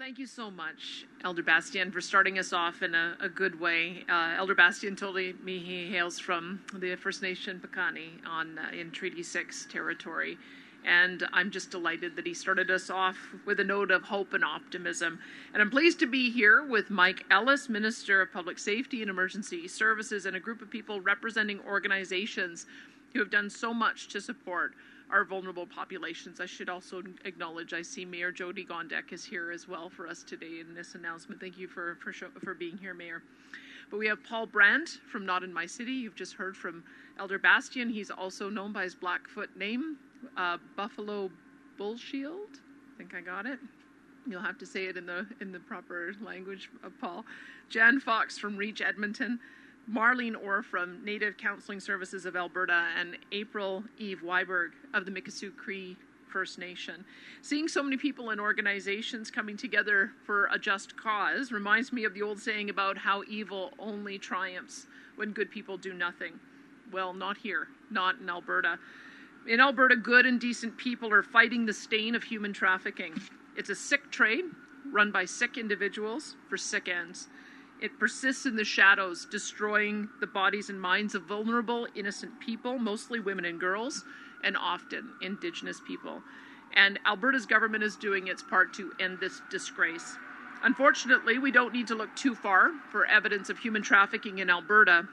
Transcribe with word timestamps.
thank 0.00 0.18
you 0.18 0.26
so 0.26 0.50
much, 0.50 1.04
Elder 1.24 1.42
Bastian, 1.42 1.92
for 1.92 2.00
starting 2.00 2.38
us 2.38 2.54
off 2.54 2.82
in 2.82 2.94
a, 2.94 3.18
a 3.20 3.28
good 3.28 3.60
way. 3.60 4.02
Uh, 4.08 4.34
Elder 4.38 4.54
Bastian 4.54 4.96
told 4.96 5.16
me 5.16 5.58
he 5.58 5.90
hails 5.90 6.18
from 6.18 6.58
the 6.74 6.96
First 6.96 7.20
Nation 7.20 7.60
Piikani 7.62 8.08
on 8.26 8.58
uh, 8.58 8.74
in 8.74 8.90
Treaty 8.92 9.22
Six 9.22 9.66
territory, 9.70 10.38
and 10.86 11.22
I'm 11.34 11.50
just 11.50 11.70
delighted 11.70 12.16
that 12.16 12.26
he 12.26 12.32
started 12.32 12.70
us 12.70 12.88
off 12.88 13.18
with 13.44 13.60
a 13.60 13.64
note 13.64 13.90
of 13.90 14.02
hope 14.02 14.32
and 14.32 14.42
optimism. 14.42 15.18
And 15.52 15.60
I'm 15.60 15.70
pleased 15.70 15.98
to 15.98 16.06
be 16.06 16.30
here 16.30 16.64
with 16.64 16.88
Mike 16.88 17.26
Ellis, 17.30 17.68
Minister 17.68 18.22
of 18.22 18.32
Public 18.32 18.58
Safety 18.58 19.02
and 19.02 19.10
Emergency 19.10 19.68
Services, 19.68 20.24
and 20.24 20.34
a 20.34 20.40
group 20.40 20.62
of 20.62 20.70
people 20.70 21.02
representing 21.02 21.60
organizations 21.68 22.64
who 23.12 23.18
have 23.18 23.30
done 23.30 23.50
so 23.50 23.74
much 23.74 24.08
to 24.08 24.22
support 24.22 24.72
our 25.12 25.24
vulnerable 25.24 25.66
populations. 25.66 26.40
I 26.40 26.46
should 26.46 26.68
also 26.68 27.02
acknowledge 27.24 27.72
I 27.72 27.82
see 27.82 28.04
Mayor 28.04 28.32
Jyoti 28.32 28.66
Gondek 28.66 29.12
is 29.12 29.24
here 29.24 29.50
as 29.50 29.68
well 29.68 29.88
for 29.88 30.06
us 30.06 30.22
today 30.22 30.60
in 30.60 30.74
this 30.74 30.94
announcement. 30.94 31.40
Thank 31.40 31.58
you 31.58 31.68
for 31.68 31.96
for, 32.02 32.12
show, 32.12 32.28
for 32.42 32.54
being 32.54 32.78
here, 32.78 32.94
Mayor. 32.94 33.22
But 33.90 33.98
we 33.98 34.06
have 34.06 34.22
Paul 34.22 34.46
Brandt 34.46 35.00
from 35.10 35.26
Not 35.26 35.42
in 35.42 35.52
My 35.52 35.66
City. 35.66 35.92
You've 35.92 36.14
just 36.14 36.34
heard 36.34 36.56
from 36.56 36.84
Elder 37.18 37.38
Bastien. 37.38 37.90
He's 37.90 38.10
also 38.10 38.48
known 38.48 38.72
by 38.72 38.84
his 38.84 38.94
Blackfoot 38.94 39.56
name, 39.56 39.96
uh, 40.36 40.58
Buffalo 40.76 41.30
Bullshield. 41.78 42.54
I 42.94 42.98
think 42.98 43.14
I 43.14 43.20
got 43.20 43.46
it. 43.46 43.58
You'll 44.28 44.42
have 44.42 44.58
to 44.58 44.66
say 44.66 44.84
it 44.84 44.96
in 44.96 45.06
the 45.06 45.26
in 45.40 45.50
the 45.50 45.58
proper 45.58 46.14
language, 46.22 46.70
of 46.84 46.92
Paul. 47.00 47.24
Jan 47.68 47.98
Fox 47.98 48.38
from 48.38 48.56
Reach 48.56 48.80
Edmonton. 48.80 49.40
Marlene 49.88 50.36
Orr 50.40 50.62
from 50.62 51.04
Native 51.04 51.36
Counseling 51.36 51.80
Services 51.80 52.26
of 52.26 52.36
Alberta, 52.36 52.88
and 52.98 53.16
April 53.32 53.84
Eve 53.98 54.22
Wiberg 54.24 54.70
of 54.94 55.04
the 55.04 55.10
Mikisew 55.10 55.54
Cree 55.56 55.96
First 56.28 56.58
Nation. 56.58 57.04
Seeing 57.42 57.68
so 57.68 57.82
many 57.82 57.96
people 57.96 58.30
and 58.30 58.40
organizations 58.40 59.30
coming 59.30 59.56
together 59.56 60.12
for 60.24 60.48
a 60.52 60.58
just 60.58 60.96
cause 60.96 61.50
reminds 61.50 61.92
me 61.92 62.04
of 62.04 62.14
the 62.14 62.22
old 62.22 62.40
saying 62.40 62.70
about 62.70 62.98
how 62.98 63.22
evil 63.28 63.72
only 63.78 64.18
triumphs 64.18 64.86
when 65.16 65.32
good 65.32 65.50
people 65.50 65.76
do 65.76 65.92
nothing. 65.92 66.38
Well, 66.92 67.12
not 67.12 67.36
here, 67.38 67.68
not 67.90 68.20
in 68.20 68.30
Alberta. 68.30 68.78
In 69.48 69.60
Alberta, 69.60 69.96
good 69.96 70.26
and 70.26 70.40
decent 70.40 70.76
people 70.76 71.12
are 71.12 71.22
fighting 71.22 71.66
the 71.66 71.72
stain 71.72 72.14
of 72.14 72.22
human 72.22 72.52
trafficking. 72.52 73.20
It's 73.56 73.70
a 73.70 73.74
sick 73.74 74.10
trade 74.10 74.44
run 74.92 75.10
by 75.10 75.24
sick 75.24 75.56
individuals 75.56 76.36
for 76.48 76.56
sick 76.56 76.88
ends. 76.88 77.28
It 77.80 77.98
persists 77.98 78.44
in 78.44 78.56
the 78.56 78.64
shadows, 78.64 79.24
destroying 79.24 80.10
the 80.20 80.26
bodies 80.26 80.68
and 80.68 80.80
minds 80.80 81.14
of 81.14 81.22
vulnerable, 81.24 81.86
innocent 81.94 82.38
people, 82.38 82.78
mostly 82.78 83.20
women 83.20 83.46
and 83.46 83.58
girls, 83.58 84.04
and 84.44 84.56
often 84.56 85.14
Indigenous 85.22 85.80
people. 85.80 86.22
And 86.74 86.98
Alberta's 87.06 87.46
government 87.46 87.82
is 87.82 87.96
doing 87.96 88.28
its 88.28 88.42
part 88.42 88.74
to 88.74 88.92
end 89.00 89.18
this 89.18 89.40
disgrace. 89.50 90.16
Unfortunately, 90.62 91.38
we 91.38 91.50
don't 91.50 91.72
need 91.72 91.86
to 91.86 91.94
look 91.94 92.14
too 92.14 92.34
far 92.34 92.70
for 92.90 93.06
evidence 93.06 93.48
of 93.48 93.58
human 93.58 93.82
trafficking 93.82 94.38
in 94.38 94.50
Alberta 94.50 95.08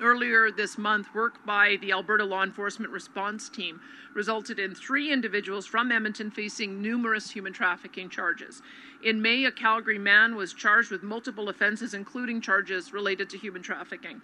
Earlier 0.00 0.52
this 0.52 0.78
month, 0.78 1.12
work 1.12 1.44
by 1.44 1.76
the 1.80 1.90
Alberta 1.90 2.24
Law 2.24 2.44
Enforcement 2.44 2.92
Response 2.92 3.48
Team 3.48 3.80
resulted 4.14 4.60
in 4.60 4.72
three 4.72 5.12
individuals 5.12 5.66
from 5.66 5.90
Edmonton 5.90 6.30
facing 6.30 6.80
numerous 6.80 7.32
human 7.32 7.52
trafficking 7.52 8.08
charges. 8.08 8.62
In 9.02 9.20
May, 9.20 9.44
a 9.44 9.50
Calgary 9.50 9.98
man 9.98 10.36
was 10.36 10.54
charged 10.54 10.92
with 10.92 11.02
multiple 11.02 11.48
offenses, 11.48 11.94
including 11.94 12.40
charges 12.40 12.92
related 12.92 13.28
to 13.30 13.38
human 13.38 13.60
trafficking. 13.60 14.20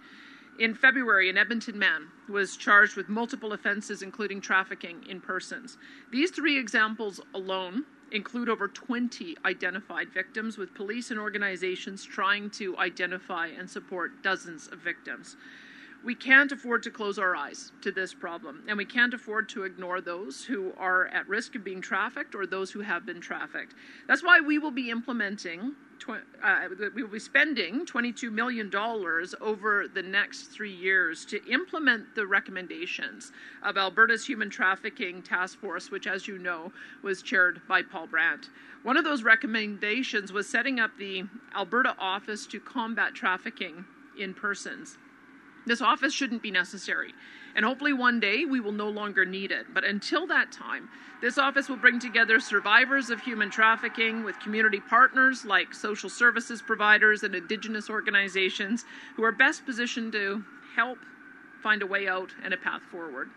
In 0.57 0.73
February, 0.73 1.29
an 1.29 1.37
Edmonton 1.37 1.77
man 1.77 2.07
was 2.29 2.55
charged 2.55 2.95
with 2.95 3.09
multiple 3.09 3.51
offenses, 3.51 4.01
including 4.01 4.39
trafficking 4.39 5.03
in 5.09 5.19
persons. 5.19 5.77
These 6.09 6.31
three 6.31 6.57
examples 6.57 7.19
alone 7.33 7.83
include 8.13 8.47
over 8.47 8.69
20 8.69 9.35
identified 9.43 10.13
victims, 10.13 10.57
with 10.57 10.73
police 10.73 11.11
and 11.11 11.19
organizations 11.19 12.05
trying 12.05 12.49
to 12.51 12.77
identify 12.77 13.47
and 13.47 13.69
support 13.69 14.23
dozens 14.23 14.67
of 14.67 14.79
victims. 14.79 15.35
We 16.05 16.13
can't 16.13 16.51
afford 16.51 16.83
to 16.83 16.91
close 16.91 17.17
our 17.17 17.35
eyes 17.35 17.71
to 17.81 17.91
this 17.91 18.13
problem, 18.13 18.61
and 18.67 18.77
we 18.77 18.85
can't 18.85 19.15
afford 19.15 19.49
to 19.49 19.63
ignore 19.63 20.01
those 20.01 20.45
who 20.45 20.71
are 20.77 21.07
at 21.07 21.27
risk 21.27 21.55
of 21.55 21.63
being 21.63 21.81
trafficked 21.81 22.35
or 22.35 22.45
those 22.45 22.69
who 22.69 22.81
have 22.81 23.07
been 23.07 23.19
trafficked. 23.19 23.73
That's 24.07 24.23
why 24.23 24.39
we 24.39 24.59
will 24.59 24.69
be 24.69 24.91
implementing, 24.91 25.73
uh, 26.07 26.67
we 26.93 27.01
will 27.01 27.09
be 27.09 27.17
spending 27.17 27.87
$22 27.87 28.31
million 28.31 28.69
over 29.41 29.87
the 29.87 30.03
next 30.03 30.51
three 30.51 30.71
years 30.71 31.25
to 31.25 31.43
implement 31.51 32.13
the 32.13 32.27
recommendations 32.27 33.31
of 33.63 33.75
Alberta's 33.75 34.27
Human 34.27 34.51
Trafficking 34.51 35.23
Task 35.23 35.59
Force, 35.59 35.89
which, 35.89 36.05
as 36.05 36.27
you 36.27 36.37
know, 36.37 36.71
was 37.01 37.23
chaired 37.23 37.61
by 37.67 37.81
Paul 37.81 38.05
Brandt. 38.05 38.51
One 38.83 38.95
of 38.95 39.05
those 39.05 39.23
recommendations 39.23 40.31
was 40.31 40.47
setting 40.47 40.79
up 40.79 40.91
the 40.99 41.23
Alberta 41.55 41.95
Office 41.97 42.45
to 42.45 42.59
Combat 42.59 43.15
Trafficking 43.15 43.85
in 44.19 44.35
Persons. 44.35 44.99
This 45.65 45.81
office 45.81 46.13
shouldn't 46.13 46.43
be 46.43 46.51
necessary. 46.51 47.13
And 47.55 47.63
hopefully 47.63 47.93
one 47.93 48.19
day 48.19 48.45
we 48.45 48.59
will 48.59 48.71
no 48.71 48.89
longer 48.89 49.25
need 49.25 49.51
it. 49.51 49.67
But 49.73 49.85
until 49.85 50.27
that 50.27 50.51
time, 50.51 50.89
this 51.21 51.37
office 51.37 51.69
will 51.69 51.77
bring 51.77 51.99
together 51.99 52.39
survivors 52.39 53.09
of 53.09 53.21
human 53.21 53.49
trafficking 53.49 54.23
with 54.23 54.39
community 54.39 54.79
partners 54.79 55.45
like 55.45 55.73
social 55.73 56.09
services 56.09 56.61
providers 56.61 57.23
and 57.23 57.33
Indigenous 57.33 57.89
organizations 57.89 58.85
who 59.15 59.23
are 59.23 59.31
best 59.31 59.65
positioned 59.65 60.11
to 60.11 60.43
help 60.75 60.99
find 61.63 61.81
a 61.81 61.87
way 61.87 62.07
out 62.07 62.31
and 62.43 62.53
a 62.53 62.57
path 62.57 62.83
forward. 62.83 63.29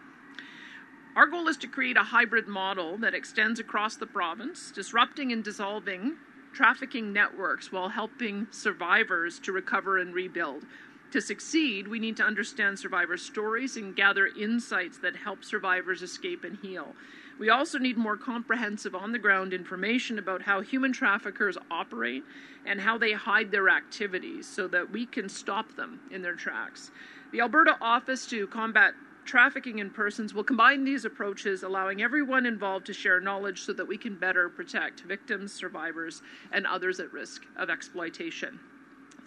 Our 1.16 1.26
goal 1.26 1.48
is 1.48 1.56
to 1.58 1.66
create 1.66 1.96
a 1.96 2.02
hybrid 2.02 2.46
model 2.46 2.98
that 2.98 3.14
extends 3.14 3.58
across 3.58 3.96
the 3.96 4.06
province, 4.06 4.70
disrupting 4.70 5.32
and 5.32 5.42
dissolving 5.42 6.16
trafficking 6.52 7.12
networks 7.12 7.70
while 7.70 7.88
helping 7.88 8.46
survivors 8.50 9.38
to 9.40 9.52
recover 9.52 9.98
and 9.98 10.14
rebuild 10.14 10.64
to 11.12 11.20
succeed, 11.20 11.88
we 11.88 11.98
need 11.98 12.16
to 12.18 12.24
understand 12.24 12.78
survivors' 12.78 13.22
stories 13.22 13.76
and 13.76 13.96
gather 13.96 14.26
insights 14.26 14.98
that 14.98 15.16
help 15.16 15.44
survivors 15.44 16.02
escape 16.02 16.44
and 16.44 16.58
heal. 16.58 16.94
We 17.38 17.50
also 17.50 17.78
need 17.78 17.96
more 17.96 18.16
comprehensive 18.16 18.94
on 18.94 19.12
the 19.12 19.18
ground 19.18 19.52
information 19.52 20.18
about 20.18 20.42
how 20.42 20.60
human 20.60 20.92
traffickers 20.92 21.56
operate 21.70 22.24
and 22.66 22.80
how 22.80 22.98
they 22.98 23.12
hide 23.12 23.50
their 23.50 23.68
activities 23.68 24.46
so 24.46 24.66
that 24.68 24.90
we 24.90 25.06
can 25.06 25.28
stop 25.28 25.76
them 25.76 26.00
in 26.10 26.20
their 26.20 26.34
tracks. 26.34 26.90
The 27.32 27.40
Alberta 27.40 27.76
Office 27.80 28.26
to 28.26 28.46
Combat 28.48 28.94
Trafficking 29.24 29.78
in 29.78 29.90
Persons 29.90 30.34
will 30.34 30.42
combine 30.42 30.84
these 30.84 31.04
approaches, 31.04 31.62
allowing 31.62 32.02
everyone 32.02 32.46
involved 32.46 32.86
to 32.86 32.94
share 32.94 33.20
knowledge 33.20 33.60
so 33.60 33.74
that 33.74 33.86
we 33.86 33.98
can 33.98 34.16
better 34.16 34.48
protect 34.48 35.00
victims, 35.00 35.52
survivors, 35.52 36.22
and 36.50 36.66
others 36.66 36.98
at 36.98 37.12
risk 37.12 37.44
of 37.56 37.68
exploitation. 37.70 38.58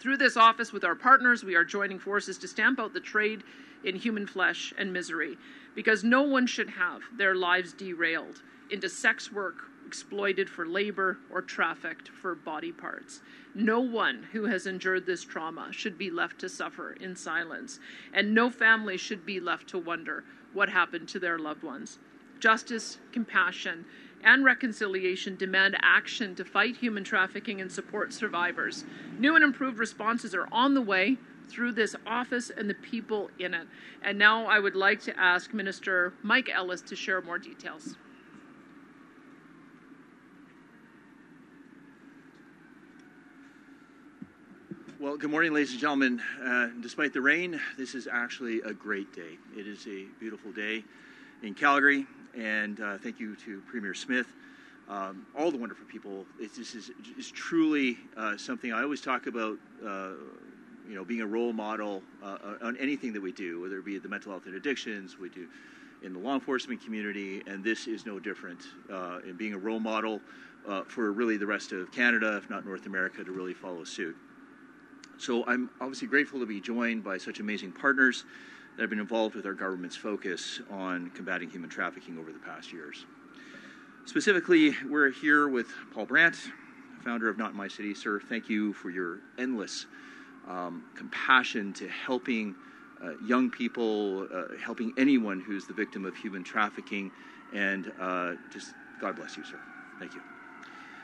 Through 0.02 0.16
this 0.16 0.36
office 0.36 0.72
with 0.72 0.82
our 0.82 0.96
partners, 0.96 1.44
we 1.44 1.54
are 1.54 1.64
joining 1.64 2.00
forces 2.00 2.36
to 2.38 2.48
stamp 2.48 2.80
out 2.80 2.92
the 2.92 2.98
trade 2.98 3.44
in 3.84 3.94
human 3.94 4.26
flesh 4.26 4.74
and 4.76 4.92
misery 4.92 5.38
because 5.76 6.02
no 6.02 6.22
one 6.22 6.48
should 6.48 6.70
have 6.70 7.02
their 7.16 7.36
lives 7.36 7.72
derailed 7.72 8.42
into 8.68 8.88
sex 8.88 9.30
work, 9.30 9.58
exploited 9.86 10.50
for 10.50 10.66
labor, 10.66 11.18
or 11.30 11.40
trafficked 11.40 12.08
for 12.08 12.34
body 12.34 12.72
parts. 12.72 13.20
No 13.54 13.78
one 13.78 14.24
who 14.32 14.46
has 14.46 14.66
endured 14.66 15.06
this 15.06 15.22
trauma 15.22 15.68
should 15.70 15.96
be 15.96 16.10
left 16.10 16.40
to 16.40 16.48
suffer 16.48 16.94
in 16.94 17.14
silence, 17.14 17.78
and 18.12 18.34
no 18.34 18.50
family 18.50 18.96
should 18.96 19.24
be 19.24 19.38
left 19.38 19.68
to 19.68 19.78
wonder 19.78 20.24
what 20.52 20.68
happened 20.68 21.08
to 21.10 21.20
their 21.20 21.38
loved 21.38 21.62
ones. 21.62 22.00
Justice, 22.40 22.98
compassion, 23.12 23.84
and 24.24 24.44
reconciliation 24.44 25.36
demand 25.36 25.76
action 25.80 26.34
to 26.34 26.44
fight 26.44 26.76
human 26.76 27.04
trafficking 27.04 27.60
and 27.60 27.70
support 27.70 28.12
survivors. 28.12 28.84
New 29.18 29.34
and 29.34 29.44
improved 29.44 29.78
responses 29.78 30.34
are 30.34 30.48
on 30.52 30.74
the 30.74 30.80
way 30.80 31.16
through 31.48 31.72
this 31.72 31.94
office 32.06 32.50
and 32.50 32.68
the 32.68 32.74
people 32.74 33.30
in 33.38 33.54
it. 33.54 33.66
And 34.02 34.18
now 34.18 34.46
I 34.46 34.58
would 34.58 34.76
like 34.76 35.00
to 35.02 35.18
ask 35.18 35.52
Minister 35.52 36.14
Mike 36.22 36.48
Ellis 36.52 36.80
to 36.82 36.96
share 36.96 37.20
more 37.20 37.38
details. 37.38 37.96
Well, 45.02 45.16
good 45.16 45.32
morning, 45.32 45.52
ladies 45.52 45.72
and 45.72 45.80
gentlemen. 45.80 46.22
Uh, 46.40 46.68
despite 46.80 47.12
the 47.12 47.20
rain, 47.20 47.60
this 47.76 47.96
is 47.96 48.06
actually 48.06 48.60
a 48.60 48.72
great 48.72 49.12
day. 49.12 49.36
It 49.56 49.66
is 49.66 49.84
a 49.88 50.06
beautiful 50.20 50.52
day 50.52 50.84
in 51.42 51.54
Calgary, 51.54 52.06
and 52.36 52.80
uh, 52.80 52.98
thank 52.98 53.20
you 53.20 53.36
to 53.36 53.60
Premier 53.62 53.94
Smith, 53.94 54.26
um, 54.88 55.26
all 55.36 55.50
the 55.50 55.58
wonderful 55.58 55.86
people. 55.86 56.26
It's, 56.38 56.56
this 56.56 56.74
is, 56.74 56.90
truly 57.30 57.98
uh, 58.16 58.36
something 58.36 58.72
I 58.72 58.82
always 58.82 59.00
talk 59.00 59.26
about. 59.26 59.58
Uh, 59.84 60.10
you 60.88 60.96
know, 60.96 61.04
being 61.04 61.20
a 61.20 61.26
role 61.26 61.52
model 61.52 62.02
uh, 62.22 62.36
on 62.60 62.76
anything 62.76 63.12
that 63.12 63.20
we 63.22 63.30
do, 63.30 63.60
whether 63.60 63.78
it 63.78 63.84
be 63.84 63.98
the 63.98 64.08
mental 64.08 64.32
health 64.32 64.46
and 64.46 64.56
addictions, 64.56 65.16
we 65.16 65.28
do 65.28 65.46
in 66.02 66.12
the 66.12 66.18
law 66.18 66.34
enforcement 66.34 66.82
community, 66.84 67.42
and 67.46 67.62
this 67.62 67.86
is 67.86 68.04
no 68.04 68.18
different 68.18 68.60
uh, 68.92 69.20
in 69.26 69.36
being 69.36 69.54
a 69.54 69.58
role 69.58 69.78
model 69.78 70.20
uh, 70.66 70.82
for 70.82 71.12
really 71.12 71.36
the 71.36 71.46
rest 71.46 71.72
of 71.72 71.90
Canada, 71.92 72.36
if 72.36 72.50
not 72.50 72.66
North 72.66 72.86
America, 72.86 73.22
to 73.22 73.30
really 73.30 73.54
follow 73.54 73.84
suit. 73.84 74.16
So 75.18 75.46
I'm 75.46 75.70
obviously 75.80 76.08
grateful 76.08 76.40
to 76.40 76.46
be 76.46 76.60
joined 76.60 77.04
by 77.04 77.18
such 77.18 77.38
amazing 77.38 77.72
partners 77.72 78.24
that 78.76 78.82
have 78.82 78.90
been 78.90 78.98
involved 78.98 79.34
with 79.34 79.46
our 79.46 79.54
government's 79.54 79.96
focus 79.96 80.60
on 80.70 81.10
combating 81.10 81.50
human 81.50 81.70
trafficking 81.70 82.18
over 82.18 82.32
the 82.32 82.38
past 82.38 82.72
years. 82.72 83.06
Specifically, 84.06 84.74
we're 84.88 85.10
here 85.10 85.48
with 85.48 85.68
Paul 85.92 86.06
Brandt 86.06 86.36
founder 87.02 87.28
of 87.28 87.36
Not 87.36 87.50
in 87.50 87.56
My 87.56 87.68
City. 87.68 87.94
Sir, 87.94 88.20
thank 88.20 88.48
you 88.48 88.72
for 88.72 88.90
your 88.90 89.18
endless 89.38 89.86
um, 90.48 90.84
compassion 90.94 91.72
to 91.74 91.88
helping 91.88 92.54
uh, 93.02 93.12
young 93.24 93.50
people, 93.50 94.28
uh, 94.32 94.56
helping 94.62 94.92
anyone 94.96 95.40
who's 95.40 95.66
the 95.66 95.74
victim 95.74 96.04
of 96.04 96.16
human 96.16 96.44
trafficking, 96.44 97.10
and 97.52 97.92
uh, 98.00 98.34
just 98.52 98.74
God 99.00 99.16
bless 99.16 99.36
you, 99.36 99.44
sir. 99.44 99.58
Thank 99.98 100.14
you. 100.14 100.20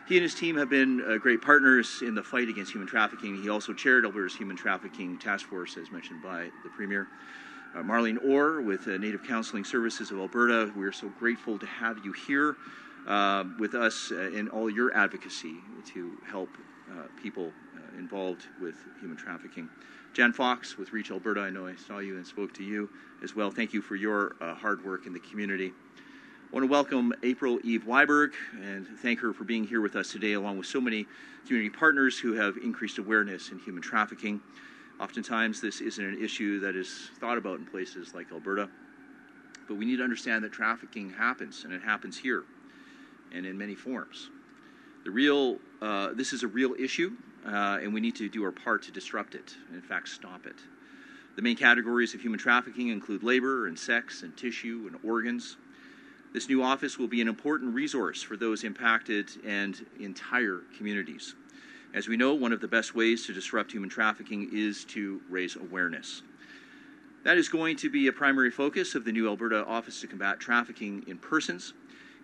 He 0.06 0.17
and 0.17 0.23
his 0.23 0.35
team 0.35 0.56
have 0.56 0.70
been 0.70 1.03
uh, 1.06 1.19
great 1.19 1.43
partners 1.43 2.00
in 2.00 2.15
the 2.15 2.23
fight 2.23 2.49
against 2.49 2.73
human 2.73 2.88
trafficking. 2.88 3.43
He 3.43 3.50
also 3.50 3.75
chaired 3.75 4.05
Alberta's 4.06 4.35
Human 4.35 4.56
Trafficking 4.56 5.19
Task 5.19 5.47
Force, 5.47 5.76
as 5.76 5.91
mentioned 5.91 6.23
by 6.23 6.49
the 6.65 6.70
Premier. 6.70 7.09
Uh, 7.75 7.82
Marlene 7.82 8.19
Orr 8.25 8.62
with 8.62 8.88
uh, 8.88 8.97
Native 8.97 9.23
Counseling 9.23 9.62
Services 9.62 10.11
of 10.11 10.19
Alberta, 10.19 10.73
we 10.75 10.87
are 10.87 10.93
so 10.93 11.11
grateful 11.19 11.59
to 11.59 11.67
have 11.67 12.03
you 12.03 12.12
here 12.12 12.56
uh, 13.06 13.44
with 13.59 13.75
us 13.75 14.11
uh, 14.11 14.31
in 14.31 14.49
all 14.49 14.70
your 14.70 14.94
advocacy 14.97 15.56
to 15.93 16.17
help 16.26 16.49
people 17.23 17.53
involved 17.99 18.47
with 18.62 18.76
human 18.99 19.17
trafficking. 19.17 19.69
Jan 20.15 20.32
Fox 20.32 20.79
with 20.79 20.93
Reach 20.93 21.11
Alberta, 21.11 21.41
I 21.43 21.50
know 21.50 21.67
I 21.67 21.75
saw 21.75 21.99
you 21.99 22.17
and 22.17 22.26
spoke 22.26 22.55
to 22.55 22.65
you 22.65 22.88
as 23.23 23.37
well. 23.37 23.50
Thank 23.50 23.75
you 23.75 23.82
for 23.82 23.94
your 23.94 24.37
hard 24.41 24.82
work 24.85 25.05
in 25.06 25.12
the 25.12 25.20
community. 25.20 25.73
I 26.50 26.55
want 26.55 26.65
to 26.65 26.70
welcome 26.70 27.12
April 27.23 27.59
Eve 27.62 27.85
Wiberg 27.85 28.32
and 28.62 28.87
thank 29.03 29.20
her 29.20 29.35
for 29.35 29.44
being 29.44 29.65
here 29.65 29.82
with 29.82 29.97
us 29.97 30.11
today, 30.11 30.32
along 30.32 30.56
with 30.56 30.67
so 30.67 30.81
many 30.81 31.06
community 31.47 31.69
partners 31.69 32.19
who 32.19 32.32
have 32.32 32.56
increased 32.56 32.97
awareness 32.97 33.50
in 33.50 33.59
human 33.59 33.82
trafficking. 33.82 34.41
Oftentimes, 35.00 35.61
this 35.61 35.81
isn't 35.81 36.05
an 36.05 36.23
issue 36.23 36.59
that 36.61 36.75
is 36.75 37.11
thought 37.21 37.39
about 37.39 37.59
in 37.59 37.67
places 37.67 38.15
like 38.15 38.33
Alberta, 38.33 38.69
but 39.69 39.77
we 39.77 39.85
need 39.85 39.99
to 39.99 40.03
understand 40.03 40.43
that 40.43 40.53
trafficking 40.53 41.11
happens, 41.11 41.65
and 41.65 41.73
it 41.73 41.83
happens 41.83 42.19
here 42.19 42.45
and 43.33 43.47
in 43.47 43.56
many 43.56 43.75
forms. 43.75 44.31
The 45.05 45.11
real, 45.11 45.59
uh, 45.81 46.15
this 46.15 46.33
is 46.33 46.43
a 46.43 46.49
real 46.49 46.75
issue, 46.79 47.12
uh, 47.47 47.79
and 47.81 47.95
we 47.95 48.00
need 48.00 48.17
to 48.17 48.29
do 48.29 48.43
our 48.45 48.50
part 48.50 48.83
to 48.85 48.91
disrupt 48.91 49.35
it, 49.35 49.55
and 49.69 49.77
in 49.77 49.83
fact, 49.83 50.09
stop 50.09 50.47
it. 50.47 50.56
The 51.37 51.43
main 51.43 51.56
categories 51.56 52.15
of 52.15 52.21
human 52.21 52.41
trafficking 52.41 52.89
include 52.89 53.23
labor 53.23 53.69
and 53.69 53.79
sex 53.79 54.23
and 54.23 54.37
tissue 54.37 54.91
and 54.91 54.99
organs. 55.09 55.56
This 56.33 56.49
new 56.49 56.62
office 56.62 56.99
will 56.99 57.06
be 57.06 57.21
an 57.21 57.29
important 57.29 57.75
resource 57.75 58.23
for 58.23 58.37
those 58.37 58.65
impacted 58.65 59.31
and 59.47 59.87
entire 60.01 60.62
communities. 60.77 61.37
As 61.94 62.06
we 62.06 62.19
know, 62.19 62.35
one 62.35 62.52
of 62.52 62.61
the 62.61 62.69
best 62.69 62.94
ways 62.94 63.26
to 63.26 63.32
disrupt 63.32 63.73
human 63.73 63.88
trafficking 63.88 64.50
is 64.52 64.85
to 64.87 65.23
raise 65.31 65.56
awareness. 65.56 66.23
That 67.25 67.38
is 67.38 67.49
going 67.49 67.76
to 67.79 67.88
be 67.88 68.08
a 68.08 68.12
primary 68.12 68.50
focus 68.50 68.94
of 68.94 69.06
the 69.06 69.12
new 69.12 69.26
Alberta 69.26 69.64
Office 69.64 70.02
to 70.02 70.06
Combat 70.06 70.38
Trafficking 70.38 71.02
in 71.06 71.17
Persons. 71.17 71.73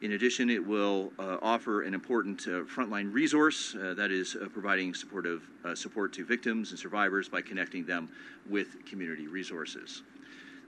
In 0.02 0.12
addition, 0.12 0.50
it 0.50 0.64
will 0.64 1.14
uh, 1.18 1.38
offer 1.40 1.82
an 1.82 1.94
important 1.94 2.42
uh, 2.42 2.64
frontline 2.64 3.10
resource 3.10 3.74
uh, 3.74 3.94
that 3.94 4.10
is 4.10 4.36
uh, 4.36 4.48
providing 4.52 4.92
supportive 4.92 5.48
uh, 5.64 5.74
support 5.74 6.12
to 6.12 6.26
victims 6.26 6.70
and 6.70 6.78
survivors 6.78 7.26
by 7.26 7.40
connecting 7.40 7.86
them 7.86 8.10
with 8.50 8.84
community 8.84 9.28
resources. 9.28 10.02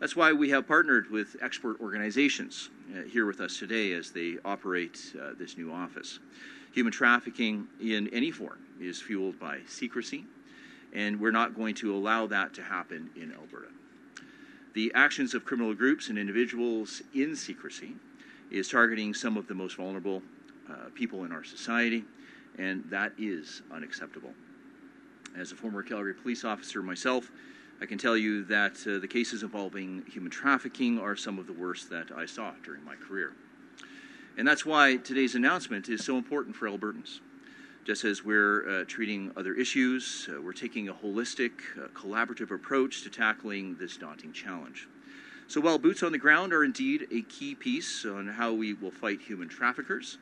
That's 0.00 0.16
why 0.16 0.32
we 0.32 0.48
have 0.50 0.66
partnered 0.66 1.10
with 1.10 1.36
expert 1.42 1.78
organizations 1.80 2.70
uh, 2.94 3.02
here 3.02 3.26
with 3.26 3.40
us 3.40 3.58
today 3.58 3.92
as 3.92 4.10
they 4.10 4.36
operate 4.44 5.14
this 5.38 5.58
new 5.58 5.70
office. 5.70 6.18
Human 6.76 6.92
trafficking 6.92 7.68
in 7.80 8.06
any 8.12 8.30
form 8.30 8.58
is 8.78 9.00
fueled 9.00 9.40
by 9.40 9.60
secrecy, 9.66 10.26
and 10.92 11.18
we're 11.18 11.30
not 11.30 11.56
going 11.56 11.74
to 11.76 11.96
allow 11.96 12.26
that 12.26 12.52
to 12.52 12.62
happen 12.62 13.08
in 13.16 13.32
Alberta. 13.32 13.68
The 14.74 14.92
actions 14.94 15.32
of 15.32 15.46
criminal 15.46 15.72
groups 15.72 16.10
and 16.10 16.18
individuals 16.18 17.00
in 17.14 17.34
secrecy 17.34 17.94
is 18.50 18.68
targeting 18.68 19.14
some 19.14 19.38
of 19.38 19.46
the 19.48 19.54
most 19.54 19.76
vulnerable 19.76 20.20
uh, 20.70 20.90
people 20.94 21.24
in 21.24 21.32
our 21.32 21.44
society, 21.44 22.04
and 22.58 22.84
that 22.90 23.12
is 23.16 23.62
unacceptable. 23.72 24.34
As 25.34 25.52
a 25.52 25.54
former 25.54 25.82
Calgary 25.82 26.12
police 26.12 26.44
officer 26.44 26.82
myself, 26.82 27.30
I 27.80 27.86
can 27.86 27.96
tell 27.96 28.18
you 28.18 28.44
that 28.44 28.86
uh, 28.86 28.98
the 28.98 29.08
cases 29.08 29.42
involving 29.42 30.04
human 30.12 30.30
trafficking 30.30 30.98
are 30.98 31.16
some 31.16 31.38
of 31.38 31.46
the 31.46 31.54
worst 31.54 31.88
that 31.88 32.08
I 32.14 32.26
saw 32.26 32.52
during 32.62 32.84
my 32.84 32.96
career. 32.96 33.32
And 34.38 34.46
that's 34.46 34.66
why 34.66 34.96
today's 34.96 35.34
announcement 35.34 35.88
is 35.88 36.04
so 36.04 36.18
important 36.18 36.54
for 36.56 36.68
Albertans. 36.68 37.20
Just 37.86 38.04
as 38.04 38.22
we're 38.22 38.68
uh, 38.68 38.84
treating 38.86 39.32
other 39.34 39.54
issues, 39.54 40.28
uh, 40.30 40.42
we're 40.42 40.52
taking 40.52 40.90
a 40.90 40.92
holistic, 40.92 41.52
uh, 41.78 41.88
collaborative 41.94 42.50
approach 42.50 43.02
to 43.04 43.08
tackling 43.08 43.76
this 43.76 43.96
daunting 43.96 44.34
challenge. 44.34 44.88
So, 45.48 45.60
while 45.60 45.78
boots 45.78 46.02
on 46.02 46.12
the 46.12 46.18
ground 46.18 46.52
are 46.52 46.64
indeed 46.64 47.06
a 47.10 47.22
key 47.22 47.54
piece 47.54 48.04
on 48.04 48.26
how 48.26 48.52
we 48.52 48.74
will 48.74 48.90
fight 48.90 49.22
human 49.22 49.48
traffickers, 49.48 50.18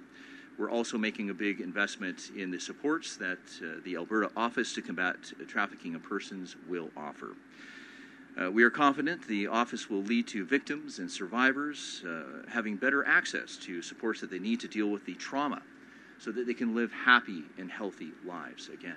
we're 0.59 0.71
also 0.71 0.97
making 0.97 1.31
a 1.31 1.35
big 1.35 1.61
investment 1.61 2.31
in 2.37 2.53
the 2.53 2.61
supports 2.61 3.17
that 3.17 3.39
uh, 3.61 3.81
the 3.85 3.97
Alberta 3.97 4.31
Office 4.37 4.75
to 4.75 4.83
Combat 4.83 5.17
Trafficking 5.49 5.97
of 5.97 6.05
Persons 6.05 6.55
will 6.69 6.91
offer. 6.97 7.35
Uh, 8.41 8.51
we 8.51 8.65
are 8.65 8.71
confident 8.71 9.27
the 9.29 9.47
office 9.47 9.89
will 9.89 10.03
lead 10.03 10.27
to 10.27 10.45
victims 10.45 10.99
and 10.99 11.11
survivors 11.11 12.03
uh, 12.07 12.43
having 12.49 12.77
better 12.77 13.07
access 13.07 13.57
to 13.57 13.81
supports 13.81 14.21
that 14.21 14.31
they 14.31 14.41
need 14.41 14.59
to 14.59 14.67
deal 14.67 14.89
with 14.89 15.05
the 15.07 15.15
trauma 15.15 15.63
so 16.19 16.33
that 16.33 16.47
they 16.47 16.55
can 16.55 16.75
live 16.75 16.93
happy 16.93 17.45
and 17.59 17.71
healthy 17.71 18.11
lives 18.27 18.69
again. 18.69 18.97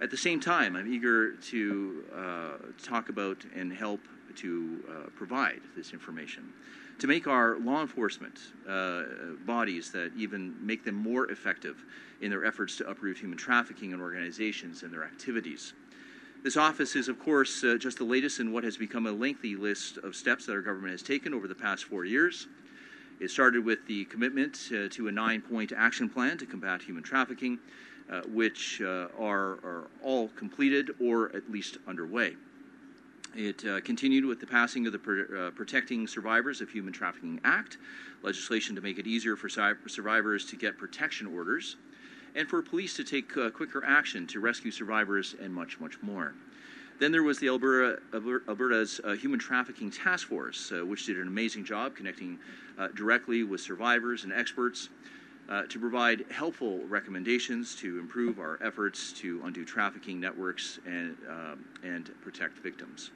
At 0.00 0.10
the 0.10 0.16
same 0.16 0.40
time, 0.40 0.76
I'm 0.76 0.92
eager 0.92 1.32
to 1.32 2.04
uh, 2.16 2.50
talk 2.82 3.08
about 3.08 3.44
and 3.54 3.72
help 3.72 4.00
to 4.36 4.84
uh, 4.88 5.10
provide 5.14 5.60
this 5.76 5.92
information 5.92 6.52
to 6.98 7.06
make 7.06 7.26
our 7.26 7.58
law 7.58 7.80
enforcement 7.80 8.38
uh, 8.68 9.02
bodies 9.46 9.90
that 9.90 10.12
even 10.16 10.54
make 10.64 10.84
them 10.84 10.94
more 10.94 11.30
effective 11.30 11.82
in 12.20 12.30
their 12.30 12.44
efforts 12.44 12.76
to 12.76 12.88
uproot 12.88 13.18
human 13.18 13.38
trafficking 13.38 13.92
and 13.92 14.02
organizations 14.02 14.82
and 14.82 14.92
their 14.92 15.04
activities. 15.04 15.72
This 16.42 16.56
office 16.56 16.96
is, 16.96 17.08
of 17.08 17.18
course, 17.18 17.62
uh, 17.64 17.76
just 17.78 17.98
the 17.98 18.04
latest 18.04 18.40
in 18.40 18.50
what 18.50 18.64
has 18.64 18.78
become 18.78 19.06
a 19.06 19.12
lengthy 19.12 19.56
list 19.56 19.98
of 19.98 20.16
steps 20.16 20.46
that 20.46 20.52
our 20.52 20.62
government 20.62 20.92
has 20.92 21.02
taken 21.02 21.34
over 21.34 21.46
the 21.46 21.54
past 21.54 21.84
four 21.84 22.06
years. 22.06 22.46
It 23.20 23.30
started 23.30 23.62
with 23.62 23.86
the 23.86 24.06
commitment 24.06 24.58
uh, 24.72 24.88
to 24.92 25.08
a 25.08 25.12
nine 25.12 25.42
point 25.42 25.70
action 25.76 26.08
plan 26.08 26.38
to 26.38 26.46
combat 26.46 26.80
human 26.80 27.02
trafficking, 27.02 27.58
uh, 28.10 28.22
which 28.22 28.80
uh, 28.80 29.08
are, 29.18 29.58
are 29.62 29.90
all 30.02 30.28
completed 30.28 30.92
or 30.98 31.26
at 31.36 31.50
least 31.50 31.76
underway. 31.86 32.36
It 33.36 33.62
uh, 33.66 33.82
continued 33.82 34.24
with 34.24 34.40
the 34.40 34.46
passing 34.46 34.86
of 34.86 34.92
the 34.92 34.98
Pro- 34.98 35.48
uh, 35.48 35.50
Protecting 35.50 36.06
Survivors 36.06 36.62
of 36.62 36.70
Human 36.70 36.94
Trafficking 36.94 37.38
Act, 37.44 37.76
legislation 38.22 38.74
to 38.76 38.80
make 38.80 38.98
it 38.98 39.06
easier 39.06 39.36
for 39.36 39.50
survivors 39.50 40.46
to 40.46 40.56
get 40.56 40.78
protection 40.78 41.26
orders, 41.26 41.76
and 42.34 42.48
for 42.48 42.62
police 42.62 42.94
to 42.96 43.04
take 43.04 43.36
uh, 43.36 43.50
quicker 43.50 43.84
action 43.84 44.26
to 44.28 44.40
rescue 44.40 44.70
survivors, 44.70 45.34
and 45.40 45.52
much, 45.52 45.80
much 45.80 46.00
more. 46.02 46.34
Then 46.98 47.12
there 47.12 47.22
was 47.22 47.38
the 47.38 47.48
Alberta, 47.48 48.00
Alberta's 48.48 49.00
uh, 49.04 49.12
Human 49.12 49.38
Trafficking 49.38 49.90
Task 49.90 50.28
Force, 50.28 50.70
uh, 50.72 50.84
which 50.84 51.06
did 51.06 51.16
an 51.16 51.28
amazing 51.28 51.64
job 51.64 51.96
connecting 51.96 52.38
uh, 52.78 52.88
directly 52.88 53.42
with 53.42 53.60
survivors 53.60 54.24
and 54.24 54.32
experts 54.32 54.88
to 55.68 55.80
provide 55.80 56.24
helpful 56.30 56.78
recommendations 56.86 57.74
to 57.74 57.98
improve 57.98 58.38
our 58.38 58.56
efforts 58.62 59.12
to 59.12 59.42
undo 59.44 59.64
trafficking 59.64 60.20
networks 60.20 60.78
and, 60.86 61.16
um, 61.28 61.64
and 61.82 62.12
protect 62.22 62.56
victims. 62.58 63.10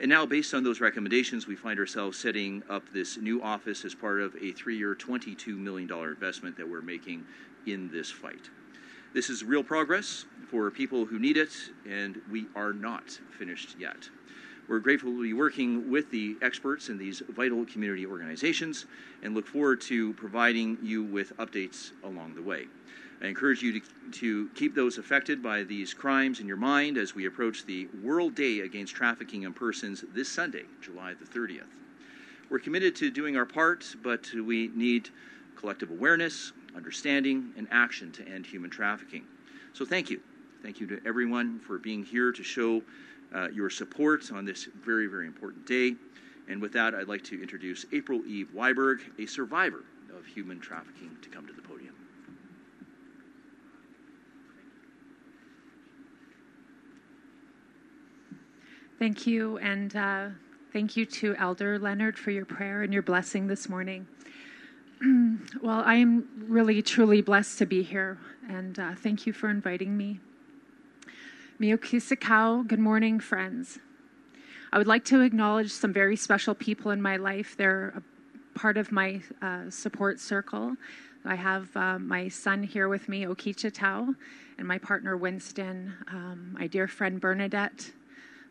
And 0.00 0.08
now, 0.08 0.24
based 0.24 0.54
on 0.54 0.64
those 0.64 0.80
recommendations, 0.80 1.46
we 1.46 1.54
find 1.54 1.78
ourselves 1.78 2.18
setting 2.18 2.62
up 2.70 2.90
this 2.90 3.18
new 3.18 3.42
office 3.42 3.84
as 3.84 3.94
part 3.94 4.22
of 4.22 4.34
a 4.40 4.50
three 4.52 4.78
year, 4.78 4.94
$22 4.94 5.58
million 5.58 5.92
investment 5.92 6.56
that 6.56 6.66
we're 6.66 6.80
making 6.80 7.26
in 7.66 7.90
this 7.90 8.10
fight. 8.10 8.50
This 9.12 9.28
is 9.28 9.42
real 9.42 9.64
progress 9.64 10.24
for 10.50 10.70
people 10.70 11.04
who 11.04 11.18
need 11.18 11.36
it, 11.36 11.50
and 11.88 12.20
we 12.30 12.46
are 12.54 12.72
not 12.72 13.10
finished 13.38 13.76
yet. 13.78 14.08
We're 14.68 14.78
grateful 14.78 15.10
to 15.10 15.22
be 15.22 15.32
working 15.32 15.90
with 15.90 16.12
the 16.12 16.36
experts 16.42 16.90
in 16.90 16.96
these 16.96 17.22
vital 17.30 17.66
community 17.66 18.06
organizations 18.06 18.86
and 19.22 19.34
look 19.34 19.48
forward 19.48 19.80
to 19.82 20.12
providing 20.14 20.78
you 20.80 21.02
with 21.02 21.36
updates 21.38 21.90
along 22.04 22.36
the 22.36 22.42
way. 22.42 22.66
I 23.20 23.26
encourage 23.26 23.62
you 23.62 23.80
to, 23.80 23.86
to 24.12 24.48
keep 24.54 24.76
those 24.76 24.96
affected 24.96 25.42
by 25.42 25.64
these 25.64 25.92
crimes 25.92 26.38
in 26.38 26.46
your 26.46 26.56
mind 26.56 26.96
as 26.96 27.14
we 27.14 27.26
approach 27.26 27.66
the 27.66 27.88
World 28.02 28.36
Day 28.36 28.60
Against 28.60 28.94
Trafficking 28.94 29.42
in 29.42 29.52
Persons 29.52 30.04
this 30.14 30.28
Sunday, 30.28 30.64
July 30.80 31.14
the 31.14 31.26
30th. 31.26 31.66
We're 32.48 32.60
committed 32.60 32.94
to 32.96 33.10
doing 33.10 33.36
our 33.36 33.46
part, 33.46 33.84
but 34.02 34.32
we 34.32 34.70
need 34.74 35.10
collective 35.56 35.90
awareness, 35.90 36.52
understanding, 36.76 37.52
and 37.56 37.66
action 37.70 38.12
to 38.12 38.26
end 38.26 38.46
human 38.46 38.70
trafficking. 38.70 39.24
So 39.72 39.84
thank 39.84 40.10
you. 40.10 40.20
Thank 40.62 40.80
you 40.80 40.86
to 40.88 41.00
everyone 41.06 41.58
for 41.60 41.78
being 41.78 42.04
here 42.04 42.32
to 42.32 42.42
show 42.42 42.82
uh, 43.34 43.48
your 43.48 43.70
support 43.70 44.30
on 44.32 44.44
this 44.44 44.68
very, 44.84 45.06
very 45.06 45.26
important 45.26 45.66
day. 45.66 45.94
And 46.48 46.60
with 46.60 46.72
that, 46.72 46.94
I'd 46.94 47.08
like 47.08 47.22
to 47.24 47.40
introduce 47.40 47.86
April 47.92 48.20
Eve 48.26 48.50
Wiberg, 48.54 49.00
a 49.18 49.26
survivor 49.26 49.84
of 50.16 50.26
human 50.26 50.58
trafficking, 50.58 51.16
to 51.22 51.28
come 51.28 51.46
to 51.46 51.52
the 51.52 51.62
podium. 51.62 51.94
Thank 58.98 59.26
you, 59.26 59.56
and 59.58 59.96
uh, 59.96 60.28
thank 60.74 60.94
you 60.94 61.06
to 61.06 61.34
Elder 61.36 61.78
Leonard 61.78 62.18
for 62.18 62.32
your 62.32 62.44
prayer 62.44 62.82
and 62.82 62.92
your 62.92 63.02
blessing 63.02 63.46
this 63.46 63.66
morning. 63.66 64.06
well, 65.62 65.82
I 65.86 65.94
am 65.94 66.28
really, 66.46 66.82
truly 66.82 67.22
blessed 67.22 67.58
to 67.58 67.66
be 67.66 67.82
here, 67.82 68.18
and 68.48 68.78
uh, 68.78 68.94
thank 68.94 69.26
you 69.26 69.32
for 69.32 69.48
inviting 69.48 69.96
me. 69.96 70.20
Miyokisakau, 71.58 72.66
good 72.66 72.78
morning, 72.78 73.18
friends. 73.18 73.78
I 74.70 74.76
would 74.76 74.86
like 74.86 75.06
to 75.06 75.22
acknowledge 75.22 75.70
some 75.72 75.94
very 75.94 76.16
special 76.16 76.54
people 76.54 76.90
in 76.90 77.00
my 77.00 77.16
life. 77.16 77.56
They're 77.56 77.94
a 77.96 78.58
part 78.58 78.76
of 78.76 78.92
my 78.92 79.22
uh, 79.40 79.70
support 79.70 80.20
circle. 80.20 80.76
I 81.24 81.34
have 81.34 81.74
uh, 81.74 81.98
my 81.98 82.28
son 82.28 82.62
here 82.62 82.88
with 82.90 83.08
me, 83.08 83.24
Okicha 83.24 83.72
Tao, 83.72 84.14
and 84.58 84.68
my 84.68 84.76
partner 84.76 85.16
Winston, 85.16 85.94
um, 86.08 86.56
my 86.58 86.66
dear 86.66 86.86
friend 86.86 87.18
Bernadette, 87.18 87.90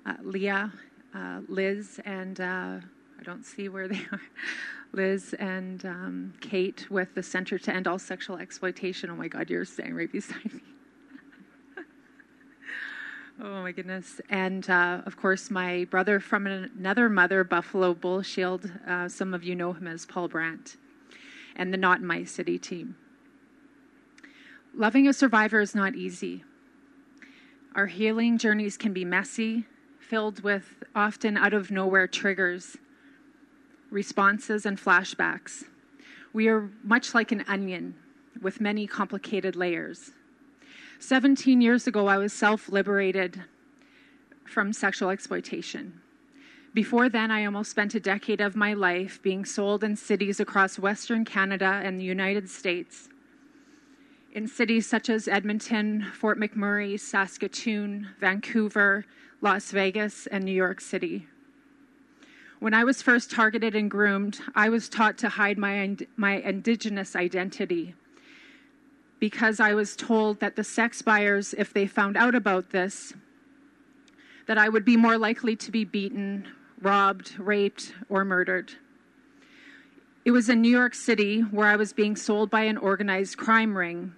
uh, 0.07 0.15
Leah, 0.23 0.71
uh, 1.13 1.41
Liz, 1.47 1.99
and 2.05 2.41
uh, 2.41 2.77
I 3.19 3.23
don't 3.23 3.43
see 3.43 3.67
where 3.67 3.87
they 3.87 4.05
are. 4.11 4.21
Liz 4.93 5.35
and 5.39 5.85
um, 5.85 6.33
Kate 6.39 6.89
with 6.89 7.13
the 7.15 7.21
Center 7.21 7.59
to 7.59 7.73
End 7.73 7.85
All 7.85 7.99
Sexual 7.99 8.37
Exploitation. 8.37 9.09
Oh 9.09 9.15
my 9.15 9.27
God, 9.27 9.49
you're 9.49 9.65
staying 9.65 9.93
right 9.93 10.11
beside 10.11 10.53
me. 10.53 10.61
oh 13.43 13.61
my 13.61 13.73
goodness. 13.73 14.21
And 14.29 14.67
uh, 14.69 15.01
of 15.05 15.17
course, 15.17 15.51
my 15.51 15.85
brother 15.85 16.21
from 16.21 16.47
another 16.47 17.09
mother, 17.09 17.43
Buffalo 17.43 17.93
Bull 17.93 18.21
Shield. 18.21 18.71
Uh, 18.87 19.09
some 19.09 19.33
of 19.33 19.43
you 19.43 19.53
know 19.53 19.73
him 19.73 19.85
as 19.85 20.05
Paul 20.05 20.29
Brandt 20.29 20.77
and 21.57 21.73
the 21.73 21.77
Not 21.77 21.99
in 21.99 22.07
My 22.07 22.23
City 22.23 22.57
team. 22.57 22.95
Loving 24.73 25.09
a 25.09 25.13
survivor 25.13 25.59
is 25.59 25.75
not 25.75 25.93
easy. 25.93 26.45
Our 27.75 27.87
healing 27.87 28.37
journeys 28.37 28.77
can 28.77 28.93
be 28.93 29.03
messy, 29.03 29.65
filled 29.99 30.41
with 30.41 30.83
often 30.95 31.35
out 31.35 31.53
of 31.53 31.69
nowhere 31.69 32.07
triggers, 32.07 32.77
responses, 33.89 34.65
and 34.65 34.77
flashbacks. 34.79 35.65
We 36.33 36.47
are 36.47 36.69
much 36.83 37.13
like 37.13 37.31
an 37.31 37.43
onion 37.47 37.95
with 38.41 38.61
many 38.61 38.87
complicated 38.87 39.55
layers. 39.55 40.11
17 40.99 41.61
years 41.61 41.87
ago, 41.87 42.07
I 42.07 42.17
was 42.17 42.33
self 42.33 42.69
liberated 42.69 43.43
from 44.45 44.73
sexual 44.73 45.09
exploitation. 45.09 46.01
Before 46.73 47.09
then, 47.09 47.31
I 47.31 47.45
almost 47.45 47.71
spent 47.71 47.95
a 47.95 47.99
decade 47.99 48.41
of 48.41 48.55
my 48.55 48.73
life 48.73 49.21
being 49.21 49.43
sold 49.43 49.83
in 49.83 49.95
cities 49.95 50.39
across 50.39 50.77
Western 50.77 51.25
Canada 51.25 51.81
and 51.83 51.99
the 51.99 52.03
United 52.03 52.49
States. 52.49 53.09
In 54.33 54.47
cities 54.47 54.85
such 54.85 55.09
as 55.09 55.27
Edmonton, 55.27 56.05
Fort 56.13 56.39
McMurray, 56.39 56.99
Saskatoon, 56.99 58.09
Vancouver, 58.19 59.05
Las 59.41 59.71
Vegas, 59.71 60.27
and 60.27 60.43
New 60.43 60.51
York 60.51 60.79
City. 60.79 61.27
When 62.59 62.73
I 62.73 62.83
was 62.83 63.01
first 63.01 63.31
targeted 63.31 63.73
and 63.73 63.89
groomed, 63.89 64.41
I 64.53 64.67
was 64.67 64.89
taught 64.89 65.17
to 65.19 65.29
hide 65.29 65.57
my, 65.57 65.95
my 66.17 66.41
indigenous 66.41 67.15
identity 67.15 67.95
because 69.17 69.61
I 69.61 69.73
was 69.73 69.95
told 69.95 70.41
that 70.41 70.57
the 70.57 70.63
sex 70.65 71.01
buyers, 71.01 71.53
if 71.57 71.73
they 71.73 71.87
found 71.87 72.17
out 72.17 72.35
about 72.35 72.71
this, 72.71 73.13
that 74.45 74.57
I 74.57 74.67
would 74.67 74.83
be 74.83 74.97
more 74.97 75.17
likely 75.17 75.55
to 75.55 75.71
be 75.71 75.85
beaten, 75.85 76.49
robbed, 76.81 77.39
raped, 77.39 77.93
or 78.09 78.25
murdered. 78.25 78.73
It 80.25 80.31
was 80.31 80.49
in 80.49 80.61
New 80.61 80.69
York 80.69 80.95
City 80.95 81.39
where 81.39 81.67
I 81.67 81.77
was 81.77 81.93
being 81.93 82.17
sold 82.17 82.49
by 82.49 82.63
an 82.63 82.77
organized 82.77 83.37
crime 83.37 83.77
ring. 83.77 84.13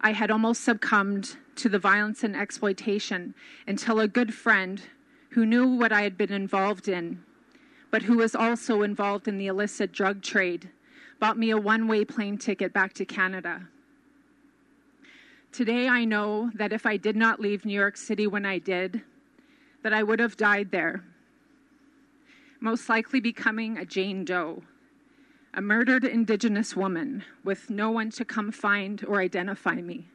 I 0.00 0.12
had 0.12 0.30
almost 0.30 0.62
succumbed 0.62 1.36
to 1.56 1.68
the 1.68 1.80
violence 1.80 2.22
and 2.22 2.36
exploitation 2.36 3.34
until 3.66 3.98
a 3.98 4.06
good 4.06 4.32
friend 4.32 4.80
who 5.30 5.44
knew 5.44 5.66
what 5.66 5.92
I 5.92 6.02
had 6.02 6.16
been 6.16 6.32
involved 6.32 6.86
in, 6.88 7.24
but 7.90 8.02
who 8.02 8.16
was 8.16 8.34
also 8.34 8.82
involved 8.82 9.28
in 9.28 9.38
the 9.38 9.46
illicit 9.46 9.92
drug 9.92 10.22
trade, 10.22 10.68
bought 11.18 11.38
me 11.38 11.50
a 11.50 11.58
one 11.58 11.88
way 11.88 12.04
plane 12.04 12.38
ticket 12.38 12.72
back 12.72 12.92
to 12.94 13.04
Canada. 13.04 13.68
Today, 15.52 15.88
I 15.88 16.04
know 16.04 16.50
that 16.54 16.72
if 16.72 16.86
I 16.86 16.96
did 16.96 17.16
not 17.16 17.40
leave 17.40 17.64
New 17.64 17.74
York 17.74 17.96
City 17.96 18.26
when 18.26 18.46
I 18.46 18.58
did, 18.58 19.02
that 19.82 19.92
I 19.92 20.02
would 20.02 20.20
have 20.20 20.36
died 20.36 20.70
there 20.70 21.02
most 22.60 22.90
likely 22.90 23.20
becoming 23.20 23.78
a 23.78 23.86
Jane 23.86 24.24
Doe, 24.24 24.62
a 25.54 25.62
murdered 25.62 26.04
Indigenous 26.04 26.76
woman 26.76 27.24
with 27.42 27.70
no 27.70 27.90
one 27.90 28.10
to 28.10 28.24
come 28.24 28.52
find 28.52 29.02
or 29.06 29.20
identify 29.20 29.76
me. 29.76 30.06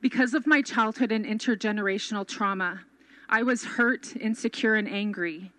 Because 0.00 0.34
of 0.34 0.46
my 0.46 0.60
childhood 0.60 1.12
and 1.12 1.24
intergenerational 1.24 2.26
trauma, 2.26 2.80
I 3.28 3.44
was 3.44 3.64
hurt, 3.64 4.14
insecure, 4.16 4.74
and 4.74 4.88
angry. 4.88 5.52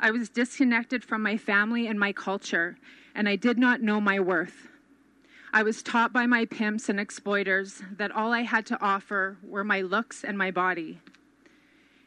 I 0.00 0.10
was 0.12 0.28
disconnected 0.28 1.02
from 1.02 1.22
my 1.22 1.36
family 1.36 1.88
and 1.88 1.98
my 1.98 2.12
culture, 2.12 2.76
and 3.14 3.28
I 3.28 3.36
did 3.36 3.58
not 3.58 3.80
know 3.80 4.00
my 4.00 4.20
worth. 4.20 4.68
I 5.52 5.62
was 5.62 5.82
taught 5.82 6.12
by 6.12 6.26
my 6.26 6.44
pimps 6.44 6.88
and 6.88 7.00
exploiters 7.00 7.82
that 7.96 8.12
all 8.12 8.32
I 8.32 8.42
had 8.42 8.64
to 8.66 8.80
offer 8.80 9.38
were 9.42 9.64
my 9.64 9.80
looks 9.80 10.22
and 10.22 10.38
my 10.38 10.50
body. 10.50 11.00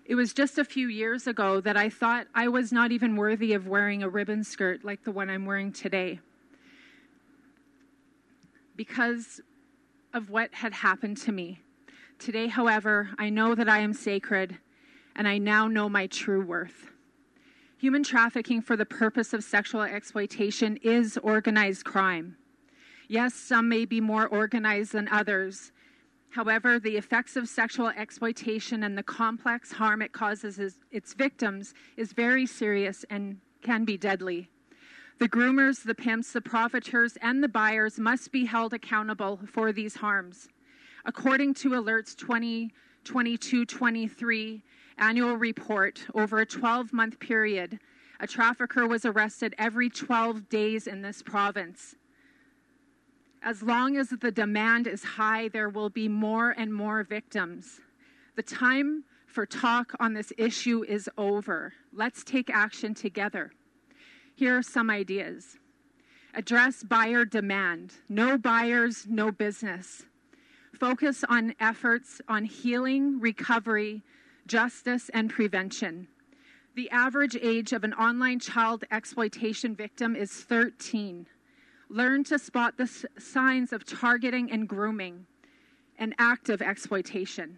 It 0.05 0.15
was 0.15 0.33
just 0.33 0.57
a 0.57 0.63
few 0.63 0.88
years 0.88 1.27
ago 1.27 1.60
that 1.62 1.75
I 1.75 1.89
thought 1.89 2.27
I 2.33 2.48
was 2.48 2.71
not 2.71 2.91
even 2.91 3.15
worthy 3.15 3.53
of 3.53 3.67
wearing 3.67 4.03
a 4.03 4.10
ribbon 4.10 4.43
skirt 4.43 4.86
like 4.86 5.03
the 5.03 5.12
one 5.12 5.29
I'm 5.29 5.45
wearing 5.45 5.74
today. 5.74 6.19
Because 8.75 9.41
of 10.13 10.29
what 10.29 10.53
had 10.53 10.74
happened 10.74 11.17
to 11.17 11.31
me. 11.31 11.60
Today, 12.19 12.48
however, 12.48 13.10
I 13.17 13.29
know 13.29 13.55
that 13.55 13.69
I 13.69 13.79
am 13.79 13.93
sacred 13.93 14.57
and 15.15 15.27
I 15.27 15.38
now 15.38 15.67
know 15.67 15.89
my 15.89 16.07
true 16.07 16.45
worth. 16.45 16.90
Human 17.82 18.04
trafficking 18.04 18.62
for 18.62 18.78
the 18.78 18.86
purpose 18.86 19.34
of 19.34 19.44
sexual 19.44 19.82
exploitation 19.82 20.78
is 20.78 21.18
organized 21.18 21.84
crime. 21.84 22.38
Yes, 23.10 23.34
some 23.34 23.68
may 23.68 23.86
be 23.86 24.00
more 24.00 24.28
organized 24.28 24.94
than 24.94 25.10
others, 25.10 25.72
However, 26.32 26.80
the 26.80 26.96
effects 26.96 27.36
of 27.36 27.50
sexual 27.50 27.90
exploitation 27.90 28.84
and 28.84 28.98
the 28.98 29.04
complex 29.04 29.74
harm 29.74 30.02
it 30.02 30.14
causes 30.14 30.78
its 30.90 31.14
victims 31.14 31.74
is 31.98 32.14
very 32.14 32.46
serious 32.46 33.04
and 33.10 33.38
can 33.62 33.84
be 33.84 33.98
deadly. 33.98 34.50
The 35.20 35.28
groomers, 35.28 35.84
the 35.84 35.94
pimps, 35.94 36.32
the 36.32 36.42
profiteers, 36.42 37.18
and 37.22 37.44
the 37.44 37.50
buyers 37.50 38.00
must 38.00 38.32
be 38.32 38.46
held 38.46 38.74
accountable 38.74 39.42
for 39.46 39.74
these 39.74 39.96
harms. 39.96 40.48
According 41.04 41.56
to 41.56 41.76
Alert's 41.76 42.16
2022 42.16 43.66
23 43.66 44.64
annual 44.98 45.36
report, 45.36 46.05
over 46.13 46.39
a 46.39 46.45
12 46.45 46.93
month 46.93 47.19
period, 47.19 47.79
a 48.19 48.27
trafficker 48.27 48.88
was 48.88 49.05
arrested 49.05 49.55
every 49.57 49.89
12 49.89 50.48
days 50.50 50.88
in 50.88 51.01
this 51.01 51.21
province. 51.21 51.95
As 53.41 53.63
long 53.63 53.98
as 53.98 54.10
the 54.10 54.31
demand 54.31 54.86
is 54.86 55.03
high, 55.03 55.48
there 55.48 55.69
will 55.69 55.89
be 55.89 56.07
more 56.07 56.51
and 56.51 56.71
more 56.71 57.03
victims. 57.03 57.81
The 58.36 58.43
time 58.43 59.03
for 59.25 59.45
talk 59.45 59.93
on 60.00 60.13
this 60.13 60.31
issue 60.38 60.83
is 60.88 61.10
over. 61.17 61.74
Let's 61.91 62.24
take 62.24 62.50
action 62.50 62.93
together. 62.93 63.51
Here 64.36 64.57
are 64.57 64.63
some 64.63 64.89
ideas 64.89 65.57
address 66.33 66.83
buyer 66.83 67.25
demand. 67.25 67.93
No 68.07 68.38
buyers, 68.38 69.05
no 69.10 69.31
business. 69.31 70.03
Focus 70.74 71.24
on 71.27 71.53
efforts 71.60 72.21
on 72.27 72.45
healing, 72.45 73.19
recovery, 73.19 74.01
justice, 74.48 75.10
and 75.13 75.29
prevention. 75.29 76.07
The 76.75 76.89
average 76.89 77.36
age 77.36 77.74
of 77.74 77.83
an 77.83 77.93
online 77.93 78.39
child 78.39 78.86
exploitation 78.91 79.75
victim 79.75 80.15
is 80.15 80.31
13. 80.31 81.27
Learn 81.89 82.24
to 82.25 82.39
spot 82.39 82.77
the 82.77 82.89
signs 83.19 83.74
of 83.74 83.86
targeting 83.86 84.50
and 84.51 84.67
grooming 84.67 85.25
and 85.98 86.15
active 86.17 86.62
exploitation. 86.62 87.57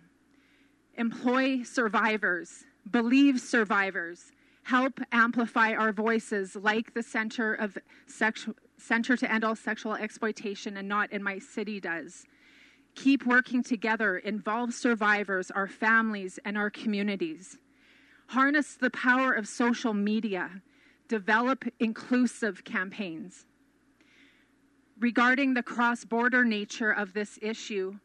Employ 0.96 1.64
survivors, 1.64 2.66
believe 2.90 3.40
survivors, 3.40 4.32
help 4.64 5.00
amplify 5.12 5.74
our 5.74 5.92
voices 5.92 6.56
like 6.56 6.94
the 6.94 7.04
Center 7.04 7.54
of 7.54 7.78
Sexu- 8.08 8.56
Center 8.78 9.16
to 9.18 9.32
End 9.32 9.44
All 9.44 9.56
Sexual 9.56 9.96
Exploitation 9.96 10.78
and 10.78 10.88
Not 10.88 11.12
in 11.12 11.24
My 11.24 11.38
City 11.40 11.80
does. 11.80 12.26
Keep 12.96 13.26
working 13.26 13.64
together, 13.64 14.18
involve 14.18 14.74
survivors, 14.74 15.52
our 15.52 15.68
families, 15.68 16.40
and 16.46 16.58
our 16.58 16.70
communities. 16.70 17.58
Harness 18.28 18.76
the 18.76 18.92
power 18.92 19.34
of 19.34 19.48
social 19.48 19.94
media. 19.94 20.62
Develop 21.08 21.66
inclusive 21.80 22.64
campaigns 22.64 23.46
regarding 25.00 25.54
the 25.54 25.64
cross 25.64 26.06
border 26.06 26.46
nature 26.46 26.92
of 26.92 27.14
this 27.14 27.38
issue 27.42 28.00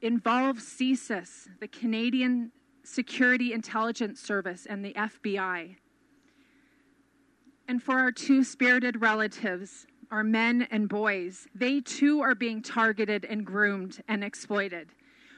involve 0.00 0.58
CSIS, 0.58 1.48
the 1.60 1.68
Canadian 1.68 2.52
Security 2.84 3.52
Intelligence 3.52 4.20
Service, 4.20 4.66
and 4.68 4.84
the 4.84 4.92
FBI. 4.94 5.76
And 7.66 7.82
for 7.82 7.98
our 7.98 8.12
two 8.12 8.44
spirited 8.44 9.00
relatives, 9.00 9.86
our 10.10 10.24
men 10.24 10.66
and 10.70 10.88
boys, 10.88 11.46
they 11.54 11.80
too 11.80 12.20
are 12.20 12.34
being 12.34 12.62
targeted 12.62 13.24
and 13.24 13.44
groomed 13.44 14.02
and 14.08 14.24
exploited. 14.24 14.88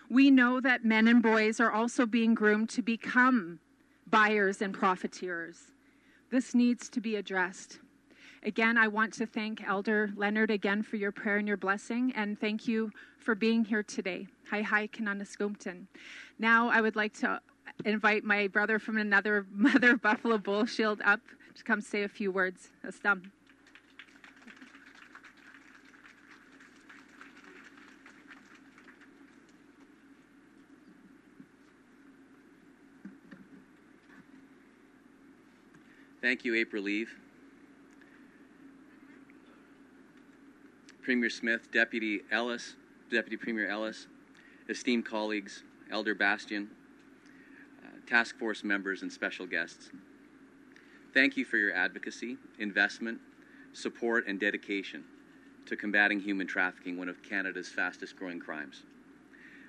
We 0.09 0.31
know 0.31 0.61
that 0.61 0.85
men 0.85 1.09
and 1.09 1.23
boys 1.23 1.61
are 1.61 1.71
also 1.71 2.07
being 2.07 2.35
groomed 2.35 2.69
to 2.71 2.83
become 2.83 3.61
buyers 4.09 4.61
and 4.61 4.75
profiteers. 4.75 5.73
This 6.31 6.55
needs 6.55 6.89
to 6.91 7.01
be 7.01 7.17
addressed. 7.17 7.79
Again, 8.43 8.79
I 8.79 8.89
want 8.89 9.13
to 9.15 9.27
thank 9.27 9.63
Elder 9.67 10.11
Leonard 10.17 10.51
again 10.51 10.83
for 10.83 10.97
your 10.97 11.13
prayer 11.13 11.37
and 11.37 11.47
your 11.47 11.57
blessing, 11.57 12.13
and 12.17 12.41
thank 12.41 12.67
you 12.67 12.91
for 13.19 13.35
being 13.35 13.65
here 13.65 13.83
today. 13.83 14.27
Hi, 14.51 14.63
hi, 14.63 14.89
Kananaskoomton. 14.89 15.87
Now, 16.39 16.69
I 16.71 16.81
would 16.81 16.97
like 16.97 17.13
to 17.19 17.41
invite 17.85 18.25
my 18.25 18.49
brother 18.49 18.79
from 18.79 18.97
another 18.97 19.47
Mother 19.53 19.97
Buffalo 19.97 20.39
Bull 20.39 20.65
Shield 20.65 21.01
up 21.05 21.21
to 21.55 21.65
come 21.65 21.81
say 21.81 22.03
a 22.03 22.09
few 22.09 22.33
words. 22.33 22.71
Astam. 22.85 23.31
Thank 36.23 36.45
you, 36.45 36.55
April 36.55 36.87
Eve. 36.87 37.15
Premier 41.03 41.31
Smith, 41.31 41.73
Deputy 41.73 42.21
Ellis, 42.31 42.77
Deputy 43.11 43.39
Premier 43.39 43.67
Ellis, 43.69 44.07
esteemed 44.69 45.07
colleagues, 45.07 45.65
Elder 45.91 46.15
Bastian, 46.15 46.69
uh, 47.83 48.07
task 48.07 48.39
force 48.39 48.63
members, 48.63 49.01
and 49.01 49.11
special 49.11 49.47
guests. 49.47 49.91
Thank 51.15 51.39
you 51.39 51.45
for 51.47 51.57
your 51.57 51.75
advocacy, 51.75 52.37
investment, 52.59 53.19
support, 53.73 54.27
and 54.29 54.39
dedication 54.39 55.05
to 55.67 55.75
combating 55.75 56.21
human 56.21 56.47
trafficking, 56.47 56.99
one 56.99 57.09
of 57.09 57.23
Canada's 57.23 57.69
fastest 57.69 58.15
growing 58.17 58.41
crimes. 58.41 58.83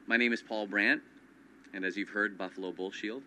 My 0.05 0.17
name 0.17 0.33
is 0.33 0.41
Paul 0.41 0.67
Brandt, 0.67 1.01
and 1.73 1.85
as 1.85 1.95
you've 1.95 2.09
heard, 2.09 2.37
Buffalo 2.37 2.73
Bull 2.73 2.91
Shield. 2.91 3.23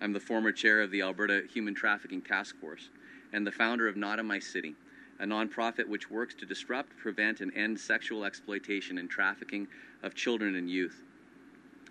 I'm 0.00 0.12
the 0.12 0.20
former 0.20 0.52
chair 0.52 0.80
of 0.80 0.92
the 0.92 1.02
Alberta 1.02 1.42
Human 1.52 1.74
Trafficking 1.74 2.22
Task 2.22 2.56
Force 2.60 2.88
and 3.32 3.44
the 3.44 3.50
founder 3.50 3.88
of 3.88 3.96
Not 3.96 4.20
in 4.20 4.26
My 4.26 4.38
City, 4.38 4.76
a 5.18 5.24
nonprofit 5.24 5.88
which 5.88 6.08
works 6.08 6.34
to 6.36 6.46
disrupt, 6.46 6.96
prevent, 6.96 7.40
and 7.40 7.52
end 7.56 7.80
sexual 7.80 8.24
exploitation 8.24 8.98
and 8.98 9.10
trafficking 9.10 9.66
of 10.04 10.14
children 10.14 10.54
and 10.54 10.70
youth. 10.70 11.02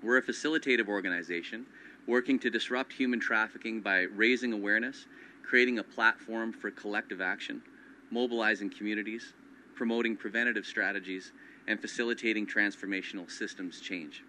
We're 0.01 0.19
a 0.19 0.23
facilitative 0.23 0.87
organization 0.87 1.65
working 2.07 2.39
to 2.39 2.49
disrupt 2.49 2.93
human 2.93 3.19
trafficking 3.19 3.81
by 3.81 4.03
raising 4.03 4.53
awareness, 4.53 5.05
creating 5.43 5.79
a 5.79 5.83
platform 5.83 6.53
for 6.53 6.71
collective 6.71 7.19
action, 7.19 7.61
mobilizing 8.09 8.69
communities, 8.69 9.33
promoting 9.75 10.15
preventative 10.15 10.65
strategies, 10.65 11.33
and 11.67 11.81
facilitating 11.81 12.47
transformational 12.47 13.29
systems 13.29 13.81
change. 13.81 14.23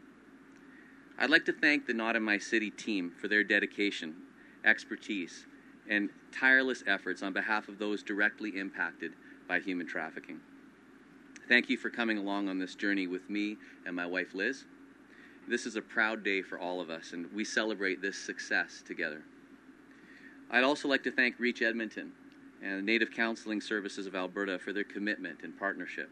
I'd 1.20 1.30
like 1.30 1.44
to 1.46 1.52
thank 1.52 1.86
the 1.86 1.94
Not 1.94 2.14
in 2.14 2.22
My 2.22 2.38
City 2.38 2.70
team 2.70 3.10
for 3.10 3.26
their 3.26 3.42
dedication, 3.42 4.14
expertise, 4.64 5.46
and 5.90 6.10
tireless 6.30 6.84
efforts 6.86 7.24
on 7.24 7.32
behalf 7.32 7.66
of 7.66 7.78
those 7.78 8.04
directly 8.04 8.56
impacted 8.56 9.14
by 9.48 9.58
human 9.58 9.88
trafficking. 9.88 10.38
Thank 11.48 11.68
you 11.68 11.76
for 11.76 11.90
coming 11.90 12.18
along 12.18 12.48
on 12.48 12.60
this 12.60 12.76
journey 12.76 13.08
with 13.08 13.28
me 13.28 13.56
and 13.84 13.96
my 13.96 14.06
wife 14.06 14.32
Liz. 14.32 14.64
This 15.48 15.66
is 15.66 15.74
a 15.74 15.82
proud 15.82 16.22
day 16.22 16.40
for 16.40 16.56
all 16.56 16.80
of 16.80 16.88
us, 16.88 17.12
and 17.12 17.32
we 17.32 17.44
celebrate 17.44 18.00
this 18.00 18.16
success 18.16 18.84
together. 18.86 19.22
I'd 20.52 20.62
also 20.62 20.86
like 20.86 21.02
to 21.02 21.10
thank 21.10 21.40
Reach 21.40 21.62
Edmonton 21.62 22.12
and 22.62 22.78
the 22.78 22.82
Native 22.82 23.10
Counseling 23.10 23.60
Services 23.60 24.06
of 24.06 24.14
Alberta 24.14 24.58
for 24.60 24.72
their 24.72 24.84
commitment 24.84 25.40
and 25.42 25.58
partnership. 25.58 26.10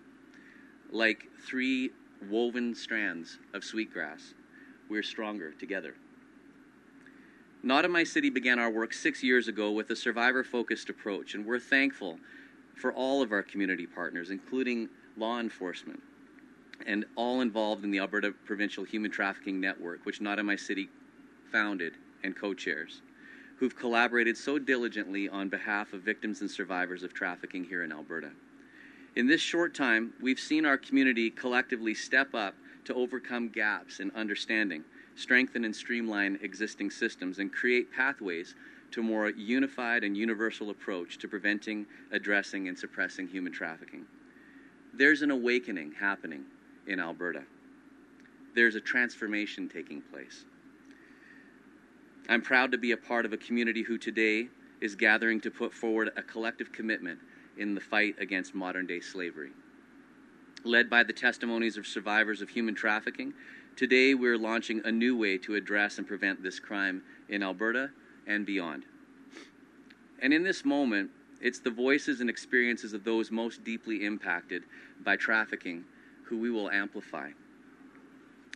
Like 0.90 1.28
three 1.46 1.90
woven 2.28 2.74
strands 2.74 3.38
of 3.54 3.62
sweetgrass, 3.62 4.34
we're 4.88 5.02
stronger 5.02 5.52
together. 5.52 5.94
Not 7.62 7.84
in 7.84 7.90
My 7.90 8.04
City 8.04 8.30
began 8.30 8.58
our 8.58 8.70
work 8.70 8.92
six 8.92 9.22
years 9.22 9.48
ago 9.48 9.72
with 9.72 9.90
a 9.90 9.96
survivor 9.96 10.44
focused 10.44 10.88
approach, 10.88 11.34
and 11.34 11.44
we're 11.44 11.58
thankful 11.58 12.18
for 12.76 12.92
all 12.92 13.22
of 13.22 13.32
our 13.32 13.42
community 13.42 13.86
partners, 13.86 14.30
including 14.30 14.88
law 15.16 15.40
enforcement 15.40 16.02
and 16.86 17.04
all 17.16 17.40
involved 17.40 17.84
in 17.84 17.90
the 17.90 17.98
Alberta 17.98 18.32
Provincial 18.44 18.84
Human 18.84 19.10
Trafficking 19.10 19.60
Network, 19.60 20.04
which 20.04 20.20
Not 20.20 20.38
in 20.38 20.46
My 20.46 20.56
City 20.56 20.88
founded 21.50 21.94
and 22.22 22.36
co 22.36 22.54
chairs, 22.54 23.00
who've 23.58 23.74
collaborated 23.74 24.36
so 24.36 24.58
diligently 24.58 25.28
on 25.28 25.48
behalf 25.48 25.92
of 25.92 26.02
victims 26.02 26.40
and 26.40 26.50
survivors 26.50 27.02
of 27.02 27.14
trafficking 27.14 27.64
here 27.64 27.82
in 27.82 27.92
Alberta. 27.92 28.30
In 29.14 29.26
this 29.26 29.40
short 29.40 29.74
time, 29.74 30.12
we've 30.20 30.38
seen 30.38 30.66
our 30.66 30.76
community 30.76 31.30
collectively 31.30 31.94
step 31.94 32.34
up 32.34 32.54
to 32.86 32.94
overcome 32.94 33.48
gaps 33.48 34.00
in 34.00 34.10
understanding, 34.12 34.82
strengthen 35.14 35.64
and 35.64 35.74
streamline 35.74 36.38
existing 36.42 36.90
systems, 36.90 37.38
and 37.38 37.52
create 37.52 37.92
pathways 37.92 38.54
to 38.92 39.00
a 39.00 39.04
more 39.04 39.30
unified 39.30 40.04
and 40.04 40.16
universal 40.16 40.70
approach 40.70 41.18
to 41.18 41.28
preventing, 41.28 41.86
addressing, 42.12 42.68
and 42.68 42.78
suppressing 42.78 43.28
human 43.28 43.52
trafficking. 43.52 44.06
There's 44.94 45.22
an 45.22 45.30
awakening 45.30 45.92
happening 45.98 46.44
in 46.86 47.00
Alberta. 47.00 47.42
There's 48.54 48.76
a 48.76 48.80
transformation 48.80 49.68
taking 49.68 50.00
place. 50.00 50.44
I'm 52.28 52.42
proud 52.42 52.72
to 52.72 52.78
be 52.78 52.92
a 52.92 52.96
part 52.96 53.26
of 53.26 53.32
a 53.32 53.36
community 53.36 53.82
who 53.82 53.98
today 53.98 54.48
is 54.80 54.94
gathering 54.94 55.40
to 55.42 55.50
put 55.50 55.72
forward 55.72 56.10
a 56.16 56.22
collective 56.22 56.72
commitment 56.72 57.18
in 57.58 57.74
the 57.74 57.80
fight 57.80 58.14
against 58.18 58.54
modern 58.54 58.86
day 58.86 59.00
slavery 59.00 59.50
led 60.64 60.90
by 60.90 61.02
the 61.02 61.12
testimonies 61.12 61.76
of 61.76 61.86
survivors 61.86 62.42
of 62.42 62.48
human 62.48 62.74
trafficking. 62.74 63.32
Today, 63.76 64.14
we're 64.14 64.38
launching 64.38 64.80
a 64.84 64.92
new 64.92 65.16
way 65.16 65.38
to 65.38 65.54
address 65.54 65.98
and 65.98 66.06
prevent 66.06 66.42
this 66.42 66.58
crime 66.58 67.02
in 67.28 67.42
Alberta 67.42 67.90
and 68.26 68.46
beyond. 68.46 68.84
And 70.20 70.32
in 70.32 70.42
this 70.42 70.64
moment, 70.64 71.10
it's 71.40 71.58
the 71.58 71.70
voices 71.70 72.20
and 72.20 72.30
experiences 72.30 72.92
of 72.92 73.04
those 73.04 73.30
most 73.30 73.64
deeply 73.64 74.04
impacted 74.04 74.62
by 75.04 75.16
trafficking 75.16 75.84
who 76.24 76.38
we 76.38 76.50
will 76.50 76.70
amplify. 76.70 77.30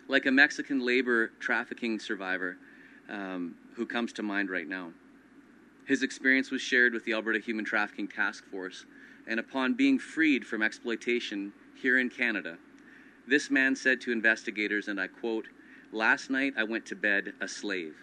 Like 0.08 0.26
a 0.26 0.30
Mexican 0.30 0.84
labor 0.84 1.32
trafficking 1.38 2.00
survivor 2.00 2.56
um, 3.08 3.54
who 3.74 3.86
comes 3.86 4.12
to 4.14 4.22
mind 4.22 4.50
right 4.50 4.68
now. 4.68 4.92
His 5.86 6.02
experience 6.02 6.50
was 6.50 6.62
shared 6.62 6.92
with 6.94 7.04
the 7.04 7.12
Alberta 7.12 7.40
Human 7.40 7.64
Trafficking 7.64 8.08
Task 8.08 8.44
Force, 8.44 8.86
and 9.26 9.38
upon 9.38 9.74
being 9.74 9.98
freed 9.98 10.46
from 10.46 10.62
exploitation, 10.62 11.52
here 11.80 11.98
in 11.98 12.10
Canada. 12.10 12.58
This 13.26 13.50
man 13.50 13.74
said 13.74 14.00
to 14.02 14.12
investigators, 14.12 14.88
and 14.88 15.00
I 15.00 15.06
quote, 15.06 15.46
Last 15.92 16.30
night 16.30 16.54
I 16.56 16.64
went 16.64 16.86
to 16.86 16.96
bed 16.96 17.32
a 17.40 17.48
slave. 17.48 17.96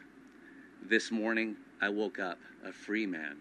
This 0.82 1.12
morning 1.12 1.56
I 1.82 1.90
woke 1.90 2.20
up 2.20 2.40
a 2.66 2.72
free 2.72 3.06
man. 3.06 3.38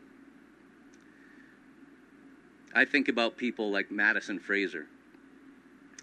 I 2.74 2.84
think 2.84 3.08
about 3.08 3.36
people 3.36 3.70
like 3.70 3.90
Madison 3.90 4.38
Fraser. 4.38 4.86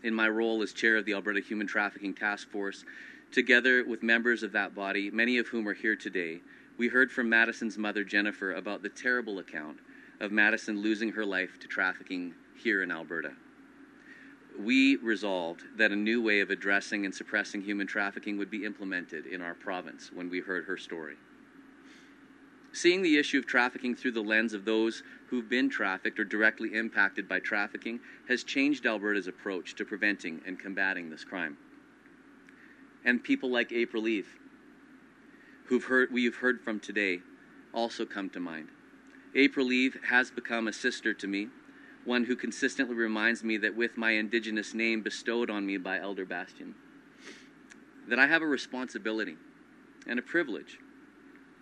In 0.04 0.13
my 0.13 0.28
role 0.28 0.62
as 0.63 0.74
chair 0.74 0.98
of 0.98 1.06
the 1.06 1.13
Alberta 1.13 1.39
Human 1.39 1.67
Trafficking 1.67 2.13
Task 2.13 2.50
Force, 2.50 2.84
together 3.32 3.86
with 3.86 4.04
members 4.04 4.43
of 4.43 4.52
that 4.54 4.76
body, 4.76 5.12
many 5.12 5.38
of 5.38 5.48
whom 5.48 5.67
are 5.67 5.74
here 5.74 5.96
today, 5.96 6.41
we 6.78 6.88
heard 6.88 7.12
from 7.12 7.30
Madison's 7.30 7.78
mother, 7.78 8.04
Jennifer, 8.04 8.54
about 8.54 8.82
the 8.82 8.89
terrible 8.89 9.39
account 9.39 9.78
of 10.19 10.32
Madison 10.32 10.82
losing 10.82 11.12
her 11.12 11.26
life 11.26 11.60
to 11.60 11.67
trafficking 11.67 12.34
here 12.58 12.82
in 12.82 12.91
Alberta 12.91 13.34
we 14.59 14.97
resolved 14.97 15.63
that 15.77 15.91
a 15.91 15.95
new 15.95 16.21
way 16.21 16.39
of 16.39 16.49
addressing 16.49 17.05
and 17.05 17.13
suppressing 17.13 17.61
human 17.61 17.87
trafficking 17.87 18.37
would 18.37 18.49
be 18.49 18.65
implemented 18.65 19.25
in 19.25 19.41
our 19.41 19.53
province 19.53 20.11
when 20.13 20.29
we 20.29 20.39
heard 20.39 20.65
her 20.65 20.77
story. 20.77 21.15
Seeing 22.71 23.03
the 23.03 23.17
issue 23.17 23.37
of 23.37 23.45
trafficking 23.45 23.95
through 23.95 24.13
the 24.13 24.21
lens 24.21 24.53
of 24.53 24.65
those 24.65 25.03
who've 25.27 25.47
been 25.47 25.69
trafficked 25.69 26.19
or 26.19 26.23
directly 26.23 26.73
impacted 26.73 27.29
by 27.29 27.39
trafficking 27.39 27.99
has 28.27 28.43
changed 28.43 28.85
Alberta's 28.85 29.27
approach 29.27 29.75
to 29.75 29.85
preventing 29.85 30.41
and 30.45 30.59
combating 30.59 31.09
this 31.09 31.23
crime. 31.23 31.57
And 33.05 33.23
people 33.23 33.51
like 33.51 33.71
April 33.71 34.07
Eve, 34.07 34.39
who've 35.65 35.83
heard, 35.83 36.11
we've 36.11 36.37
heard 36.37 36.61
from 36.61 36.79
today, 36.79 37.19
also 37.73 38.05
come 38.05 38.29
to 38.31 38.39
mind. 38.39 38.69
April 39.35 39.71
Eve 39.71 39.97
has 40.09 40.31
become 40.31 40.67
a 40.67 40.73
sister 40.73 41.13
to 41.13 41.27
me 41.27 41.49
one 42.05 42.25
who 42.25 42.35
consistently 42.35 42.95
reminds 42.95 43.43
me 43.43 43.57
that 43.57 43.75
with 43.75 43.97
my 43.97 44.11
indigenous 44.11 44.73
name 44.73 45.01
bestowed 45.01 45.49
on 45.49 45.65
me 45.65 45.77
by 45.77 45.99
Elder 45.99 46.25
Bastian, 46.25 46.75
that 48.07 48.19
I 48.19 48.27
have 48.27 48.41
a 48.41 48.47
responsibility 48.47 49.37
and 50.07 50.19
a 50.19 50.23
privilege 50.23 50.79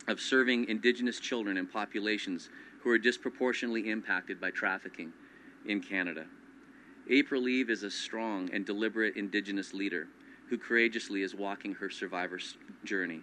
of 0.07 0.19
serving 0.19 0.67
indigenous 0.67 1.19
children 1.19 1.57
and 1.57 1.71
populations 1.71 2.49
who 2.81 2.89
are 2.89 2.97
disproportionately 2.97 3.89
impacted 3.89 4.41
by 4.41 4.49
trafficking 4.49 5.13
in 5.67 5.81
Canada. 5.81 6.25
April 7.09 7.47
Eve 7.47 7.69
is 7.69 7.83
a 7.83 7.91
strong 7.91 8.49
and 8.51 8.65
deliberate 8.65 9.15
indigenous 9.15 9.73
leader 9.73 10.07
who 10.49 10.57
courageously 10.57 11.21
is 11.21 11.35
walking 11.35 11.75
her 11.75 11.89
survivor's 11.89 12.57
journey. 12.83 13.21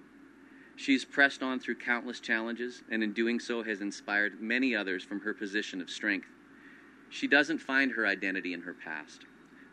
She's 0.77 1.05
pressed 1.05 1.43
on 1.43 1.59
through 1.59 1.77
countless 1.77 2.21
challenges 2.21 2.83
and 2.91 3.03
in 3.03 3.13
doing 3.13 3.41
so 3.41 3.65
has 3.65 3.81
inspired 3.81 4.41
many 4.41 4.77
others 4.77 5.03
from 5.03 5.21
her 5.21 5.35
position 5.35 5.81
of 5.81 5.91
strength 5.91 6.29
she 7.11 7.27
doesn't 7.27 7.59
find 7.59 7.93
her 7.93 8.07
identity 8.07 8.53
in 8.53 8.63
her 8.63 8.75
past, 8.75 9.23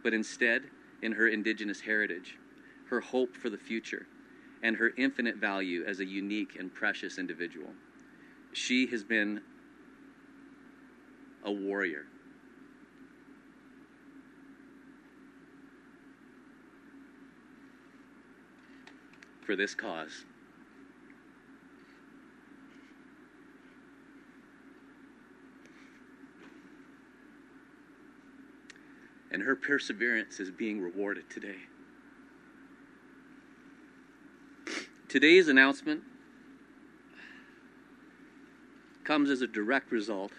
but 0.04 0.14
instead 0.14 0.64
in 1.02 1.12
her 1.14 1.28
Indigenous 1.28 1.82
heritage, 1.82 2.38
her 2.90 3.02
hope 3.02 3.36
for 3.36 3.50
the 3.50 3.58
future, 3.58 4.08
and 4.64 4.78
her 4.78 4.92
infinite 4.98 5.36
value 5.36 5.84
as 5.86 6.00
a 6.00 6.06
unique 6.06 6.56
and 6.58 6.74
precious 6.74 7.18
individual. 7.18 7.70
She 8.54 8.88
has 8.88 9.04
been 9.04 9.42
a 11.44 11.52
warrior. 11.52 12.06
For 19.46 19.56
this 19.56 19.76
cause. 19.76 20.26
And 29.36 29.44
her 29.44 29.58
perseverance 29.58 30.40
is 30.40 30.50
being 30.50 30.80
rewarded 30.80 31.30
today. 31.30 31.58
Today's 35.10 35.50
announcement 35.50 36.04
comes 39.04 39.30
as 39.30 39.42
a 39.42 39.48
direct 39.48 39.92
result 39.92 40.32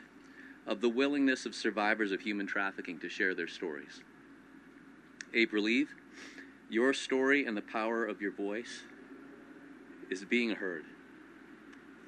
of 0.67 0.81
the 0.81 0.89
willingness 0.89 1.45
of 1.45 1.55
survivors 1.55 2.11
of 2.11 2.23
human 2.23 2.47
trafficking 2.47 2.99
to 3.01 3.11
share 3.11 3.35
their 3.35 3.47
stories. 3.47 4.01
April 5.35 5.69
Eve, 5.69 5.95
your 6.71 6.95
story 6.95 7.45
and 7.45 7.55
the 7.55 7.61
power 7.61 8.07
of 8.07 8.23
your 8.23 8.33
voice 8.33 8.85
is 10.09 10.25
being 10.25 10.53
heard. 10.53 10.85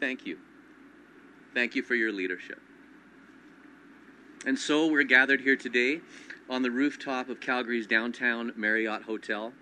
Thank 0.01 0.24
you. 0.24 0.38
Thank 1.53 1.74
you 1.74 1.83
for 1.83 1.94
your 1.94 2.12
leadership. 2.12 2.62
And 4.46 4.57
so 4.59 4.87
we're 4.87 5.03
gathered 5.03 5.40
here 5.40 5.57
today 5.57 6.01
on 6.48 6.62
the 6.62 6.70
rooftop 6.70 7.29
of 7.29 7.40
Calgary's 7.40 7.88
downtown 7.88 8.53
Marriott 8.55 9.03
Hotel 9.03 9.53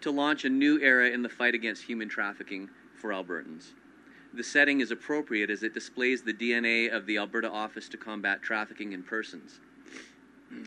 to 0.00 0.10
launch 0.10 0.44
a 0.44 0.48
new 0.48 0.80
era 0.80 1.10
in 1.10 1.22
the 1.22 1.28
fight 1.28 1.54
against 1.54 1.82
human 1.82 2.08
trafficking 2.08 2.70
for 2.94 3.10
Albertans. 3.10 3.72
The 4.32 4.42
setting 4.42 4.80
is 4.80 4.90
appropriate 4.90 5.50
as 5.50 5.62
it 5.62 5.74
displays 5.74 6.22
the 6.22 6.32
DNA 6.32 6.90
of 6.90 7.04
the 7.04 7.18
Alberta 7.18 7.50
Office 7.50 7.88
to 7.90 7.98
Combat 7.98 8.42
Trafficking 8.42 8.92
in 8.92 9.02
Persons, 9.02 9.60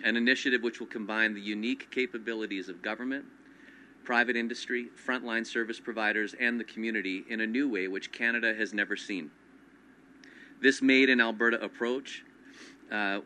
an 0.04 0.16
initiative 0.16 0.62
which 0.62 0.80
will 0.80 0.88
combine 0.88 1.34
the 1.34 1.42
unique 1.42 1.90
capabilities 1.90 2.70
of 2.70 2.84
government, 2.84 3.26
private 4.04 4.36
industry, 4.36 4.90
frontline 5.04 5.46
service 5.46 5.80
providers, 5.80 6.36
and 6.40 6.60
the 6.60 6.64
community 6.64 7.26
in 7.28 7.42
a 7.42 7.48
new 7.48 7.68
way 7.68 7.88
which 7.88 8.12
Canada 8.12 8.54
has 8.54 8.72
never 8.72 8.96
seen. 8.96 9.32
This 10.62 10.82
Made 10.82 11.10
in 11.10 11.20
Alberta 11.20 11.60
approach 11.64 12.24
uh, 12.92 13.20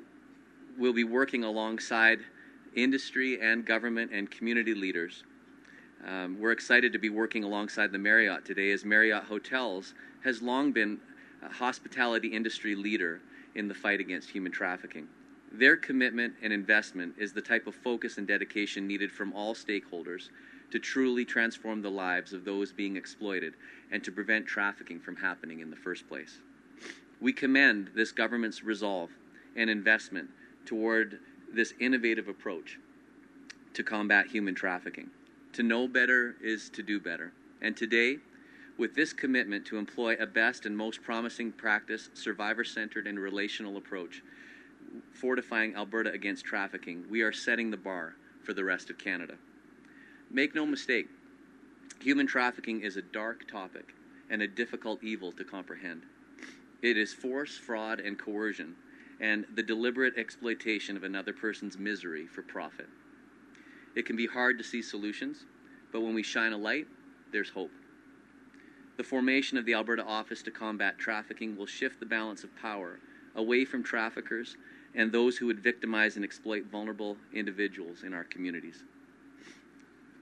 will 0.77 0.93
be 0.93 1.03
working 1.03 1.43
alongside 1.43 2.19
industry 2.75 3.39
and 3.41 3.65
government 3.65 4.11
and 4.13 4.29
community 4.29 4.73
leaders. 4.73 5.23
Um, 6.05 6.37
we're 6.39 6.51
excited 6.51 6.93
to 6.93 6.99
be 6.99 7.09
working 7.09 7.43
alongside 7.43 7.91
the 7.91 7.97
Marriott 7.97 8.45
today 8.45 8.71
as 8.71 8.85
Marriott 8.85 9.23
Hotels 9.23 9.93
has 10.23 10.41
long 10.41 10.71
been 10.71 10.99
a 11.41 11.51
hospitality 11.51 12.27
industry 12.27 12.75
leader 12.75 13.21
in 13.55 13.67
the 13.67 13.73
fight 13.73 13.99
against 13.99 14.29
human 14.29 14.51
trafficking. 14.51 15.07
Their 15.51 15.77
commitment 15.77 16.33
and 16.41 16.51
investment 16.51 17.15
is 17.17 17.31
the 17.31 17.41
type 17.41 17.65
of 17.65 17.75
focus 17.75 18.17
and 18.17 18.27
dedication 18.27 18.85
needed 18.85 19.11
from 19.11 19.33
all 19.33 19.55
stakeholders 19.55 20.29
to 20.71 20.79
truly 20.79 21.23
transform 21.23 21.81
the 21.81 21.89
lives 21.89 22.33
of 22.33 22.43
those 22.43 22.73
being 22.73 22.97
exploited 22.97 23.53
and 23.91 24.03
to 24.03 24.11
prevent 24.11 24.45
trafficking 24.45 24.99
from 24.99 25.15
happening 25.15 25.61
in 25.61 25.69
the 25.69 25.75
first 25.75 26.07
place. 26.09 26.39
We 27.21 27.31
commend 27.31 27.91
this 27.95 28.11
government's 28.11 28.63
resolve 28.63 29.11
and 29.55 29.69
investment 29.69 30.29
toward 30.65 31.19
this 31.53 31.73
innovative 31.79 32.27
approach 32.27 32.79
to 33.73 33.83
combat 33.83 34.27
human 34.27 34.55
trafficking. 34.55 35.09
To 35.53 35.63
know 35.63 35.87
better 35.87 36.35
is 36.41 36.69
to 36.71 36.83
do 36.83 36.99
better. 36.99 37.31
And 37.61 37.75
today, 37.75 38.17
with 38.77 38.95
this 38.95 39.13
commitment 39.13 39.65
to 39.67 39.77
employ 39.77 40.15
a 40.19 40.25
best 40.25 40.65
and 40.65 40.75
most 40.75 41.01
promising 41.01 41.51
practice, 41.51 42.09
survivor 42.13 42.63
centered 42.63 43.07
and 43.07 43.17
relational 43.17 43.77
approach, 43.77 44.21
fortifying 45.13 45.75
Alberta 45.75 46.11
against 46.11 46.45
trafficking, 46.45 47.05
we 47.09 47.21
are 47.21 47.31
setting 47.31 47.71
the 47.71 47.77
bar 47.77 48.15
for 48.43 48.53
the 48.53 48.63
rest 48.63 48.89
of 48.89 48.97
Canada. 48.97 49.35
Make 50.29 50.55
no 50.55 50.65
mistake, 50.65 51.07
human 52.01 52.27
trafficking 52.27 52.81
is 52.81 52.97
a 52.97 53.01
dark 53.01 53.47
topic 53.49 53.93
and 54.29 54.41
a 54.41 54.47
difficult 54.47 55.03
evil 55.03 55.31
to 55.33 55.43
comprehend. 55.43 56.03
It 56.81 56.97
is 56.97 57.13
force, 57.13 57.57
fraud, 57.57 57.99
and 57.99 58.19
coercion, 58.19 58.75
and 59.19 59.45
the 59.55 59.63
deliberate 59.63 60.17
exploitation 60.17 60.97
of 60.97 61.03
another 61.03 61.33
person's 61.33 61.77
misery 61.77 62.27
for 62.27 62.41
profit. 62.41 62.87
It 63.95 64.05
can 64.05 64.15
be 64.15 64.27
hard 64.27 64.57
to 64.57 64.63
see 64.63 64.81
solutions, 64.81 65.45
but 65.91 66.01
when 66.01 66.13
we 66.13 66.23
shine 66.23 66.53
a 66.53 66.57
light, 66.57 66.87
there's 67.31 67.49
hope. 67.49 67.71
The 68.97 69.03
formation 69.03 69.57
of 69.57 69.65
the 69.65 69.73
Alberta 69.73 70.03
Office 70.03 70.41
to 70.43 70.51
Combat 70.51 70.97
Trafficking 70.97 71.55
will 71.55 71.65
shift 71.65 71.99
the 71.99 72.05
balance 72.05 72.43
of 72.43 72.55
power 72.55 72.99
away 73.35 73.65
from 73.65 73.83
traffickers 73.83 74.55
and 74.93 75.11
those 75.11 75.37
who 75.37 75.47
would 75.47 75.59
victimize 75.59 76.15
and 76.15 76.23
exploit 76.23 76.65
vulnerable 76.65 77.17
individuals 77.33 78.03
in 78.03 78.13
our 78.13 78.23
communities. 78.23 78.83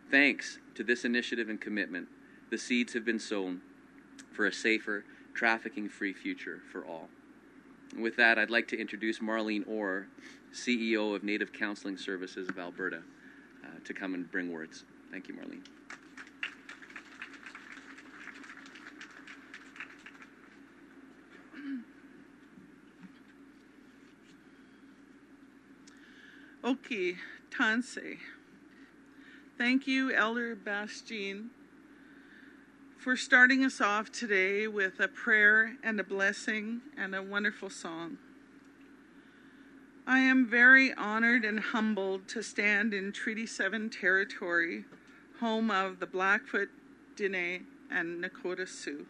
Thanks 0.10 0.60
to 0.76 0.84
this 0.84 1.06
initiative 1.06 1.50
and 1.50 1.62
commitment, 1.62 2.08
the 2.50 2.58
seeds 2.58 2.94
have 2.94 3.06
been 3.06 3.20
sown 3.20 3.62
for 4.32 4.46
a 4.46 4.54
safer, 4.54 5.06
trafficking 5.34 5.90
free 5.90 6.14
future 6.14 6.62
for 6.72 6.86
all. 6.86 7.10
With 8.00 8.16
that, 8.18 8.40
I'd 8.40 8.50
like 8.50 8.68
to 8.70 8.80
introduce 8.80 9.20
Marlene 9.20 9.68
Orr, 9.68 10.08
CEO 10.52 11.16
of 11.16 11.24
Native 11.24 11.54
Counseling 11.54 11.98
Services 11.98 12.50
of 12.50 12.58
Alberta, 12.58 13.02
uh, 13.64 13.68
to 13.84 13.94
come 13.94 14.14
and 14.14 14.30
bring 14.32 14.52
words. 14.52 14.84
Thank 15.12 15.28
you, 15.28 15.36
Marlene. 15.36 15.64
Okay, 26.64 27.18
Tanse. 27.52 28.18
Thank 29.58 29.86
you, 29.86 30.14
Elder 30.14 30.56
Bastien, 30.56 31.50
for 33.04 33.18
starting 33.18 33.66
us 33.66 33.82
off 33.82 34.10
today 34.14 34.66
with 34.66 34.98
a 35.02 35.10
prayer 35.10 35.76
and 35.84 36.00
a 36.00 36.04
blessing 36.06 36.80
and 36.98 37.14
a 37.14 37.22
wonderful 37.22 37.70
song. 37.70 38.18
I 40.08 40.20
am 40.20 40.48
very 40.50 40.94
honored 40.94 41.44
and 41.44 41.60
humbled 41.60 42.30
to 42.30 42.42
stand 42.42 42.94
in 42.94 43.12
Treaty 43.12 43.46
7 43.46 43.90
territory, 43.90 44.86
home 45.42 45.70
of 45.70 46.00
the 46.00 46.06
Blackfoot, 46.06 46.70
Dene, 47.18 47.66
and 47.92 48.24
Nakota 48.24 48.66
Sioux. 48.66 49.06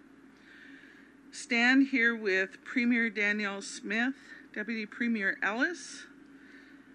Stand 1.32 1.90
here 1.90 2.16
with 2.16 2.64
Premier 2.66 3.12
Danielle 3.12 3.62
Smith, 3.62 4.16
Deputy 4.56 4.88
Premier 4.88 5.38
Ellis, 5.44 6.08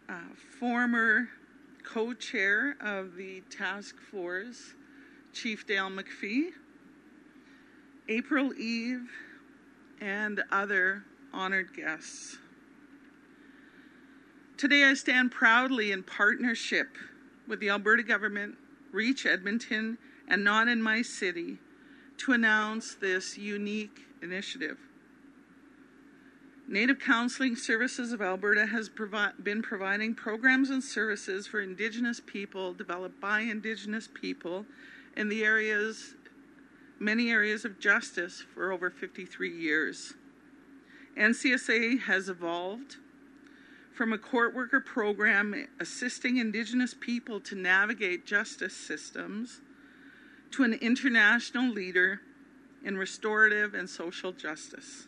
uh, 0.08 0.34
former 0.58 1.28
co 1.84 2.12
chair 2.12 2.76
of 2.80 3.14
the 3.14 3.42
task 3.50 3.94
force, 4.10 4.74
Chief 5.32 5.64
Dale 5.64 5.90
McFee, 5.90 6.50
April 8.08 8.54
Eve, 8.54 9.10
and 10.00 10.42
other 10.50 11.04
honored 11.32 11.74
guests. 11.74 12.38
Today, 14.56 14.84
I 14.84 14.94
stand 14.94 15.30
proudly 15.30 15.92
in 15.92 16.02
partnership 16.02 16.96
with 17.46 17.60
the 17.60 17.68
Alberta 17.68 18.02
government, 18.02 18.56
Reach 18.92 19.26
Edmonton, 19.26 19.98
and 20.26 20.42
Not 20.42 20.68
in 20.68 20.82
My 20.82 21.02
City 21.02 21.58
to 22.18 22.32
announce 22.32 22.94
this 22.94 23.36
unique 23.36 24.06
initiative. 24.22 24.78
Native 26.66 26.98
Counseling 26.98 27.56
Services 27.56 28.12
of 28.12 28.20
Alberta 28.20 28.66
has 28.66 28.88
provi- 28.88 29.32
been 29.42 29.62
providing 29.62 30.14
programs 30.14 30.70
and 30.70 30.82
services 30.82 31.46
for 31.46 31.60
Indigenous 31.60 32.20
people 32.24 32.74
developed 32.74 33.20
by 33.20 33.40
Indigenous 33.40 34.08
people 34.12 34.66
in 35.16 35.28
the 35.28 35.44
areas, 35.44 36.14
many 36.98 37.30
areas 37.30 37.64
of 37.64 37.78
justice 37.78 38.44
for 38.54 38.72
over 38.72 38.90
53 38.90 39.50
years. 39.50 40.14
NCSA 41.16 42.00
has 42.02 42.28
evolved 42.28 42.96
from 43.92 44.12
a 44.12 44.18
court 44.18 44.54
worker 44.54 44.80
program 44.80 45.66
assisting 45.80 46.36
Indigenous 46.36 46.94
people 46.94 47.40
to 47.40 47.56
navigate 47.56 48.24
justice 48.24 48.76
systems 48.76 49.60
to 50.52 50.62
an 50.62 50.74
international 50.74 51.68
leader 51.68 52.20
in 52.84 52.96
restorative 52.96 53.74
and 53.74 53.90
social 53.90 54.32
justice. 54.32 55.06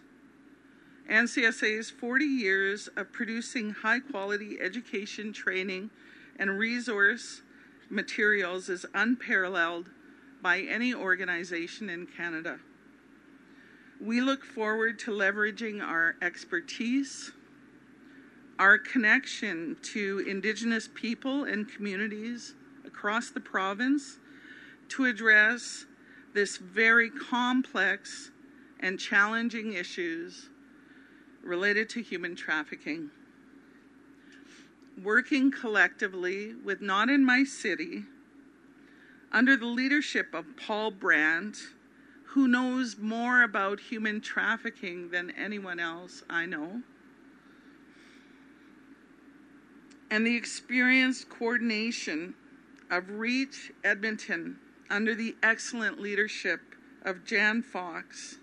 NCSA's 1.08 1.90
40 1.90 2.24
years 2.24 2.88
of 2.96 3.12
producing 3.12 3.70
high 3.70 4.00
quality 4.00 4.58
education, 4.60 5.32
training, 5.32 5.90
and 6.38 6.58
resource 6.58 7.42
materials 7.88 8.68
is 8.68 8.86
unparalleled 8.94 9.90
by 10.42 10.60
any 10.60 10.94
organization 10.94 11.90
in 11.90 12.06
Canada. 12.06 12.58
We 14.00 14.20
look 14.20 14.44
forward 14.44 14.98
to 15.00 15.10
leveraging 15.10 15.82
our 15.82 16.16
expertise, 16.22 17.32
our 18.58 18.78
connection 18.78 19.76
to 19.82 20.24
Indigenous 20.26 20.88
people 20.94 21.44
and 21.44 21.68
communities 21.68 22.54
across 22.86 23.30
the 23.30 23.40
province 23.40 24.18
to 24.90 25.04
address 25.04 25.84
this 26.34 26.56
very 26.56 27.10
complex 27.10 28.30
and 28.80 28.98
challenging 28.98 29.74
issues 29.74 30.48
related 31.42 31.88
to 31.90 32.02
human 32.02 32.34
trafficking. 32.34 33.10
working 35.02 35.50
collectively 35.50 36.54
with 36.54 36.82
Not 36.82 37.08
in 37.08 37.24
My 37.24 37.44
City 37.44 38.04
under 39.32 39.56
the 39.56 39.66
leadership 39.66 40.34
of 40.34 40.56
Paul 40.56 40.90
Brandt, 40.90 41.56
who 42.24 42.48
knows 42.48 42.96
more 42.98 43.42
about 43.42 43.80
human 43.80 44.20
trafficking 44.20 45.10
than 45.10 45.30
anyone 45.32 45.78
else 45.78 46.22
I 46.28 46.46
know, 46.46 46.82
and 50.10 50.26
the 50.26 50.36
experienced 50.36 51.28
coordination 51.28 52.34
of 52.90 53.08
REACH 53.10 53.70
Edmonton 53.84 54.58
under 54.90 55.14
the 55.14 55.36
excellent 55.42 56.00
leadership 56.00 56.60
of 57.02 57.24
Jan 57.24 57.62
Fox, 57.62 58.38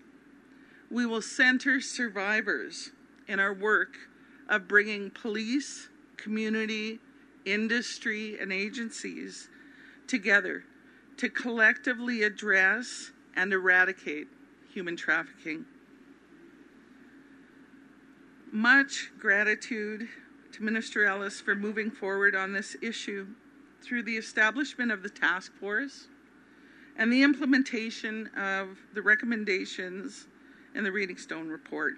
we 0.90 1.04
will 1.04 1.20
center 1.20 1.80
survivors 1.80 2.90
in 3.26 3.38
our 3.38 3.52
work 3.52 3.96
of 4.48 4.66
bringing 4.66 5.10
police, 5.10 5.88
community, 6.16 6.98
industry, 7.44 8.38
and 8.40 8.50
agencies 8.50 9.48
together 10.06 10.64
to 11.18 11.28
collectively 11.28 12.22
address 12.22 13.10
and 13.34 13.52
eradicate 13.52 14.28
human 14.72 14.96
trafficking. 14.96 15.64
Much 18.52 19.10
gratitude 19.18 20.08
to 20.52 20.62
Minister 20.62 21.04
Ellis 21.04 21.40
for 21.40 21.54
moving 21.54 21.90
forward 21.90 22.34
on 22.34 22.52
this 22.52 22.76
issue 22.80 23.26
through 23.82 24.04
the 24.04 24.16
establishment 24.16 24.90
of 24.90 25.02
the 25.02 25.08
task 25.08 25.52
force 25.60 26.06
and 26.96 27.12
the 27.12 27.22
implementation 27.22 28.30
of 28.36 28.78
the 28.94 29.02
recommendations 29.02 30.26
in 30.74 30.84
the 30.84 30.92
Reading 30.92 31.16
Stone 31.16 31.48
report 31.48 31.94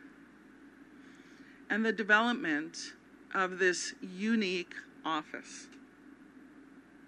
and 1.68 1.84
the 1.84 1.92
development 1.92 2.94
of 3.34 3.58
this 3.58 3.94
unique 4.00 4.74
office. 5.04 5.68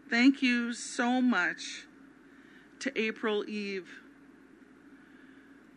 Thank 0.09 0.43
you 0.43 0.73
so 0.73 1.21
much 1.21 1.87
to 2.83 3.01
April 3.01 3.49
Eve 3.49 3.89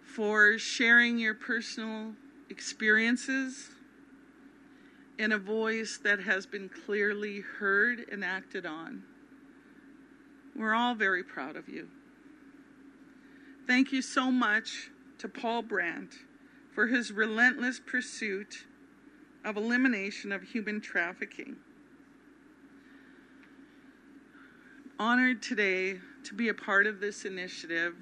for 0.02 0.58
sharing 0.58 1.20
your 1.20 1.36
personal 1.36 2.13
experiences 2.50 3.70
in 5.20 5.32
a 5.32 5.38
voice 5.38 6.00
that 6.04 6.20
has 6.20 6.48
been 6.48 6.68
clearly 6.68 7.41
heard 7.60 8.06
and 8.12 8.26
acted 8.26 8.65
on. 8.65 9.04
We're 10.56 10.74
all 10.74 10.96
very 10.96 11.24
proud 11.24 11.56
of 11.56 11.70
you. 11.70 11.89
Thank 13.68 13.91
you 13.91 14.02
so 14.02 14.32
much 14.32 14.89
to 15.20 15.28
Paul 15.28 15.62
Brandt 15.62 16.15
for 16.74 16.88
his 16.88 17.12
relentless 17.12 17.80
pursuit 17.86 18.65
of 19.44 19.58
elimination 19.58 20.32
of 20.32 20.41
human 20.41 20.82
trafficking. 20.82 21.58
Honored 24.98 25.44
today 25.44 26.00
to 26.26 26.34
be 26.34 26.50
a 26.50 26.54
part 26.54 26.88
of 26.88 27.00
this 27.00 27.26
initiative, 27.26 27.96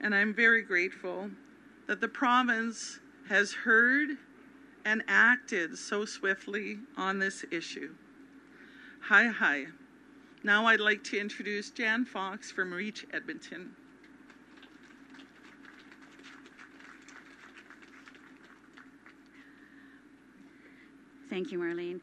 and 0.00 0.14
I'm 0.14 0.34
very 0.34 0.62
grateful 0.62 1.30
that 1.86 2.00
the 2.00 2.08
province 2.08 3.00
has 3.28 3.52
heard 3.52 4.10
and 4.84 5.02
acted 5.08 5.78
so 5.78 6.04
swiftly 6.04 6.78
on 6.96 7.18
this 7.18 7.44
issue. 7.50 7.94
Hi, 9.02 9.28
hi. 9.28 9.66
Now 10.44 10.66
I'd 10.66 10.80
like 10.80 11.04
to 11.04 11.18
introduce 11.18 11.70
Jan 11.70 12.04
Fox 12.04 12.50
from 12.50 12.72
Reach 12.72 13.06
Edmonton. 13.12 13.76
Thank 21.30 21.50
you, 21.50 21.58
Marlene. 21.58 22.00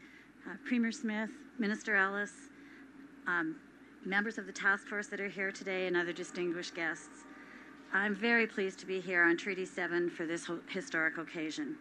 Uh, 0.50 0.56
Premier 0.65 0.92
Smith, 0.92 1.30
Minister 1.60 1.96
Ellis, 1.96 2.32
um, 3.28 3.58
members 4.06 4.38
of 4.38 4.46
the 4.46 4.52
task 4.52 4.88
force 4.88 5.08
that 5.08 5.20
are 5.20 5.28
here 5.28 5.52
today, 5.52 5.88
and 5.88 5.98
other 5.98 6.14
distinguished 6.14 6.76
guests. 6.76 7.26
I'm 7.94 8.16
very 8.16 8.48
pleased 8.48 8.80
to 8.80 8.86
be 8.86 9.00
here 9.00 9.24
on 9.24 9.36
Treaty 9.36 9.66
7 9.66 10.10
for 10.10 10.26
this 10.26 10.50
historic 10.70 11.18
occasion. 11.18 11.76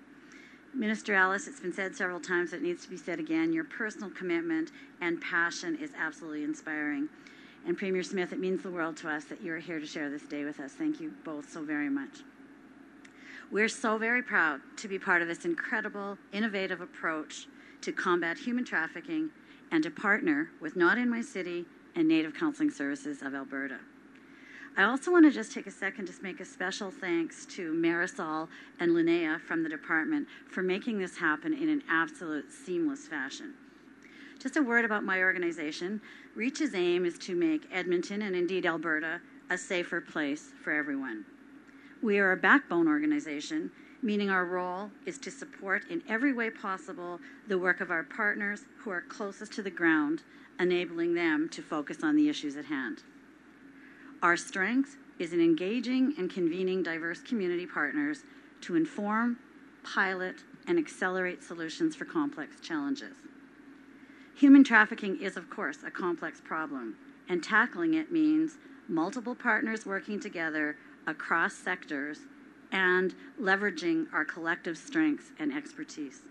Minister 0.75 1.15
Ellis, 1.15 1.47
it's 1.47 1.61
been 1.61 1.73
said 1.73 1.95
several 1.95 2.21
times, 2.21 2.53
it 2.53 2.63
needs 2.63 2.83
to 2.85 2.91
be 2.91 2.97
said 2.97 3.19
again. 3.19 3.53
Your 3.53 3.65
personal 3.65 4.11
commitment 4.11 4.73
and 5.01 5.21
passion 5.21 5.77
is 5.81 5.91
absolutely 5.99 6.45
inspiring. 6.45 7.09
And 7.67 7.77
Premier 7.77 8.03
Smith, 8.03 8.33
it 8.33 8.39
means 8.39 8.63
the 8.63 8.71
world 8.71 8.97
to 8.99 9.09
us 9.09 9.25
that 9.25 9.43
you 9.43 9.53
are 9.53 9.59
here 9.59 9.81
to 9.81 9.87
share 9.87 10.11
this 10.11 10.23
day 10.23 10.45
with 10.45 10.61
us. 10.61 10.73
Thank 10.73 11.01
you 11.01 11.13
both 11.25 11.51
so 11.51 11.63
very 11.63 11.89
much. 11.89 12.21
We're 13.51 13.69
so 13.69 13.97
very 13.97 14.23
proud 14.23 14.61
to 14.77 14.89
be 14.89 14.99
part 14.99 15.23
of 15.23 15.29
this 15.29 15.45
incredible, 15.45 16.19
innovative 16.33 16.81
approach 16.81 17.47
to 17.81 17.93
combat 17.93 18.39
human 18.39 18.65
trafficking 18.65 19.31
and 19.71 19.83
to 19.83 19.91
partner 19.91 20.51
with 20.61 20.77
Not 20.77 20.99
in 20.99 21.09
My 21.09 21.23
City 21.23 21.65
and 21.99 22.09
Native 22.09 22.33
Counseling 22.33 22.71
Services 22.71 23.23
of 23.23 23.35
Alberta. 23.35 23.79
I 24.77 24.85
also 24.85 25.11
want 25.11 25.25
to 25.25 25.33
just 25.33 25.53
take 25.53 25.67
a 25.67 25.71
second 25.73 26.07
to 26.07 26.13
make 26.23 26.39
a 26.39 26.45
special 26.45 26.93
thanks 26.93 27.45
to 27.47 27.73
Marisol 27.73 28.47
and 28.79 28.93
Linnea 28.93 29.41
from 29.41 29.65
the 29.65 29.69
department 29.69 30.29
for 30.49 30.63
making 30.63 30.99
this 30.99 31.17
happen 31.17 31.53
in 31.53 31.69
an 31.69 31.83
absolute 31.91 32.53
seamless 32.53 33.09
fashion. 33.09 33.55
Just 34.39 34.57
a 34.57 34.63
word 34.63 34.85
about 34.85 35.03
my 35.03 35.19
organization. 35.19 36.01
REACH's 36.37 36.77
aim 36.77 37.05
is 37.05 37.19
to 37.19 37.35
make 37.35 37.67
Edmonton 37.73 38.23
and 38.23 38.37
indeed 38.37 38.65
Alberta 38.65 39.21
a 39.51 39.59
safer 39.59 40.01
place 40.01 40.53
for 40.63 40.73
everyone. 40.73 41.25
We 42.01 42.21
are 42.21 42.31
a 42.31 42.37
backbone 42.37 42.87
organization, 42.87 43.73
meaning 44.03 44.31
our 44.31 44.45
role 44.45 44.91
is 45.07 45.19
to 45.19 45.31
support 45.31 45.83
in 45.91 46.03
every 46.09 46.33
way 46.33 46.51
possible 46.51 47.21
the 47.49 47.59
work 47.59 47.81
of 47.81 47.91
our 47.91 48.05
partners 48.05 48.63
who 48.79 48.91
are 48.91 49.01
closest 49.01 49.53
to 49.53 49.63
the 49.63 49.71
ground, 49.71 50.23
enabling 50.61 51.15
them 51.15 51.49
to 51.49 51.63
focus 51.63 51.99
on 52.03 52.17
the 52.17 52.29
issues 52.29 52.57
at 52.57 52.67
hand. 52.67 53.03
Our 54.23 54.37
strength 54.37 54.97
is 55.19 55.33
in 55.33 55.41
engaging 55.41 56.15
and 56.17 56.31
convening 56.31 56.83
diverse 56.83 57.21
community 57.21 57.67
partners 57.67 58.23
to 58.63 58.77
inform, 58.77 59.39
pilot, 59.83 60.37
and 60.67 60.79
accelerate 60.79 61.43
solutions 61.43 61.97
for 61.97 62.05
complex 62.05 62.61
challenges. 62.61 63.15
Human 64.37 64.63
trafficking 64.63 65.21
is, 65.21 65.37
of 65.37 65.51
course, 65.51 65.79
a 65.85 65.91
complex 65.91 66.41
problem, 66.41 66.97
and 67.29 67.43
tackling 67.43 67.95
it 67.95 68.13
means 68.13 68.59
multiple 68.89 69.35
partners 69.35 69.85
working 69.85 70.21
together 70.21 70.77
across 71.07 71.55
sectors 71.55 72.21
and 72.73 73.15
leveraging 73.41 74.07
our 74.13 74.25
collective 74.25 74.77
strengths 74.77 75.33
and 75.39 75.53
expertise. 75.53 76.23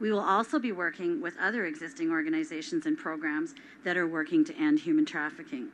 We 0.00 0.10
will 0.10 0.20
also 0.20 0.58
be 0.58 0.72
working 0.72 1.20
with 1.20 1.36
other 1.38 1.66
existing 1.66 2.10
organizations 2.10 2.86
and 2.86 2.98
programs 2.98 3.54
that 3.84 3.96
are 3.96 4.06
working 4.06 4.44
to 4.46 4.56
end 4.56 4.80
human 4.80 5.06
trafficking. 5.06 5.68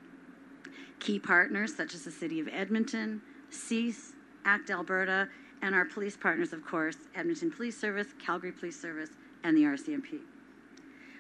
Key 0.99 1.19
partners 1.19 1.75
such 1.75 1.95
as 1.95 2.05
the 2.05 2.11
City 2.11 2.41
of 2.41 2.49
Edmonton, 2.49 3.23
CEASE, 3.51 4.13
ACT 4.45 4.71
Alberta, 4.71 5.29
and 5.63 5.75
our 5.75 5.85
police 5.85 6.17
partners, 6.17 6.53
of 6.53 6.65
course, 6.65 6.97
Edmonton 7.15 7.51
Police 7.51 7.79
Service, 7.79 8.09
Calgary 8.25 8.53
Police 8.53 8.81
Service, 8.81 9.11
and 9.43 9.57
the 9.57 9.63
RCMP. 9.63 10.21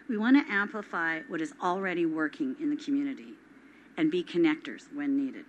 We 0.08 0.18
want 0.18 0.36
to 0.36 0.52
amplify 0.52 1.20
what 1.28 1.40
is 1.40 1.54
already 1.62 2.04
working 2.06 2.56
in 2.60 2.70
the 2.70 2.76
community 2.76 3.34
and 3.96 4.10
be 4.10 4.24
connectors 4.24 4.92
when 4.94 5.16
needed. 5.16 5.44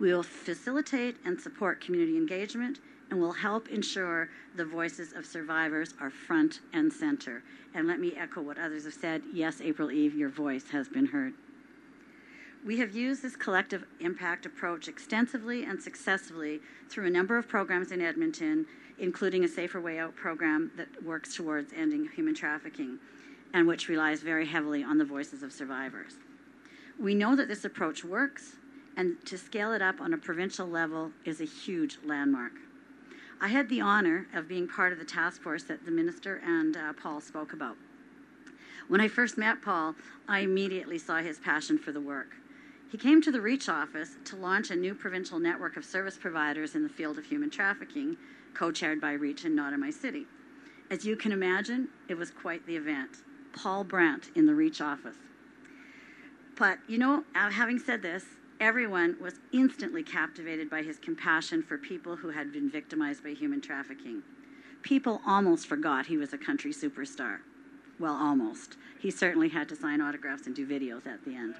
We 0.00 0.12
will 0.12 0.22
facilitate 0.22 1.16
and 1.24 1.40
support 1.40 1.80
community 1.80 2.16
engagement 2.16 2.78
and 3.10 3.20
will 3.20 3.32
help 3.32 3.68
ensure 3.68 4.28
the 4.54 4.64
voices 4.64 5.12
of 5.12 5.26
survivors 5.26 5.94
are 6.00 6.10
front 6.10 6.60
and 6.72 6.92
center. 6.92 7.42
And 7.74 7.88
let 7.88 7.98
me 7.98 8.14
echo 8.16 8.40
what 8.40 8.58
others 8.58 8.84
have 8.84 8.94
said. 8.94 9.22
Yes, 9.32 9.60
April 9.60 9.90
Eve, 9.90 10.14
your 10.14 10.28
voice 10.28 10.70
has 10.70 10.88
been 10.88 11.06
heard. 11.06 11.34
We 12.64 12.78
have 12.78 12.94
used 12.94 13.22
this 13.22 13.36
collective 13.36 13.84
impact 14.00 14.44
approach 14.44 14.88
extensively 14.88 15.64
and 15.64 15.80
successfully 15.80 16.60
through 16.90 17.06
a 17.06 17.10
number 17.10 17.38
of 17.38 17.48
programs 17.48 17.92
in 17.92 18.00
Edmonton, 18.00 18.66
including 18.98 19.44
a 19.44 19.48
Safer 19.48 19.80
Way 19.80 19.98
Out 19.98 20.14
program 20.16 20.70
that 20.76 21.02
works 21.02 21.34
towards 21.34 21.72
ending 21.72 22.08
human 22.14 22.34
trafficking 22.34 22.98
and 23.54 23.66
which 23.66 23.88
relies 23.88 24.20
very 24.20 24.46
heavily 24.46 24.82
on 24.82 24.98
the 24.98 25.04
voices 25.04 25.42
of 25.42 25.52
survivors. 25.52 26.14
We 26.98 27.14
know 27.14 27.36
that 27.36 27.48
this 27.48 27.64
approach 27.64 28.04
works, 28.04 28.56
and 28.98 29.24
to 29.24 29.38
scale 29.38 29.72
it 29.72 29.80
up 29.80 30.00
on 30.00 30.12
a 30.12 30.18
provincial 30.18 30.66
level 30.66 31.12
is 31.24 31.40
a 31.40 31.44
huge 31.44 31.98
landmark. 32.04 32.52
I 33.40 33.46
had 33.46 33.68
the 33.68 33.80
honor 33.80 34.26
of 34.34 34.48
being 34.48 34.66
part 34.66 34.92
of 34.92 34.98
the 34.98 35.04
task 35.04 35.40
force 35.40 35.62
that 35.64 35.84
the 35.84 35.92
minister 35.92 36.42
and 36.44 36.76
uh, 36.76 36.92
Paul 37.00 37.20
spoke 37.20 37.52
about. 37.52 37.76
When 38.88 39.00
I 39.00 39.06
first 39.06 39.38
met 39.38 39.62
Paul, 39.62 39.94
I 40.26 40.40
immediately 40.40 40.98
saw 40.98 41.18
his 41.18 41.38
passion 41.38 41.78
for 41.78 41.92
the 41.92 42.00
work. 42.00 42.34
He 42.90 42.98
came 42.98 43.22
to 43.22 43.30
the 43.30 43.40
REACH 43.40 43.68
office 43.68 44.16
to 44.24 44.36
launch 44.36 44.70
a 44.70 44.76
new 44.76 44.94
provincial 44.94 45.38
network 45.38 45.76
of 45.76 45.84
service 45.84 46.18
providers 46.18 46.74
in 46.74 46.82
the 46.82 46.88
field 46.88 47.18
of 47.18 47.24
human 47.24 47.50
trafficking, 47.50 48.16
co 48.52 48.72
chaired 48.72 49.00
by 49.00 49.12
REACH 49.12 49.44
and 49.44 49.54
Not 49.54 49.72
in 49.72 49.78
My 49.78 49.90
City. 49.90 50.26
As 50.90 51.04
you 51.04 51.14
can 51.14 51.30
imagine, 51.30 51.88
it 52.08 52.16
was 52.16 52.32
quite 52.32 52.66
the 52.66 52.74
event. 52.74 53.18
Paul 53.52 53.84
Brandt 53.84 54.30
in 54.34 54.46
the 54.46 54.54
REACH 54.54 54.80
office. 54.80 55.16
But, 56.56 56.78
you 56.88 56.98
know, 56.98 57.22
uh, 57.36 57.50
having 57.50 57.78
said 57.78 58.02
this, 58.02 58.24
everyone 58.60 59.16
was 59.20 59.34
instantly 59.52 60.02
captivated 60.02 60.68
by 60.68 60.82
his 60.82 60.98
compassion 60.98 61.62
for 61.62 61.78
people 61.78 62.16
who 62.16 62.30
had 62.30 62.52
been 62.52 62.70
victimized 62.70 63.22
by 63.22 63.30
human 63.30 63.60
trafficking. 63.60 64.22
People 64.82 65.20
almost 65.26 65.66
forgot 65.66 66.06
he 66.06 66.16
was 66.16 66.32
a 66.32 66.38
country 66.38 66.72
superstar. 66.72 67.38
Well, 67.98 68.14
almost. 68.14 68.76
He 69.00 69.10
certainly 69.10 69.48
had 69.48 69.68
to 69.70 69.76
sign 69.76 70.00
autographs 70.00 70.46
and 70.46 70.54
do 70.54 70.66
videos 70.66 71.06
at 71.06 71.24
the 71.24 71.34
end. 71.34 71.56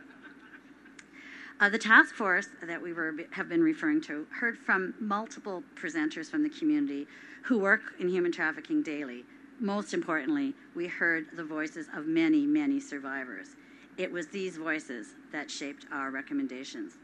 Uh, 1.60 1.68
the 1.68 1.78
task 1.78 2.14
force 2.14 2.48
that 2.62 2.80
we 2.80 2.92
were, 2.92 3.14
have 3.32 3.48
been 3.48 3.62
referring 3.62 4.00
to 4.00 4.26
heard 4.30 4.56
from 4.56 4.94
multiple 5.00 5.64
presenters 5.74 6.30
from 6.30 6.44
the 6.44 6.48
community 6.48 7.06
who 7.42 7.58
work 7.58 7.80
in 7.98 8.08
human 8.08 8.30
trafficking 8.30 8.82
daily. 8.82 9.24
Most 9.58 9.92
importantly, 9.92 10.54
we 10.76 10.86
heard 10.86 11.26
the 11.34 11.42
voices 11.42 11.88
of 11.92 12.06
many, 12.06 12.46
many 12.46 12.78
survivors. 12.78 13.56
It 13.98 14.12
was 14.12 14.28
these 14.28 14.56
voices 14.56 15.08
that 15.32 15.50
shaped 15.50 15.86
our 15.92 16.12
recommendations. 16.12 16.94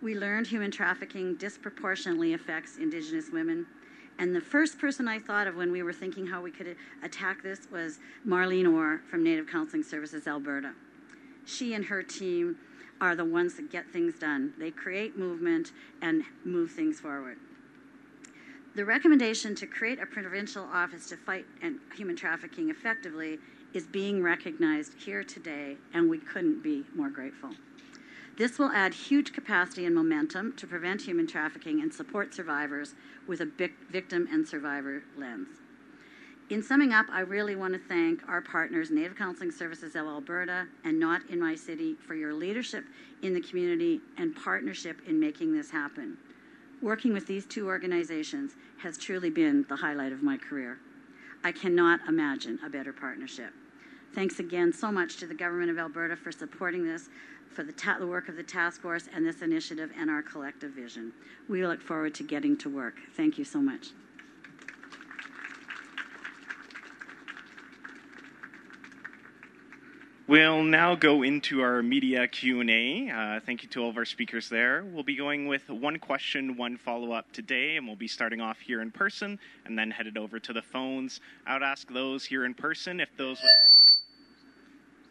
We 0.00 0.14
learned 0.14 0.46
human 0.46 0.70
trafficking 0.70 1.36
disproportionately 1.36 2.32
affects 2.32 2.78
Indigenous 2.78 3.30
women. 3.30 3.66
And 4.18 4.34
the 4.34 4.40
first 4.40 4.78
person 4.78 5.08
I 5.08 5.18
thought 5.18 5.46
of 5.46 5.56
when 5.56 5.70
we 5.70 5.82
were 5.82 5.92
thinking 5.92 6.26
how 6.26 6.40
we 6.40 6.50
could 6.50 6.74
attack 7.02 7.42
this 7.42 7.68
was 7.70 7.98
Marlene 8.26 8.72
Orr 8.72 9.02
from 9.10 9.22
Native 9.22 9.46
Counseling 9.46 9.82
Services 9.82 10.26
Alberta. 10.26 10.72
She 11.44 11.74
and 11.74 11.84
her 11.84 12.02
team 12.02 12.56
are 12.98 13.14
the 13.14 13.26
ones 13.26 13.56
that 13.56 13.70
get 13.70 13.90
things 13.90 14.18
done. 14.18 14.54
They 14.58 14.70
create 14.70 15.18
movement 15.18 15.72
and 16.00 16.24
move 16.44 16.70
things 16.70 16.98
forward. 16.98 17.36
The 18.74 18.86
recommendation 18.86 19.54
to 19.56 19.66
create 19.66 20.00
a 20.00 20.06
provincial 20.06 20.64
office 20.64 21.08
to 21.10 21.16
fight 21.16 21.44
human 21.94 22.16
trafficking 22.16 22.70
effectively 22.70 23.38
is 23.76 23.86
being 23.86 24.22
recognized 24.22 24.94
here 24.94 25.22
today, 25.22 25.76
and 25.92 26.08
we 26.08 26.16
couldn't 26.16 26.62
be 26.62 26.82
more 26.94 27.10
grateful. 27.10 27.50
This 28.38 28.58
will 28.58 28.70
add 28.70 28.94
huge 28.94 29.34
capacity 29.34 29.84
and 29.84 29.94
momentum 29.94 30.54
to 30.56 30.66
prevent 30.66 31.02
human 31.02 31.26
trafficking 31.26 31.82
and 31.82 31.92
support 31.92 32.32
survivors 32.32 32.94
with 33.28 33.42
a 33.42 33.70
victim 33.90 34.28
and 34.32 34.48
survivor 34.48 35.02
lens. 35.18 35.48
In 36.48 36.62
summing 36.62 36.94
up, 36.94 37.04
I 37.10 37.20
really 37.20 37.54
want 37.54 37.74
to 37.74 37.78
thank 37.78 38.26
our 38.26 38.40
partners, 38.40 38.90
Native 38.90 39.14
Counseling 39.14 39.50
Services 39.50 39.94
of 39.94 40.06
Alberta 40.06 40.68
and 40.82 40.98
Not 40.98 41.28
in 41.28 41.38
My 41.38 41.54
City, 41.54 41.96
for 42.06 42.14
your 42.14 42.32
leadership 42.32 42.84
in 43.20 43.34
the 43.34 43.42
community 43.42 44.00
and 44.16 44.34
partnership 44.34 45.02
in 45.06 45.20
making 45.20 45.52
this 45.52 45.70
happen. 45.70 46.16
Working 46.80 47.12
with 47.12 47.26
these 47.26 47.44
two 47.44 47.66
organizations 47.66 48.52
has 48.78 48.96
truly 48.96 49.28
been 49.28 49.66
the 49.68 49.76
highlight 49.76 50.12
of 50.12 50.22
my 50.22 50.38
career. 50.38 50.78
I 51.44 51.52
cannot 51.52 52.00
imagine 52.08 52.58
a 52.64 52.70
better 52.70 52.94
partnership. 52.94 53.52
Thanks 54.16 54.40
again 54.40 54.72
so 54.72 54.90
much 54.90 55.18
to 55.18 55.26
the 55.26 55.34
Government 55.34 55.70
of 55.70 55.78
Alberta 55.78 56.16
for 56.16 56.32
supporting 56.32 56.86
this, 56.86 57.10
for 57.50 57.62
the, 57.62 57.72
ta- 57.72 57.98
the, 57.98 58.06
work 58.06 58.30
of 58.30 58.36
the 58.36 58.42
task 58.42 58.80
force 58.80 59.10
and 59.14 59.26
this 59.26 59.42
initiative 59.42 59.90
and 59.94 60.08
our 60.08 60.22
collective 60.22 60.70
vision. 60.70 61.12
We 61.50 61.66
look 61.66 61.82
forward 61.82 62.14
to 62.14 62.22
getting 62.22 62.56
to 62.60 62.70
work. 62.70 62.94
Thank 63.14 63.36
you 63.36 63.44
so 63.44 63.60
much. 63.60 63.88
We'll 70.26 70.62
now 70.62 70.94
go 70.94 71.22
into 71.22 71.60
our 71.60 71.82
media 71.82 72.26
Q&A. 72.26 73.10
Uh, 73.10 73.40
thank 73.40 73.62
you 73.62 73.68
to 73.68 73.82
all 73.82 73.90
of 73.90 73.98
our 73.98 74.06
speakers 74.06 74.48
there. 74.48 74.82
We'll 74.82 75.04
be 75.04 75.14
going 75.14 75.46
with 75.46 75.68
one 75.68 75.98
question, 75.98 76.56
one 76.56 76.78
follow-up 76.78 77.30
today, 77.32 77.76
and 77.76 77.86
we'll 77.86 77.96
be 77.96 78.08
starting 78.08 78.40
off 78.40 78.60
here 78.60 78.80
in 78.80 78.90
person 78.90 79.38
and 79.66 79.78
then 79.78 79.90
headed 79.90 80.16
over 80.16 80.40
to 80.40 80.54
the 80.54 80.62
phones. 80.62 81.20
I 81.46 81.52
would 81.52 81.62
ask 81.62 81.92
those 81.92 82.24
here 82.24 82.46
in 82.46 82.54
person 82.54 82.98
if 82.98 83.14
those 83.18 83.38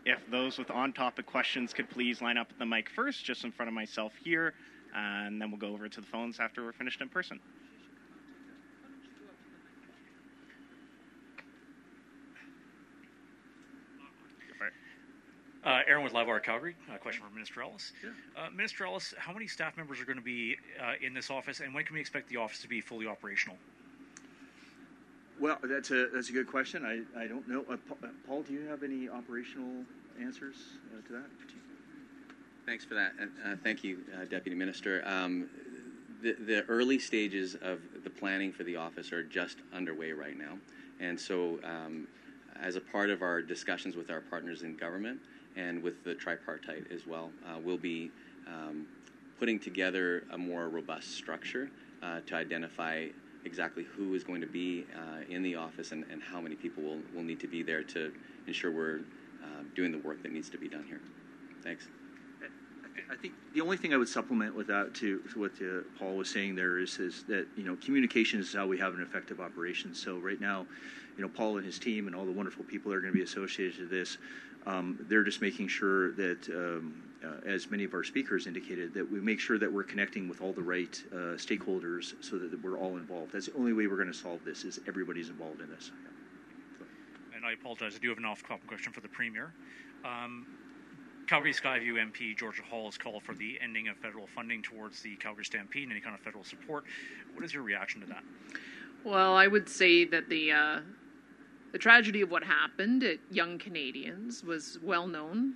if 0.06 0.20
those 0.30 0.58
with 0.58 0.70
on-topic 0.70 1.26
questions 1.26 1.74
could 1.74 1.90
please 1.90 2.22
line 2.22 2.38
up 2.38 2.48
at 2.52 2.60
the 2.60 2.66
mic 2.66 2.90
first, 2.90 3.26
just 3.26 3.44
in 3.44 3.52
front 3.52 3.68
of 3.68 3.74
myself 3.74 4.14
here, 4.24 4.54
and 4.96 5.42
then 5.42 5.50
we'll 5.52 5.60
go 5.60 5.74
over 5.74 5.90
to 5.90 6.02
the 6.02 6.08
phones 6.08 6.40
after 6.40 6.64
we're 6.64 6.72
finished 6.72 7.02
in 7.02 7.10
person. 7.10 7.40
Uh, 15.66 15.80
Aaron 15.88 16.04
with 16.04 16.14
Live 16.14 16.28
Calgary. 16.44 16.76
Uh, 16.94 16.98
question 16.98 17.24
for 17.28 17.34
Minister 17.34 17.64
Ellis. 17.64 17.92
Uh, 18.38 18.52
Minister 18.52 18.86
Ellis, 18.86 19.16
how 19.18 19.34
many 19.34 19.48
staff 19.48 19.76
members 19.78 20.00
are 20.00 20.06
going 20.06 20.20
to 20.20 20.24
be 20.24 20.56
uh, 20.80 20.94
in 21.02 21.12
this 21.12 21.32
office, 21.32 21.60
and 21.60 21.74
when 21.74 21.84
can 21.84 21.96
we 21.96 22.00
expect 22.00 22.30
the 22.30 22.38
office 22.38 22.60
to 22.60 22.68
be 22.68 22.82
fully 22.82 23.08
operational? 23.08 23.58
Well, 25.40 25.58
that's 25.64 25.92
a 25.92 26.08
that's 26.14 26.30
a 26.30 26.34
good 26.34 26.48
question. 26.48 26.86
I, 26.86 27.22
I 27.22 27.28
don't 27.28 27.48
know. 27.48 27.66
Uh, 27.70 27.74
uh, 27.74 28.08
Paul, 28.28 28.44
do 28.44 28.54
you 28.54 28.68
have 28.68 28.84
any 28.84 29.10
operational 29.10 29.84
answers 30.22 30.56
to 31.08 31.14
that? 31.14 31.26
Thanks 32.66 32.84
for 32.84 32.96
that. 32.96 33.14
thank 33.64 33.84
you, 33.84 34.00
Deputy 34.30 34.56
Minister. 34.56 35.04
Um, 35.06 35.48
the, 36.24 36.34
the 36.34 36.64
early 36.64 36.98
stages 36.98 37.56
of 37.62 37.80
the 38.04 38.10
planning 38.10 38.52
for 38.52 38.64
the 38.64 38.76
office 38.76 39.12
are 39.12 39.24
just 39.24 39.58
underway 39.72 40.14
right 40.14 40.36
now. 40.36 40.58
And 41.00 41.20
so, 41.20 41.60
um, 41.64 42.08
as 42.60 42.76
a 42.76 42.82
part 42.82 43.12
of 43.12 43.22
our 43.22 43.42
discussions 43.42 43.96
with 43.96 44.10
our 44.10 44.22
partners 44.22 44.64
in 44.64 44.78
government, 44.78 45.20
and 45.56 45.82
with 45.82 46.04
the 46.04 46.14
tripartite 46.14 46.92
as 46.92 47.08
well. 47.08 47.32
Uh, 47.46 47.58
we'll 47.64 47.78
be 47.78 48.12
um, 48.48 48.86
putting 49.40 49.60
together 49.60 50.24
a 50.32 50.38
more 50.38 50.70
robust 50.70 51.16
structure 51.16 51.70
uh, 52.04 52.20
to 52.26 52.36
identify 52.36 53.08
exactly 53.46 53.84
who 53.84 54.14
is 54.16 54.24
going 54.24 54.42
to 54.42 54.48
be 54.48 54.86
uh, 54.96 55.22
in 55.30 55.44
the 55.44 55.56
office 55.56 55.92
and, 55.92 56.04
and, 56.12 56.22
how 56.22 56.42
many 56.42 56.56
people 56.56 56.84
will, 56.84 57.00
will 57.14 57.24
need 57.24 57.40
to 57.40 57.48
be 57.48 57.64
there 57.64 57.84
to 57.84 58.12
ensure 58.48 58.72
we're 58.72 59.02
uh, 59.44 59.64
doing 59.76 59.92
the 59.92 60.00
work 60.00 60.22
that 60.24 60.32
needs 60.32 60.50
to 60.50 60.58
be 60.58 60.68
done 60.68 60.84
here. 60.88 61.00
Thanks. 61.64 61.88
I 63.12 63.16
think 63.16 63.34
the 63.54 63.62
only 63.62 63.78
thing 63.78 63.94
I 63.94 63.98
would 63.98 64.10
supplement 64.10 64.56
with 64.56 64.68
that 64.68 64.94
to, 64.96 65.20
to 65.34 65.40
what 65.40 65.52
uh, 65.62 65.84
Paul 66.00 66.18
was 66.18 66.30
saying 66.30 66.56
there 66.56 66.80
is, 66.80 66.98
is 66.98 67.24
that 67.28 67.46
you 67.56 67.64
know 67.64 67.76
communication 67.76 68.40
is 68.40 68.54
how 68.54 68.66
we 68.66 68.80
have 68.80 68.94
an 68.94 69.02
effective 69.02 69.40
operation. 69.40 69.94
So 69.94 70.18
right 70.18 70.40
now, 70.40 70.66
you 71.18 71.24
know 71.24 71.30
Paul 71.30 71.58
and 71.58 71.66
his 71.66 71.78
team 71.78 72.08
and 72.08 72.16
all 72.16 72.26
the 72.26 72.32
wonderful 72.32 72.64
people 72.66 72.92
that 72.92 72.98
are 72.98 73.02
going 73.02 73.14
to 73.14 73.18
be 73.18 73.24
associated 73.24 73.80
with 73.80 73.90
this 73.90 74.18
um, 74.66 75.06
they're 75.10 75.24
just 75.24 75.42
making 75.42 75.68
sure 75.68 76.12
that, 76.14 76.50
um, 76.50 77.04
uh, 77.24 77.48
as 77.48 77.70
many 77.70 77.84
of 77.84 77.94
our 77.94 78.04
speakers 78.04 78.48
indicated, 78.48 78.94
that 78.94 79.10
we 79.10 79.20
make 79.20 79.40
sure 79.40 79.58
that 79.58 79.72
we're 79.72 79.84
connecting 79.84 80.28
with 80.28 80.42
all 80.42 80.54
the 80.54 80.62
right 80.62 81.02
uh, 81.12 81.38
stakeholders 81.38 82.14
so 82.24 82.38
that 82.38 82.64
we're 82.64 82.78
all 82.78 82.98
involved. 82.98 83.34
That's 83.34 83.48
the 83.48 83.58
only 83.58 83.74
way 83.74 83.88
we're 83.88 83.98
going 83.98 84.12
to 84.12 84.14
solve 84.14 84.44
this 84.44 84.64
is 84.64 84.80
everybody's 84.88 85.30
involved 85.30 85.62
in 85.62 85.70
this. 85.70 85.92
Yeah. 86.04 86.88
And 87.38 87.46
I 87.46 87.54
apologize. 87.54 87.96
I 87.96 88.00
do 88.00 88.10
have 88.10 88.18
an 88.18 88.26
off-topic 88.26 88.68
question 88.68 88.92
for 88.92 89.02
the 89.02 89.08
Premier. 89.08 89.54
Um, 90.04 90.46
Calgary 91.28 91.54
Skyview 91.54 91.94
MP 91.94 92.38
George 92.38 92.62
Chahal 92.62 92.86
has 92.86 92.98
called 92.98 93.24
for 93.24 93.34
the 93.34 93.60
ending 93.62 93.88
of 93.88 93.98
federal 93.98 94.28
funding 94.28 94.62
towards 94.62 95.02
the 95.02 95.16
Calgary 95.16 95.46
Stampede 95.46 95.84
and 95.84 95.92
any 95.92 96.02
kind 96.02 96.16
of 96.16 96.22
federal 96.22 96.44
support. 96.44 96.86
What 97.34 97.44
is 97.44 97.54
your 97.54 97.64
reaction 97.64 98.02
to 98.02 98.08
that? 98.08 98.24
Well, 99.04 99.36
I 99.36 99.48
would 99.48 99.68
say 99.70 100.06
that 100.06 100.30
the 100.30 100.52
uh, 100.52 100.80
the 101.76 101.80
tragedy 101.80 102.22
of 102.22 102.32
what 102.32 102.42
happened 102.42 103.04
at 103.04 103.18
Young 103.30 103.58
Canadians 103.58 104.46
was 104.46 104.80
well 104.82 105.08
known, 105.08 105.56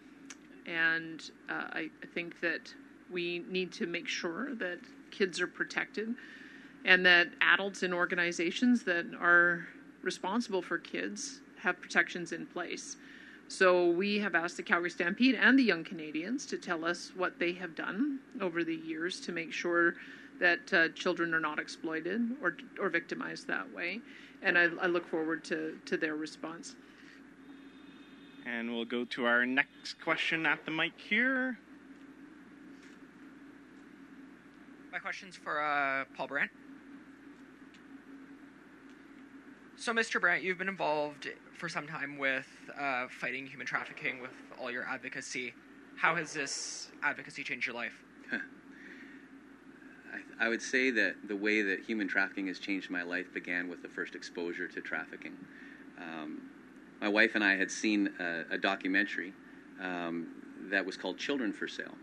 and 0.65 1.31
uh, 1.49 1.69
I, 1.71 1.89
I 2.03 2.07
think 2.13 2.41
that 2.41 2.73
we 3.09 3.45
need 3.47 3.71
to 3.71 3.87
make 3.87 4.05
sure 4.05 4.53
that 4.55 4.79
kids 5.11 5.39
are 5.39 5.47
protected 5.47 6.13
and 6.83 7.05
that 7.05 7.29
adults 7.39 7.83
in 7.83 7.93
organizations 7.93 8.83
that 8.83 9.05
are 9.17 9.65
responsible 10.01 10.61
for 10.61 10.77
kids 10.77 11.39
have 11.61 11.79
protections 11.79 12.33
in 12.33 12.45
place. 12.45 12.97
So 13.47 13.89
we 13.89 14.19
have 14.19 14.35
asked 14.35 14.57
the 14.57 14.63
Calgary 14.63 14.89
Stampede 14.89 15.35
and 15.35 15.57
the 15.57 15.63
Young 15.63 15.85
Canadians 15.85 16.45
to 16.47 16.57
tell 16.57 16.83
us 16.83 17.13
what 17.15 17.39
they 17.39 17.53
have 17.53 17.75
done 17.75 18.19
over 18.41 18.65
the 18.65 18.75
years 18.75 19.21
to 19.21 19.31
make 19.31 19.53
sure 19.53 19.95
that 20.41 20.73
uh, 20.73 20.89
children 20.89 21.33
are 21.33 21.39
not 21.39 21.59
exploited 21.59 22.21
or 22.41 22.57
or 22.77 22.89
victimized 22.89 23.47
that 23.47 23.73
way 23.73 24.01
and 24.41 24.57
I, 24.57 24.67
I 24.81 24.87
look 24.87 25.07
forward 25.07 25.43
to, 25.45 25.77
to 25.85 25.97
their 25.97 26.15
response. 26.15 26.75
And 28.45 28.73
we'll 28.73 28.85
go 28.85 29.05
to 29.05 29.25
our 29.25 29.45
next 29.45 30.01
question 30.03 30.45
at 30.45 30.65
the 30.65 30.71
mic 30.71 30.93
here. 30.97 31.57
My 34.91 34.99
question's 34.99 35.35
for 35.35 35.61
uh, 35.61 36.05
Paul 36.15 36.27
Brandt. 36.27 36.51
So, 39.75 39.93
Mr. 39.93 40.19
Brandt, 40.19 40.43
you've 40.43 40.57
been 40.57 40.67
involved 40.67 41.29
for 41.53 41.69
some 41.69 41.87
time 41.87 42.17
with 42.17 42.47
uh, 42.77 43.07
fighting 43.07 43.45
human 43.45 43.65
trafficking 43.65 44.21
with 44.21 44.31
all 44.59 44.71
your 44.71 44.83
advocacy. 44.83 45.53
How 45.95 46.15
has 46.15 46.33
this 46.33 46.91
advocacy 47.03 47.43
changed 47.43 47.67
your 47.67 47.75
life? 47.75 47.93
I, 50.13 50.45
I 50.45 50.49
would 50.49 50.61
say 50.61 50.91
that 50.91 51.15
the 51.27 51.35
way 51.35 51.61
that 51.61 51.81
human 51.81 52.07
trafficking 52.07 52.47
has 52.47 52.59
changed 52.59 52.89
my 52.89 53.03
life 53.03 53.33
began 53.33 53.67
with 53.67 53.81
the 53.81 53.89
first 53.89 54.15
exposure 54.15 54.67
to 54.67 54.81
trafficking. 54.81 55.37
Um, 55.97 56.41
my 57.01 57.07
wife 57.07 57.35
and 57.35 57.43
I 57.43 57.55
had 57.55 57.71
seen 57.71 58.13
a, 58.19 58.43
a 58.51 58.57
documentary 58.57 59.33
um, 59.81 60.27
that 60.69 60.85
was 60.85 60.97
called 60.97 61.17
Children 61.17 61.53
for 61.53 61.67
Sale 61.67 61.95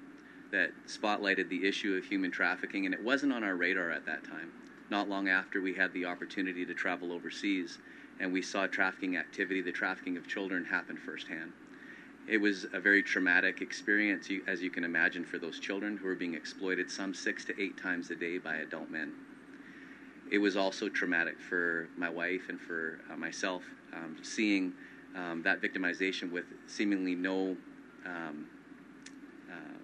that 0.53 0.71
spotlighted 0.87 1.49
the 1.49 1.67
issue 1.67 1.97
of 1.97 2.05
human 2.05 2.31
trafficking, 2.31 2.87
and 2.87 2.95
it 2.95 3.03
wasn't 3.03 3.33
on 3.33 3.43
our 3.43 3.57
radar 3.57 3.91
at 3.91 4.07
that 4.07 4.25
time. 4.25 4.53
Not 4.91 5.09
long 5.09 5.29
after 5.29 5.61
we 5.61 5.75
had 5.75 5.93
the 5.93 6.05
opportunity 6.05 6.65
to 6.65 6.75
travel 6.75 7.13
overseas, 7.13 7.79
and 8.21 8.33
we 8.33 8.41
saw 8.41 8.67
trafficking 8.67 9.17
activity, 9.17 9.61
the 9.61 9.73
trafficking 9.73 10.17
of 10.17 10.29
children, 10.29 10.65
happen 10.65 10.97
firsthand 10.97 11.53
it 12.29 12.39
was 12.39 12.66
a 12.72 12.81
very 12.81 13.03
traumatic 13.03 13.61
experience, 13.61 14.29
as 14.47 14.61
you 14.61 14.70
can 14.70 14.85
imagine, 14.85 15.24
for 15.24 15.39
those 15.39 15.61
children 15.61 15.97
who 15.97 16.07
were 16.07 16.14
being 16.16 16.35
exploited 16.35 16.91
some 16.91 17.14
six 17.14 17.45
to 17.45 17.62
eight 17.62 17.77
times 17.81 18.11
a 18.11 18.16
day 18.16 18.39
by 18.39 18.57
adult 18.57 18.91
men. 18.91 19.12
It 20.31 20.39
was 20.39 20.57
also 20.57 20.89
traumatic 20.89 21.37
for 21.41 21.89
my 21.97 22.11
wife 22.11 22.49
and 22.49 22.61
for 22.61 22.99
uh, 23.12 23.16
myself, 23.16 23.62
um, 23.95 24.16
seeing 24.22 24.72
um, 25.14 25.43
that 25.45 25.62
victimization 25.62 26.33
with 26.33 26.47
seemingly 26.66 27.14
no 27.14 27.57
um, 28.05 28.47
uh, 29.51 29.79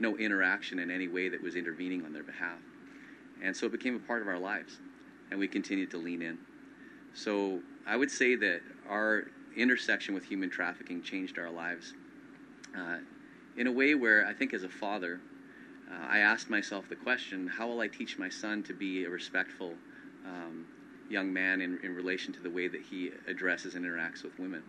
no 0.00 0.16
interaction 0.16 0.80
in 0.80 0.90
any 0.90 1.08
way 1.08 1.28
that 1.28 1.42
was 1.42 1.54
intervening 1.54 2.04
on 2.04 2.12
their 2.12 2.22
behalf. 2.22 2.58
And 3.42 3.56
so 3.56 3.66
it 3.66 3.72
became 3.72 3.94
a 3.94 4.00
part 4.00 4.20
of 4.20 4.28
our 4.28 4.38
lives, 4.38 4.78
and 5.30 5.38
we 5.38 5.46
continued 5.46 5.92
to 5.92 5.98
lean 5.98 6.22
in. 6.22 6.38
So 7.14 7.60
I 7.86 7.96
would 7.96 8.10
say 8.10 8.34
that 8.34 8.60
our 8.88 9.28
intersection 9.56 10.14
with 10.14 10.24
human 10.24 10.50
trafficking 10.50 11.02
changed 11.02 11.38
our 11.38 11.50
lives 11.50 11.94
uh, 12.76 12.98
in 13.56 13.66
a 13.66 13.72
way 13.72 13.94
where 13.94 14.26
I 14.26 14.32
think 14.32 14.54
as 14.54 14.62
a 14.62 14.68
father, 14.68 15.20
uh, 15.90 16.06
I 16.08 16.18
asked 16.18 16.48
myself 16.48 16.88
the 16.88 16.96
question 16.96 17.46
how 17.46 17.66
will 17.66 17.80
I 17.80 17.88
teach 17.88 18.18
my 18.18 18.28
son 18.28 18.62
to 18.64 18.74
be 18.74 19.04
a 19.04 19.10
respectful 19.10 19.74
um, 20.24 20.66
young 21.10 21.32
man 21.32 21.60
in, 21.60 21.78
in 21.82 21.94
relation 21.94 22.32
to 22.34 22.40
the 22.40 22.50
way 22.50 22.68
that 22.68 22.82
he 22.82 23.10
addresses 23.26 23.74
and 23.74 23.84
interacts 23.84 24.22
with 24.22 24.38
women? 24.38 24.62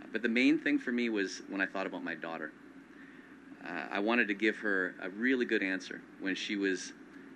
Uh, 0.00 0.06
but 0.12 0.22
the 0.22 0.28
main 0.28 0.58
thing 0.58 0.78
for 0.78 0.92
me 0.92 1.08
was 1.08 1.42
when 1.48 1.60
I 1.60 1.66
thought 1.66 1.86
about 1.86 2.04
my 2.04 2.14
daughter. 2.14 2.52
Uh, 3.66 3.86
I 3.90 3.98
wanted 4.00 4.28
to 4.28 4.34
give 4.34 4.56
her 4.58 4.94
a 5.02 5.10
really 5.10 5.44
good 5.44 5.62
answer 5.62 6.00
when 6.20 6.34
she 6.34 6.56
was 6.56 6.92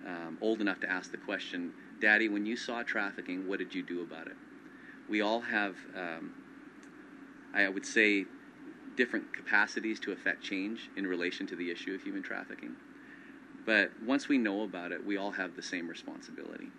um, 0.07 0.39
old 0.41 0.61
enough 0.61 0.81
to 0.81 0.91
ask 0.91 1.11
the 1.11 1.18
question 1.18 1.72
Daddy, 2.01 2.29
when 2.29 2.45
you 2.45 2.57
saw 2.57 2.83
trafficking, 2.83 3.49
what 3.49 3.59
did 3.59 3.75
you 3.75 3.83
do 3.83 4.03
about 4.03 4.27
it? 4.27 4.37
We 5.09 5.22
all 5.22 5.41
have, 5.41 5.77
um, 5.97 6.35
I 7.55 7.69
would 7.69 7.87
say, 7.87 8.27
different 8.97 9.35
capacities 9.35 10.01
to 10.01 10.13
affect 10.13 10.43
change 10.43 10.91
in 10.97 11.07
relation 11.07 11.47
to 11.49 11.57
the 11.57 11.71
issue 11.71 11.95
of 11.95 12.03
human 12.03 12.23
trafficking. 12.23 12.75
But 13.67 13.91
once 14.05 14.29
we 14.29 14.39
know 14.39 14.63
about 14.63 14.93
it, 14.93 15.05
we 15.05 15.17
all 15.17 15.33
have 15.33 15.57
the 15.57 15.63
same 15.63 15.89
responsibility. 15.89 16.71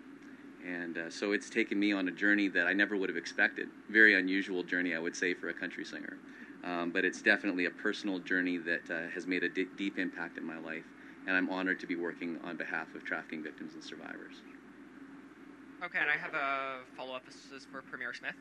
And 0.64 0.96
uh, 0.96 1.10
so 1.10 1.32
it's 1.32 1.50
taken 1.50 1.78
me 1.78 1.92
on 1.92 2.08
a 2.08 2.10
journey 2.10 2.48
that 2.48 2.66
I 2.66 2.72
never 2.72 2.96
would 2.96 3.08
have 3.08 3.16
expected. 3.16 3.68
Very 3.90 4.14
unusual 4.14 4.62
journey, 4.62 4.94
I 4.94 4.98
would 4.98 5.16
say, 5.16 5.34
for 5.34 5.48
a 5.48 5.54
country 5.54 5.84
singer. 5.84 6.18
Um, 6.64 6.90
but 6.90 7.04
it's 7.04 7.22
definitely 7.22 7.66
a 7.66 7.70
personal 7.70 8.18
journey 8.18 8.58
that 8.58 8.90
uh, 8.90 9.08
has 9.14 9.26
made 9.26 9.44
a 9.44 9.48
d- 9.48 9.66
deep 9.76 9.98
impact 9.98 10.38
in 10.38 10.44
my 10.44 10.58
life. 10.58 10.84
And 11.26 11.36
I'm 11.36 11.50
honored 11.50 11.80
to 11.80 11.86
be 11.86 11.96
working 11.96 12.38
on 12.44 12.56
behalf 12.56 12.94
of 12.94 13.04
trafficking 13.04 13.42
victims 13.42 13.74
and 13.74 13.82
survivors. 13.82 14.34
Okay, 15.84 15.98
and 15.98 16.08
I 16.08 16.16
have 16.16 16.34
a 16.34 16.86
follow 16.96 17.14
up. 17.14 17.26
This 17.26 17.36
is 17.54 17.66
for 17.70 17.82
Premier 17.82 18.14
Smith. 18.14 18.34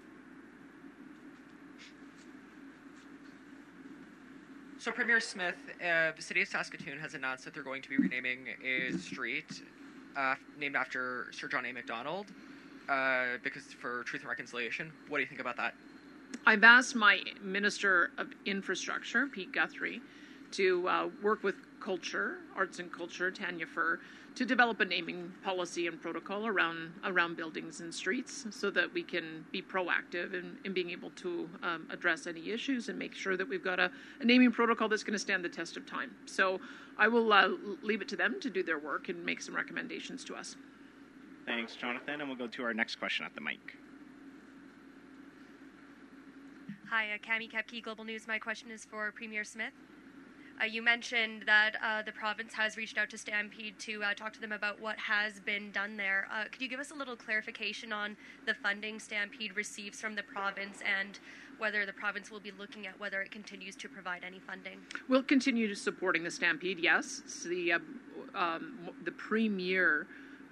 So, 4.78 4.92
Premier 4.92 5.20
Smith, 5.20 5.56
uh, 5.82 6.12
the 6.16 6.22
city 6.22 6.42
of 6.42 6.48
Saskatoon 6.48 7.00
has 7.00 7.14
announced 7.14 7.46
that 7.46 7.54
they're 7.54 7.64
going 7.64 7.82
to 7.82 7.90
be 7.90 7.98
renaming 7.98 8.48
a 8.64 8.92
street 8.98 9.64
uh, 10.18 10.36
named 10.60 10.76
after 10.76 11.28
Sir 11.32 11.48
John 11.48 11.66
A. 11.66 11.72
Macdonald 11.72 12.28
uh, 12.90 13.38
because 13.44 13.64
for 13.64 14.04
Truth 14.04 14.24
and 14.24 14.30
Reconciliation. 14.30 14.92
What 15.08 15.18
do 15.18 15.24
you 15.24 15.28
think 15.28 15.42
about 15.42 15.58
that? 15.58 15.74
I've 16.46 16.64
asked 16.64 16.96
my 16.96 17.22
Minister 17.42 18.12
of 18.18 18.28
Infrastructure, 18.46 19.28
Pete 19.28 19.52
Guthrie, 19.52 20.02
to 20.56 20.88
uh, 20.88 21.10
work 21.22 21.44
with 21.44 21.56
culture, 21.80 22.38
arts 22.56 22.80
and 22.80 22.92
culture, 22.92 23.30
Tanya 23.30 23.66
Fir, 23.66 24.00
to 24.36 24.46
develop 24.46 24.80
a 24.82 24.86
naming 24.86 25.32
policy 25.44 25.88
and 25.88 26.02
protocol 26.02 26.46
around 26.46 26.92
around 27.06 27.38
buildings 27.38 27.80
and 27.80 27.94
streets, 27.94 28.46
so 28.50 28.70
that 28.70 28.94
we 28.94 29.04
can 29.04 29.46
be 29.52 29.62
proactive 29.62 30.34
in, 30.34 30.58
in 30.66 30.74
being 30.74 30.90
able 30.90 31.10
to 31.12 31.50
um, 31.64 31.88
address 31.90 32.28
any 32.28 32.52
issues 32.52 32.90
and 32.90 33.00
make 33.00 33.14
sure 33.14 33.38
that 33.38 33.48
we've 33.48 33.64
got 33.64 33.80
a, 33.80 33.90
a 34.20 34.26
naming 34.26 34.52
protocol 34.52 34.90
that's 34.90 35.04
going 35.04 35.14
to 35.14 35.20
stand 35.20 35.44
the 35.44 35.50
test 35.50 35.78
of 35.78 35.86
time. 35.86 36.12
So 36.26 36.60
I 36.98 37.08
will 37.08 37.32
uh, 37.32 37.50
leave 37.82 38.02
it 38.02 38.10
to 38.10 38.16
them 38.16 38.40
to 38.42 38.50
do 38.50 38.64
their 38.64 38.80
work 38.80 39.08
and 39.10 39.26
make 39.26 39.42
some 39.42 39.56
recommendations 39.56 40.24
to 40.26 40.36
us. 40.36 40.58
Thanks, 41.46 41.76
Jonathan, 41.76 42.22
and 42.22 42.30
we'll 42.30 42.38
go 42.38 42.48
to 42.48 42.64
our 42.64 42.74
next 42.74 42.96
question 42.96 43.26
at 43.26 43.36
the 43.36 43.42
mic. 43.42 43.60
Hi, 46.90 47.14
uh, 47.14 47.18
Cami 47.18 47.52
Kepke, 47.52 47.82
Global 47.82 48.04
News. 48.04 48.28
My 48.28 48.40
question 48.40 48.70
is 48.72 48.86
for 48.86 49.12
Premier 49.12 49.44
Smith. 49.44 49.74
Uh, 50.62 50.66
you 50.66 50.82
mentioned 50.82 51.44
that 51.46 51.76
uh, 51.84 52.02
the 52.02 52.12
province 52.12 52.54
has 52.54 52.78
reached 52.78 52.98
out 52.98 53.10
to 53.10 53.18
Stampede 53.18 53.78
to 53.80 54.02
uh, 54.04 54.14
talk 54.14 54.32
to 54.34 54.42
them 54.42 54.54
about 54.54 54.80
what 54.80 54.98
has 54.98 55.40
been 55.40 55.72
done 55.72 55.98
there. 55.98 56.28
Uh, 56.32 56.46
could 56.50 56.62
you 56.62 56.70
give 56.70 56.80
us 56.80 56.92
a 56.92 56.96
little 56.96 57.16
clarification 57.16 57.92
on 57.92 58.16
the 58.46 58.54
funding 58.54 59.00
Stampede 59.00 59.56
receives 59.56 60.00
from 60.00 60.16
the 60.16 60.24
province 60.24 60.80
and 61.00 61.20
whether 61.58 61.86
the 61.86 61.94
province 61.94 62.32
will 62.32 62.40
be 62.40 62.52
looking 62.58 62.88
at 62.88 62.98
whether 63.00 63.22
it 63.22 63.32
continues 63.32 63.76
to 63.76 63.90
provide 63.90 64.24
any 64.26 64.40
funding? 64.40 64.80
We'll 65.10 65.24
continue 65.24 65.68
to 65.68 65.76
supporting 65.76 66.24
the 66.24 66.32
Stampede. 66.32 66.80
Yes, 66.80 67.22
it's 67.26 67.44
the 67.44 67.74
uh, 67.74 67.80
um, 68.34 68.90
the 69.04 69.12
premier 69.12 70.08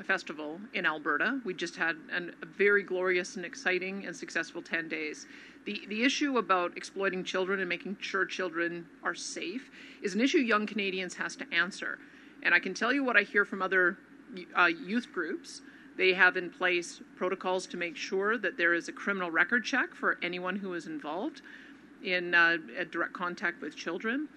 festival 0.06 0.60
in 0.74 0.86
Alberta. 0.86 1.39
We 1.45 1.54
just 1.54 1.76
had 1.76 1.95
an, 2.12 2.34
a 2.41 2.45
very 2.45 2.84
glorious 2.84 3.36
and 3.36 3.45
exciting 3.45 4.06
and 4.06 4.16
successful 4.16 4.62
10 4.62 4.89
days. 4.89 5.28
The, 5.66 5.82
the 5.88 6.03
issue 6.03 6.38
about 6.38 6.76
exploiting 6.76 7.24
children 7.24 7.59
and 7.59 7.70
making 7.70 7.97
sure 8.01 8.26
children 8.26 8.86
are 9.03 9.16
safe 9.16 9.70
is 10.01 10.14
an 10.14 10.22
issue 10.22 10.39
young 10.39 10.66
Canadians 10.66 11.14
has 11.16 11.36
to 11.38 11.45
answer. 11.53 11.99
And 12.43 12.53
I 12.53 12.59
can 12.59 12.74
tell 12.74 12.91
you 12.91 13.03
what 13.03 13.16
I 13.16 13.22
hear 13.22 13.45
from 13.45 13.61
other 13.61 13.97
uh, 14.57 14.66
youth 14.66 15.07
groups. 15.14 15.61
They 15.97 16.14
have 16.14 16.36
in 16.38 16.49
place 16.49 17.01
protocols 17.16 17.66
to 17.68 17.78
make 17.78 17.95
sure 17.95 18.38
that 18.38 18.57
there 18.57 18.74
is 18.74 18.89
a 18.89 18.91
criminal 18.91 19.32
record 19.32 19.64
check 19.64 19.93
for 19.93 20.18
anyone 20.22 20.57
who 20.57 20.74
is 20.74 20.88
involved 20.88 21.41
in 22.03 22.36
uh, 22.36 22.57
direct 22.91 23.14
contact 23.14 23.61
with 23.61 23.76
children. 23.76 24.28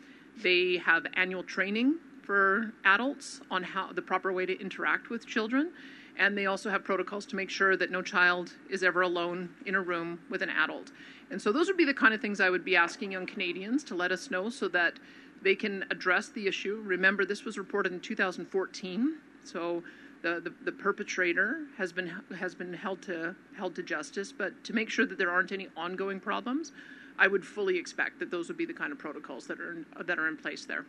They 0.43 0.77
have 0.77 1.07
annual 1.15 1.43
training 1.43 1.97
for 2.23 2.73
adults 2.85 3.41
on 3.51 3.63
how 3.63 3.93
the 3.93 4.03
proper 4.03 4.33
way 4.33 4.47
to 4.47 4.61
interact 4.61 5.11
with 5.11 5.27
children. 5.27 5.73
And 6.19 6.37
they 6.37 6.47
also 6.47 6.71
have 6.71 6.83
protocols 6.83 7.27
to 7.27 7.37
make 7.37 7.51
sure 7.51 7.77
that 7.77 7.91
no 7.91 8.03
child 8.03 8.53
is 8.71 8.83
ever 8.83 9.03
alone 9.03 9.51
in 9.67 9.75
a 9.75 9.81
room 9.81 10.21
with 10.31 10.43
an 10.43 10.51
adult. 10.51 10.91
And 11.31 11.41
so 11.41 11.53
those 11.53 11.67
would 11.67 11.77
be 11.77 11.85
the 11.85 11.95
kind 11.95 12.15
of 12.15 12.21
things 12.21 12.41
I 12.41 12.51
would 12.51 12.65
be 12.65 12.77
asking 12.77 13.13
young 13.13 13.27
Canadians 13.27 13.85
to 13.85 13.95
let 13.95 14.13
us 14.13 14.31
know 14.31 14.49
so 14.49 14.69
that 14.69 14.95
they 15.43 15.55
can 15.55 15.85
address 15.91 16.29
the 16.29 16.47
issue. 16.47 16.83
Remember, 16.85 17.25
this 17.25 17.45
was 17.45 17.59
reported 17.59 17.93
in 17.93 18.01
2014, 18.01 19.19
so 19.45 19.83
the, 20.23 20.41
the, 20.41 20.53
the, 20.65 20.73
perpetrator 20.73 21.67
has 21.77 21.93
been 21.93 22.11
has 22.39 22.55
been 22.55 22.73
held 22.73 23.03
to 23.03 23.37
held 23.57 23.75
to 23.77 23.83
justice. 23.83 24.33
But 24.33 24.65
to 24.65 24.73
make 24.73 24.89
sure 24.89 25.07
that 25.07 25.19
there 25.19 25.31
aren't 25.31 25.53
any 25.53 25.69
ongoing 25.77 26.21
problems, 26.21 26.73
I 27.19 27.29
would 27.29 27.45
fully 27.45 27.77
expect 27.77 28.19
that 28.21 28.31
those 28.31 28.49
would 28.49 28.57
be 28.57 28.65
the 28.65 28.75
kind 28.75 28.93
of 28.93 28.99
protocols 28.99 29.47
that 29.47 29.61
are 29.61 29.73
in, 29.73 29.87
that 30.05 30.19
are 30.19 30.29
in 30.29 30.37
place 30.37 30.65
there. 30.65 30.87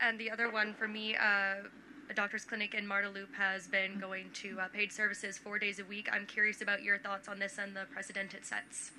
And 0.00 0.18
the 0.18 0.30
other 0.30 0.50
one 0.50 0.74
for 0.74 0.88
me, 0.88 1.14
uh, 1.14 1.68
a 2.10 2.14
doctor's 2.14 2.44
clinic 2.44 2.74
in 2.74 2.86
Marda 2.86 3.08
Loop 3.08 3.34
has 3.34 3.66
been 3.66 3.98
going 3.98 4.30
to 4.34 4.60
uh, 4.60 4.68
paid 4.68 4.92
services 4.92 5.38
four 5.38 5.58
days 5.58 5.78
a 5.78 5.84
week. 5.84 6.08
I'm 6.12 6.26
curious 6.26 6.60
about 6.60 6.82
your 6.82 6.98
thoughts 6.98 7.28
on 7.28 7.38
this 7.38 7.58
and 7.58 7.74
the 7.74 7.84
precedent 7.92 8.34
it 8.34 8.44
sets. 8.44 8.92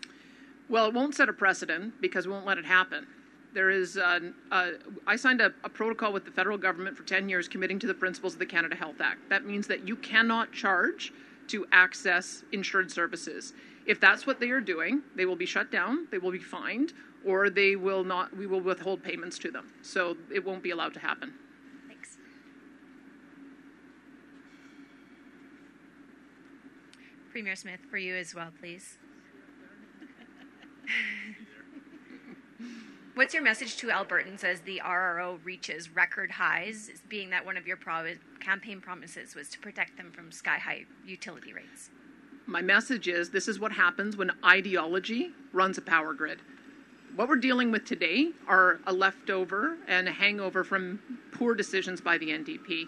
Well, 0.70 0.88
it 0.88 0.94
won't 0.94 1.16
set 1.16 1.30
a 1.30 1.34
precedent 1.34 2.02
because 2.02 2.26
we 2.26 2.34
won't 2.34 2.46
let 2.46 2.58
it 2.58 2.66
happen. 2.66 3.06
There 3.54 3.70
is, 3.70 3.98
uh, 3.98 4.20
uh, 4.52 4.72
I 5.08 5.16
signed 5.16 5.40
a, 5.40 5.54
a, 5.64 5.70
protocol 5.70 6.12
with 6.12 6.26
the 6.26 6.32
federal 6.32 6.58
government 6.58 6.98
for 6.98 7.04
10 7.04 7.30
years 7.30 7.48
committing 7.48 7.80
to 7.80 7.88
the 7.88 7.94
principles 7.94 8.34
of 8.34 8.40
the 8.40 8.46
Canada 8.46 8.76
Health 8.76 9.00
Act. 9.00 9.30
That 9.30 9.46
means 9.46 9.68
that 9.68 9.88
you 9.88 9.96
cannot 9.96 10.52
charge 10.52 11.14
to 11.48 11.66
access 11.72 12.44
insured 12.52 12.92
services. 12.92 13.54
If 13.86 14.00
that's 14.00 14.28
what 14.28 14.40
they 14.40 14.50
are 14.50 14.60
doing, 14.60 15.04
they 15.16 15.26
will 15.26 15.36
be 15.36 15.46
shut 15.46 15.72
down, 15.72 16.08
they 16.12 16.18
will 16.18 16.32
be 16.32 16.40
fined, 16.40 16.92
or 17.26 17.50
they 17.50 17.76
will 17.76 18.04
not, 18.04 18.36
we 18.36 18.48
will 18.48 18.62
withhold 18.62 19.04
payments 19.04 19.38
to 19.40 19.52
them. 19.52 19.72
So 19.82 20.18
it 20.34 20.44
won't 20.44 20.64
be 20.64 20.72
allowed 20.72 20.94
to 20.96 21.00
happen. 21.00 21.34
Thanks. 21.88 22.18
Premier 27.36 27.58
Smith, 27.58 27.82
for 27.90 27.98
you 27.98 28.16
as 28.16 28.34
well, 28.34 28.48
please. 28.62 28.98
What's 33.16 33.34
your 33.34 33.44
message 33.44 33.76
to 33.76 33.88
Albertans 33.88 34.46
as 34.46 34.62
the 34.62 34.82
RRO 34.82 35.44
reaches 35.44 35.90
record 35.90 36.32
highs, 36.32 36.90
being 37.10 37.32
that 37.32 37.46
one 37.46 37.58
of 37.58 37.68
your 37.68 37.78
campaign 38.40 38.80
promises 38.80 39.36
was 39.36 39.50
to 39.50 39.60
protect 39.60 39.98
them 39.98 40.14
from 40.14 40.32
sky 40.32 40.56
high 40.56 40.86
utility 41.06 41.52
rates? 41.52 41.90
My 42.46 42.62
message 42.62 43.10
is 43.10 43.32
this 43.32 43.50
is 43.50 43.60
what 43.60 43.74
happens 43.74 44.16
when 44.16 44.32
ideology 44.46 45.32
runs 45.52 45.78
a 45.78 45.82
power 45.82 46.14
grid. 46.14 46.40
What 47.18 47.28
we're 47.28 47.36
dealing 47.36 47.70
with 47.70 47.84
today 47.84 48.32
are 48.48 48.80
a 48.88 48.94
leftover 48.94 49.76
and 49.90 50.08
a 50.08 50.14
hangover 50.14 50.64
from 50.64 51.02
poor 51.34 51.54
decisions 51.54 52.00
by 52.00 52.18
the 52.18 52.30
NDP. 52.30 52.86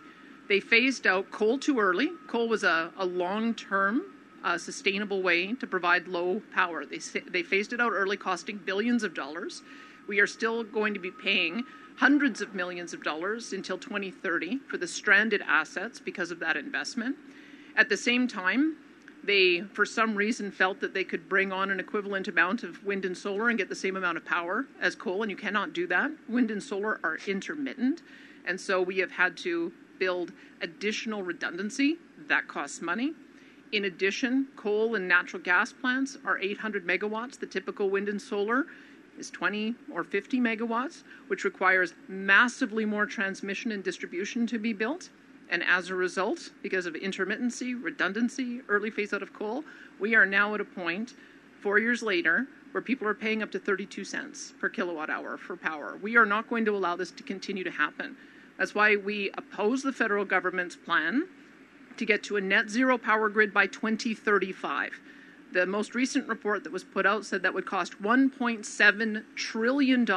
They 0.47 0.61
phased 0.61 1.05
out 1.05 1.31
coal 1.31 1.59
too 1.59 1.81
early. 1.81 2.11
Coal 2.27 2.47
was 2.47 2.63
a, 2.63 2.93
a 2.97 3.05
long 3.05 3.53
term 3.53 4.03
uh, 4.43 4.57
sustainable 4.57 5.21
way 5.21 5.53
to 5.53 5.67
provide 5.67 6.07
low 6.07 6.41
power. 6.53 6.85
They, 6.85 6.99
they 7.29 7.43
phased 7.43 7.73
it 7.73 7.81
out 7.81 7.91
early, 7.91 8.17
costing 8.17 8.57
billions 8.57 9.03
of 9.03 9.13
dollars. 9.13 9.61
We 10.07 10.19
are 10.19 10.27
still 10.27 10.63
going 10.63 10.93
to 10.93 10.99
be 10.99 11.11
paying 11.11 11.63
hundreds 11.97 12.41
of 12.41 12.53
millions 12.53 12.93
of 12.93 13.03
dollars 13.03 13.53
until 13.53 13.77
2030 13.77 14.59
for 14.69 14.77
the 14.77 14.87
stranded 14.87 15.41
assets 15.47 15.99
because 15.99 16.31
of 16.31 16.39
that 16.39 16.55
investment. 16.55 17.15
At 17.75 17.89
the 17.89 17.97
same 17.97 18.27
time, 18.27 18.77
they, 19.23 19.61
for 19.73 19.85
some 19.85 20.15
reason, 20.15 20.51
felt 20.51 20.79
that 20.79 20.93
they 20.93 21.03
could 21.03 21.27
bring 21.27 21.51
on 21.51 21.69
an 21.69 21.79
equivalent 21.79 22.27
amount 22.27 22.63
of 22.63 22.83
wind 22.85 23.03
and 23.03 23.17
solar 23.17 23.49
and 23.49 23.57
get 23.57 23.67
the 23.67 23.75
same 23.75 23.97
amount 23.97 24.17
of 24.17 24.25
power 24.25 24.65
as 24.79 24.95
coal, 24.95 25.21
and 25.21 25.31
you 25.31 25.37
cannot 25.37 25.73
do 25.73 25.87
that. 25.87 26.11
Wind 26.29 26.51
and 26.51 26.61
solar 26.61 26.99
are 27.03 27.17
intermittent, 27.27 28.01
and 28.45 28.61
so 28.61 28.81
we 28.81 28.99
have 28.99 29.11
had 29.11 29.35
to 29.37 29.73
build 29.99 30.31
additional 30.61 31.23
redundancy. 31.23 31.97
That 32.27 32.47
costs 32.47 32.81
money. 32.81 33.13
In 33.73 33.85
addition, 33.85 34.47
coal 34.55 34.95
and 34.95 35.07
natural 35.07 35.41
gas 35.41 35.73
plants 35.73 36.17
are 36.23 36.39
800 36.39 36.87
megawatts. 36.87 37.37
The 37.37 37.45
typical 37.45 37.89
wind 37.89 38.07
and 38.07 38.21
solar 38.21 38.65
is 39.19 39.29
20 39.29 39.75
or 39.93 40.05
50 40.05 40.39
megawatts, 40.39 41.03
which 41.27 41.43
requires 41.43 41.93
massively 42.07 42.85
more 42.85 43.05
transmission 43.05 43.73
and 43.73 43.83
distribution 43.83 44.47
to 44.47 44.57
be 44.57 44.71
built. 44.71 45.09
And 45.49 45.63
as 45.63 45.89
a 45.89 45.95
result, 45.95 46.51
because 46.61 46.85
of 46.85 46.93
intermittency, 46.93 47.81
redundancy, 47.81 48.61
early 48.69 48.89
phase 48.89 49.11
out 49.11 49.21
of 49.21 49.33
coal, 49.33 49.65
we 49.99 50.15
are 50.15 50.25
now 50.25 50.53
at 50.55 50.61
a 50.61 50.65
point, 50.65 51.15
four 51.61 51.77
years 51.77 52.01
later, 52.01 52.47
where 52.71 52.81
people 52.81 53.07
are 53.07 53.13
paying 53.13 53.43
up 53.43 53.51
to 53.51 53.59
32 53.59 54.05
cents 54.05 54.53
per 54.59 54.69
kilowatt 54.69 55.09
hour 55.09 55.37
for 55.37 55.57
power. 55.57 55.97
We 56.01 56.15
are 56.15 56.25
not 56.25 56.49
going 56.49 56.63
to 56.65 56.75
allow 56.75 56.95
this 56.95 57.11
to 57.11 57.23
continue 57.23 57.63
to 57.65 57.71
happen. 57.71 58.15
That's 58.57 58.75
why 58.75 58.95
we 58.95 59.31
oppose 59.37 59.83
the 59.83 59.93
federal 59.93 60.25
government's 60.25 60.75
plan 60.75 61.27
to 61.97 62.05
get 62.05 62.23
to 62.23 62.37
a 62.37 62.41
net 62.41 62.69
zero 62.69 62.97
power 62.97 63.29
grid 63.29 63.53
by 63.53 63.67
2035. 63.67 64.99
The 65.53 65.65
most 65.65 65.95
recent 65.95 66.27
report 66.27 66.63
that 66.63 66.73
was 66.73 66.83
put 66.83 67.05
out 67.05 67.25
said 67.25 67.41
that 67.43 67.53
would 67.53 67.65
cost 67.65 68.01
$1.7 68.01 69.23
trillion. 69.35 70.07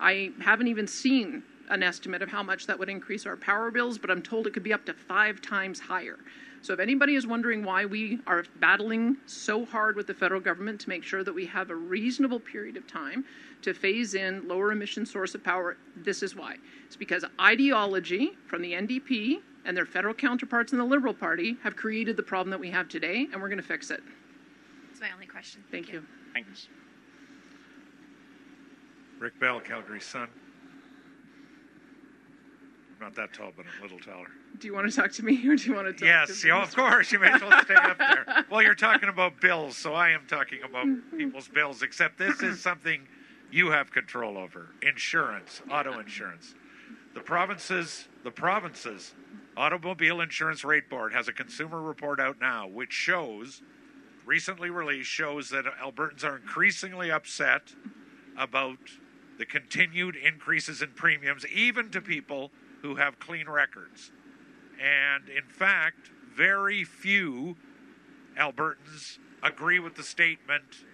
I 0.00 0.32
haven't 0.40 0.68
even 0.68 0.86
seen 0.86 1.42
an 1.68 1.82
estimate 1.82 2.22
of 2.22 2.30
how 2.30 2.42
much 2.42 2.66
that 2.66 2.78
would 2.78 2.88
increase 2.88 3.26
our 3.26 3.36
power 3.36 3.70
bills, 3.70 3.98
but 3.98 4.10
I'm 4.10 4.22
told 4.22 4.46
it 4.46 4.52
could 4.52 4.62
be 4.62 4.72
up 4.72 4.84
to 4.86 4.94
five 4.94 5.40
times 5.40 5.78
higher. 5.78 6.18
So 6.62 6.74
if 6.74 6.80
anybody 6.80 7.14
is 7.14 7.26
wondering 7.26 7.64
why 7.64 7.86
we 7.86 8.18
are 8.26 8.44
battling 8.58 9.16
so 9.24 9.64
hard 9.64 9.96
with 9.96 10.06
the 10.06 10.14
federal 10.14 10.40
government 10.40 10.80
to 10.80 10.88
make 10.90 11.04
sure 11.04 11.24
that 11.24 11.32
we 11.34 11.46
have 11.46 11.70
a 11.70 11.74
reasonable 11.74 12.40
period 12.40 12.76
of 12.76 12.86
time 12.86 13.24
to 13.62 13.72
phase 13.72 14.14
in 14.14 14.46
lower 14.46 14.72
emission 14.72 15.06
source 15.06 15.34
of 15.34 15.42
power, 15.42 15.78
this 15.96 16.22
is 16.22 16.36
why. 16.36 16.56
It's 16.86 16.96
because 16.96 17.24
ideology 17.40 18.32
from 18.46 18.60
the 18.60 18.72
NDP 18.72 19.40
and 19.70 19.76
their 19.76 19.86
federal 19.86 20.12
counterparts 20.12 20.72
in 20.72 20.78
the 20.78 20.84
Liberal 20.84 21.14
Party 21.14 21.56
have 21.62 21.76
created 21.76 22.16
the 22.16 22.24
problem 22.24 22.50
that 22.50 22.58
we 22.58 22.72
have 22.72 22.88
today, 22.88 23.28
and 23.32 23.40
we're 23.40 23.48
going 23.48 23.60
to 23.60 23.64
fix 23.64 23.88
it. 23.92 24.02
That's 24.88 25.00
my 25.00 25.12
only 25.14 25.26
question. 25.26 25.62
Thank, 25.70 25.92
you. 25.92 26.04
Thanks. 26.34 26.66
Rick 29.20 29.38
Bell, 29.38 29.60
Calgary 29.60 30.00
Sun. 30.00 30.26
I'm 32.98 33.00
not 33.00 33.14
that 33.14 33.32
tall, 33.32 33.52
but 33.56 33.64
I'm 33.64 33.78
a 33.78 33.82
little 33.84 34.00
taller. 34.00 34.26
Do 34.58 34.66
you 34.66 34.74
want 34.74 34.90
to 34.90 34.96
talk 34.96 35.12
to 35.12 35.24
me 35.24 35.36
or 35.48 35.54
do 35.54 35.68
you 35.68 35.74
want 35.76 35.86
to 35.86 35.92
talk 35.92 36.02
Yes, 36.02 36.40
to 36.40 36.48
yeah, 36.48 36.60
of 36.60 36.74
course. 36.74 37.12
You 37.12 37.20
may 37.20 37.30
as 37.30 37.40
well 37.40 37.62
stay 37.62 37.74
up 37.74 37.96
there. 37.96 38.44
Well, 38.50 38.62
you're 38.62 38.74
talking 38.74 39.08
about 39.08 39.40
bills, 39.40 39.76
so 39.76 39.94
I 39.94 40.10
am 40.10 40.22
talking 40.26 40.64
about 40.64 40.88
people's 41.16 41.46
bills, 41.46 41.82
except 41.84 42.18
this 42.18 42.42
is 42.42 42.60
something 42.60 43.06
you 43.52 43.70
have 43.70 43.92
control 43.92 44.36
over 44.36 44.70
insurance, 44.82 45.62
auto 45.70 46.00
insurance. 46.00 46.56
The 47.14 47.20
provinces, 47.20 48.08
the 48.24 48.32
provinces 48.32 49.14
Automobile 49.56 50.20
Insurance 50.20 50.64
Rate 50.64 50.88
Board 50.88 51.12
has 51.12 51.28
a 51.28 51.32
consumer 51.32 51.80
report 51.82 52.20
out 52.20 52.40
now 52.40 52.66
which 52.66 52.92
shows, 52.92 53.62
recently 54.24 54.70
released, 54.70 55.10
shows 55.10 55.50
that 55.50 55.64
Albertans 55.82 56.24
are 56.24 56.36
increasingly 56.36 57.10
upset 57.10 57.74
about 58.38 58.78
the 59.38 59.46
continued 59.46 60.16
increases 60.16 60.82
in 60.82 60.90
premiums, 60.90 61.46
even 61.46 61.90
to 61.90 62.00
people 62.00 62.50
who 62.82 62.96
have 62.96 63.18
clean 63.18 63.48
records. 63.48 64.12
And 64.80 65.28
in 65.28 65.44
fact, 65.44 66.10
very 66.34 66.84
few 66.84 67.56
Albertans 68.38 69.18
agree 69.42 69.78
with 69.78 69.96
the 69.96 70.02
statement 70.02 70.84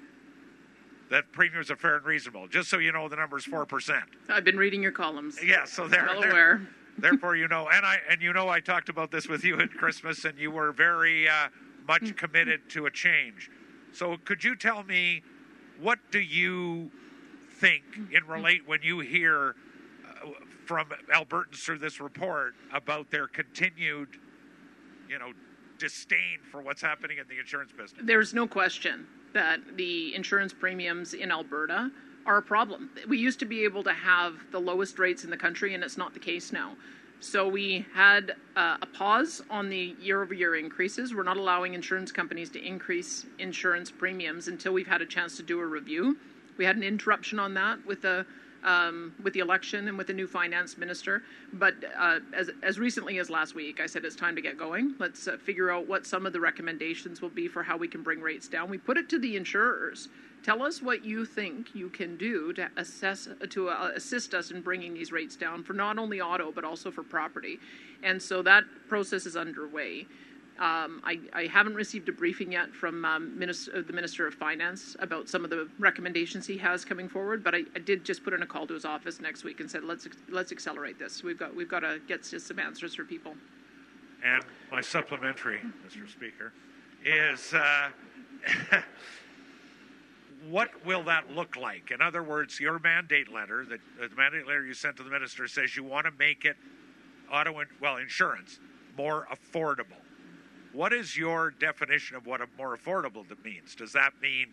that 1.10 1.30
premiums 1.32 1.70
are 1.70 1.76
fair 1.76 1.96
and 1.96 2.04
reasonable. 2.06 2.48
Just 2.48 2.68
so 2.68 2.78
you 2.78 2.90
know, 2.90 3.08
the 3.08 3.16
number 3.16 3.36
is 3.36 3.44
4%. 3.44 4.02
I've 4.28 4.44
been 4.44 4.56
reading 4.56 4.82
your 4.82 4.92
columns. 4.92 5.38
Yeah, 5.44 5.64
so 5.64 5.86
they're, 5.86 6.06
well 6.06 6.24
aware. 6.24 6.66
Therefore 6.98 7.36
you 7.36 7.48
know 7.48 7.68
and 7.72 7.84
i 7.84 7.98
and 8.10 8.22
you 8.22 8.32
know 8.32 8.48
i 8.48 8.60
talked 8.60 8.88
about 8.88 9.10
this 9.10 9.28
with 9.28 9.44
you 9.44 9.58
at 9.60 9.70
christmas 9.70 10.24
and 10.24 10.38
you 10.38 10.50
were 10.50 10.72
very 10.72 11.28
uh, 11.28 11.48
much 11.86 12.16
committed 12.16 12.68
to 12.70 12.86
a 12.86 12.90
change. 12.90 13.50
So 13.92 14.16
could 14.24 14.44
you 14.44 14.56
tell 14.56 14.82
me 14.82 15.22
what 15.80 15.98
do 16.10 16.20
you 16.20 16.90
think 17.60 17.82
in 18.12 18.26
relate 18.26 18.66
when 18.66 18.82
you 18.82 19.00
hear 19.00 19.54
uh, 20.04 20.30
from 20.66 20.88
albertans 21.12 21.56
through 21.56 21.78
this 21.78 22.00
report 22.00 22.54
about 22.72 23.10
their 23.10 23.26
continued 23.26 24.08
you 25.08 25.18
know 25.18 25.32
disdain 25.78 26.38
for 26.50 26.60
what's 26.62 26.80
happening 26.82 27.18
in 27.18 27.26
the 27.28 27.38
insurance 27.38 27.72
business? 27.72 28.02
There's 28.04 28.34
no 28.34 28.46
question 28.46 29.06
that 29.34 29.60
the 29.76 30.14
insurance 30.14 30.52
premiums 30.52 31.14
in 31.14 31.30
Alberta 31.30 31.90
a 32.34 32.42
problem. 32.42 32.90
We 33.08 33.18
used 33.18 33.38
to 33.38 33.46
be 33.46 33.64
able 33.64 33.84
to 33.84 33.92
have 33.92 34.34
the 34.50 34.60
lowest 34.60 34.98
rates 34.98 35.24
in 35.24 35.30
the 35.30 35.36
country, 35.36 35.74
and 35.74 35.84
it's 35.84 35.96
not 35.96 36.14
the 36.14 36.20
case 36.20 36.52
now. 36.52 36.76
So 37.20 37.48
we 37.48 37.86
had 37.94 38.34
uh, 38.56 38.76
a 38.82 38.86
pause 38.86 39.42
on 39.50 39.70
the 39.70 39.96
year-over-year 40.00 40.56
increases. 40.56 41.14
We're 41.14 41.22
not 41.22 41.38
allowing 41.38 41.74
insurance 41.74 42.12
companies 42.12 42.50
to 42.50 42.62
increase 42.62 43.26
insurance 43.38 43.90
premiums 43.90 44.48
until 44.48 44.72
we've 44.72 44.86
had 44.86 45.00
a 45.00 45.06
chance 45.06 45.36
to 45.38 45.42
do 45.42 45.60
a 45.60 45.66
review. 45.66 46.16
We 46.58 46.64
had 46.64 46.76
an 46.76 46.82
interruption 46.82 47.38
on 47.38 47.54
that 47.54 47.84
with 47.86 48.02
the 48.02 48.26
um, 48.64 49.14
with 49.22 49.32
the 49.32 49.40
election 49.40 49.86
and 49.86 49.96
with 49.96 50.08
the 50.08 50.12
new 50.12 50.26
finance 50.26 50.76
minister. 50.76 51.22
But 51.52 51.74
uh, 51.96 52.18
as, 52.34 52.50
as 52.62 52.78
recently 52.78 53.18
as 53.18 53.30
last 53.30 53.54
week, 53.54 53.80
I 53.80 53.86
said 53.86 54.04
it's 54.04 54.16
time 54.16 54.34
to 54.34 54.42
get 54.42 54.58
going. 54.58 54.94
Let's 54.98 55.28
uh, 55.28 55.36
figure 55.36 55.70
out 55.70 55.86
what 55.86 56.04
some 56.04 56.26
of 56.26 56.32
the 56.32 56.40
recommendations 56.40 57.22
will 57.22 57.30
be 57.30 57.46
for 57.46 57.62
how 57.62 57.76
we 57.76 57.86
can 57.86 58.02
bring 58.02 58.20
rates 58.20 58.48
down. 58.48 58.68
We 58.68 58.78
put 58.78 58.96
it 58.96 59.08
to 59.10 59.18
the 59.20 59.36
insurers. 59.36 60.08
Tell 60.46 60.62
us 60.62 60.80
what 60.80 61.04
you 61.04 61.24
think 61.24 61.74
you 61.74 61.88
can 61.88 62.16
do 62.16 62.52
to 62.52 62.70
assess 62.76 63.26
to 63.50 63.68
uh, 63.68 63.90
assist 63.96 64.32
us 64.32 64.52
in 64.52 64.60
bringing 64.60 64.94
these 64.94 65.10
rates 65.10 65.34
down 65.34 65.64
for 65.64 65.72
not 65.72 65.98
only 65.98 66.20
auto 66.20 66.52
but 66.52 66.62
also 66.62 66.92
for 66.92 67.02
property. 67.02 67.58
And 68.04 68.22
so 68.22 68.42
that 68.42 68.62
process 68.88 69.26
is 69.26 69.36
underway. 69.36 70.06
Um, 70.60 71.02
I, 71.04 71.18
I 71.32 71.46
haven't 71.46 71.74
received 71.74 72.08
a 72.08 72.12
briefing 72.12 72.52
yet 72.52 72.72
from 72.72 73.04
um, 73.04 73.36
minister, 73.36 73.82
the 73.82 73.92
Minister 73.92 74.24
of 74.24 74.34
Finance 74.34 74.94
about 75.00 75.28
some 75.28 75.42
of 75.42 75.50
the 75.50 75.68
recommendations 75.80 76.46
he 76.46 76.58
has 76.58 76.84
coming 76.84 77.08
forward, 77.08 77.42
but 77.42 77.52
I, 77.52 77.62
I 77.74 77.80
did 77.80 78.04
just 78.04 78.22
put 78.22 78.32
in 78.32 78.42
a 78.42 78.46
call 78.46 78.68
to 78.68 78.74
his 78.74 78.84
office 78.84 79.18
next 79.20 79.42
week 79.42 79.58
and 79.58 79.68
said 79.68 79.82
let's 79.82 80.06
let's 80.28 80.52
accelerate 80.52 80.96
this. 80.96 81.24
We've 81.24 81.40
got 81.40 81.56
we've 81.56 81.68
got 81.68 81.80
to 81.80 81.98
get 82.06 82.24
some 82.24 82.60
answers 82.60 82.94
for 82.94 83.02
people. 83.02 83.34
And 84.24 84.44
my 84.70 84.80
supplementary, 84.80 85.58
Mr. 85.84 86.08
Speaker, 86.08 86.52
is 87.04 87.52
uh, 87.52 87.90
what 90.48 90.70
will 90.84 91.02
that 91.04 91.34
look 91.34 91.56
like? 91.56 91.90
In 91.90 92.00
other 92.00 92.22
words, 92.22 92.60
your 92.60 92.78
mandate 92.78 93.32
letter, 93.32 93.64
that 93.68 93.80
uh, 94.02 94.08
the 94.08 94.16
mandate 94.16 94.46
letter 94.46 94.64
you 94.64 94.74
sent 94.74 94.96
to 94.96 95.02
the 95.02 95.10
minister 95.10 95.48
says 95.48 95.76
you 95.76 95.84
want 95.84 96.06
to 96.06 96.12
make 96.18 96.44
it 96.44 96.56
auto, 97.32 97.60
in, 97.60 97.66
well, 97.80 97.96
insurance 97.96 98.58
more 98.96 99.26
affordable. 99.32 100.00
What 100.72 100.92
is 100.92 101.16
your 101.16 101.50
definition 101.50 102.16
of 102.16 102.26
what 102.26 102.40
a 102.40 102.46
more 102.56 102.76
affordable 102.76 103.24
means? 103.44 103.74
Does 103.74 103.92
that 103.92 104.12
mean 104.20 104.48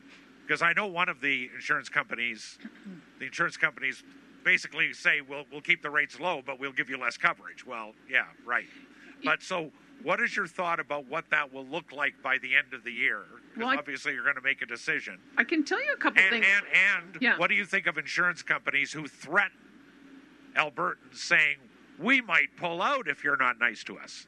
because 0.46 0.62
I 0.62 0.74
know 0.74 0.88
one 0.88 1.10
of 1.10 1.22
the 1.22 1.50
insurance 1.56 1.90
companies, 1.90 2.58
the 3.20 3.26
insurance 3.26 3.58
companies 3.58 4.04
basically 4.44 4.94
say 4.94 5.22
we'll 5.22 5.46
we'll 5.52 5.62
keep 5.62 5.82
the 5.82 5.90
rates 5.90 6.20
low, 6.20 6.42
but 6.46 6.60
we'll 6.60 6.74
give 6.74 6.90
you 6.90 6.98
less 6.98 7.18
coverage. 7.18 7.66
Well, 7.66 7.94
yeah, 8.10 8.26
right. 8.46 8.66
But 9.24 9.42
so, 9.42 9.72
what 10.04 10.20
is 10.20 10.36
your 10.36 10.48
thought 10.48 10.80
about 10.80 11.08
what 11.08 11.30
that 11.32 11.54
will 11.54 11.66
look 11.66 11.92
like 11.92 12.14
by 12.22 12.38
the 12.40 12.56
end 12.56 12.74
of 12.74 12.84
the 12.84 12.92
year? 12.92 13.24
Because 13.54 13.68
Well, 13.68 13.78
obviously 13.78 14.14
you're 14.14 14.24
going 14.24 14.36
to 14.36 14.42
make 14.42 14.62
a 14.62 14.66
decision. 14.66 15.20
I 15.38 15.44
can 15.44 15.64
tell 15.64 15.84
you 15.84 15.94
a 15.94 15.98
couple 15.98 16.22
And 16.22 16.32
things. 16.32 16.46
and, 16.58 16.66
and 17.14 17.22
Yeah. 17.22 17.38
what 17.38 17.50
do 17.50 17.56
you 17.56 17.66
think 17.66 17.86
of 17.86 17.98
insurance 17.98 18.42
companies 18.42 18.92
who 18.92 19.08
threaten 19.08 19.58
Albertans 20.56 21.16
saying 21.16 21.58
we 22.00 22.20
might 22.22 22.56
pull 22.58 22.82
out 22.82 23.08
if 23.08 23.24
you're 23.24 23.38
not 23.38 23.60
nice 23.60 23.84
to 23.86 23.98
us? 24.00 24.26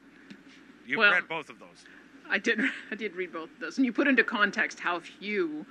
You've 0.85 0.99
Well- 0.99 1.11
read 1.11 1.27
both 1.27 1.49
of 1.49 1.57
those. 1.59 1.85
I 2.29 2.37
did. 2.39 2.59
I 2.91 2.95
did 2.95 3.15
read 3.15 3.31
both 3.33 3.51
of 3.51 3.59
those, 3.59 3.77
and 3.77 3.85
you 3.85 3.91
put 3.93 4.07
into 4.07 4.23
context 4.23 4.79
how 4.79 4.99
few 4.99 5.65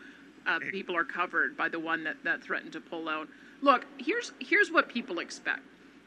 uh, 0.46 0.58
people 0.70 0.96
are 0.96 1.04
covered 1.04 1.56
by 1.56 1.68
the 1.68 1.78
one 1.80 2.04
that, 2.04 2.22
that 2.24 2.42
threatened 2.42 2.72
to 2.72 2.80
pull 2.80 3.08
out. 3.08 3.28
Look, 3.60 3.86
here's 3.98 4.32
here's 4.40 4.70
what 4.70 4.88
people 4.88 5.18
expect. 5.20 5.62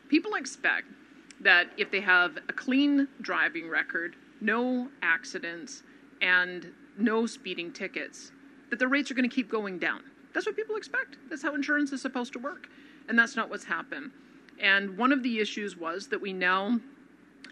People 0.09 0.35
expect 0.35 0.87
that 1.41 1.67
if 1.77 1.91
they 1.91 1.99
have 2.01 2.37
a 2.49 2.53
clean 2.53 3.07
driving 3.21 3.67
record, 3.69 4.15
no 4.39 4.89
accidents, 5.01 5.83
and 6.21 6.71
no 6.99 7.25
speeding 7.25 7.71
tickets, 7.71 8.31
that 8.69 8.79
the 8.79 8.87
rates 8.87 9.09
are 9.11 9.13
going 9.13 9.29
to 9.29 9.35
keep 9.35 9.49
going 9.49 9.79
down. 9.79 10.01
That's 10.33 10.45
what 10.45 10.55
people 10.55 10.75
expect. 10.75 11.17
That's 11.29 11.41
how 11.41 11.55
insurance 11.55 11.91
is 11.91 12.01
supposed 12.01 12.33
to 12.33 12.39
work, 12.39 12.67
and 13.07 13.17
that's 13.17 13.35
not 13.35 13.49
what's 13.49 13.65
happened. 13.65 14.11
And 14.59 14.97
one 14.97 15.11
of 15.11 15.23
the 15.23 15.39
issues 15.39 15.77
was 15.77 16.07
that 16.07 16.21
we 16.21 16.33
now 16.33 16.79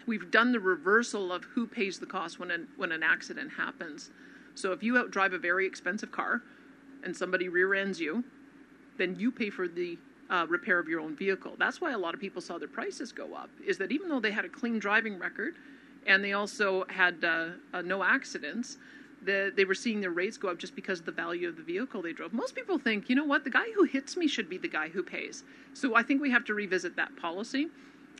we've 0.06 0.30
done 0.30 0.52
the 0.52 0.60
reversal 0.60 1.32
of 1.32 1.44
who 1.44 1.66
pays 1.66 1.98
the 1.98 2.06
cost 2.06 2.38
when 2.38 2.50
an, 2.50 2.68
when 2.76 2.92
an 2.92 3.02
accident 3.02 3.50
happens. 3.52 4.10
So 4.54 4.72
if 4.72 4.82
you 4.82 4.96
out 4.98 5.10
drive 5.10 5.32
a 5.32 5.38
very 5.38 5.66
expensive 5.66 6.12
car 6.12 6.42
and 7.04 7.16
somebody 7.16 7.48
rear 7.48 7.74
ends 7.74 8.00
you, 8.00 8.24
then 8.98 9.16
you 9.18 9.30
pay 9.30 9.50
for 9.50 9.68
the 9.68 9.98
uh, 10.30 10.46
repair 10.48 10.78
of 10.78 10.88
your 10.88 11.00
own 11.00 11.14
vehicle. 11.14 11.54
That's 11.58 11.80
why 11.80 11.92
a 11.92 11.98
lot 11.98 12.14
of 12.14 12.20
people 12.20 12.40
saw 12.40 12.58
their 12.58 12.68
prices 12.68 13.12
go 13.12 13.34
up. 13.34 13.50
Is 13.64 13.78
that 13.78 13.92
even 13.92 14.08
though 14.08 14.20
they 14.20 14.32
had 14.32 14.44
a 14.44 14.48
clean 14.48 14.78
driving 14.78 15.18
record, 15.18 15.54
and 16.06 16.22
they 16.22 16.32
also 16.32 16.84
had 16.88 17.24
uh, 17.24 17.48
uh, 17.74 17.82
no 17.82 18.02
accidents, 18.02 18.78
the, 19.26 19.52
they 19.54 19.64
were 19.64 19.74
seeing 19.74 20.00
their 20.00 20.10
rates 20.10 20.38
go 20.38 20.48
up 20.48 20.58
just 20.58 20.74
because 20.74 21.00
of 21.00 21.06
the 21.06 21.12
value 21.12 21.48
of 21.48 21.56
the 21.56 21.62
vehicle 21.62 22.00
they 22.02 22.12
drove. 22.12 22.32
Most 22.32 22.54
people 22.54 22.78
think, 22.78 23.10
you 23.10 23.16
know 23.16 23.24
what, 23.24 23.44
the 23.44 23.50
guy 23.50 23.66
who 23.74 23.84
hits 23.84 24.16
me 24.16 24.26
should 24.26 24.48
be 24.48 24.58
the 24.58 24.68
guy 24.68 24.88
who 24.88 25.02
pays. 25.02 25.44
So 25.74 25.94
I 25.94 26.02
think 26.02 26.22
we 26.22 26.30
have 26.30 26.44
to 26.46 26.54
revisit 26.54 26.96
that 26.96 27.16
policy. 27.16 27.68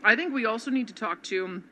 I 0.04 0.14
think 0.16 0.34
we 0.34 0.44
also 0.44 0.70
need 0.70 0.88
to 0.88 0.94
talk 0.94 1.22
to 1.24 1.62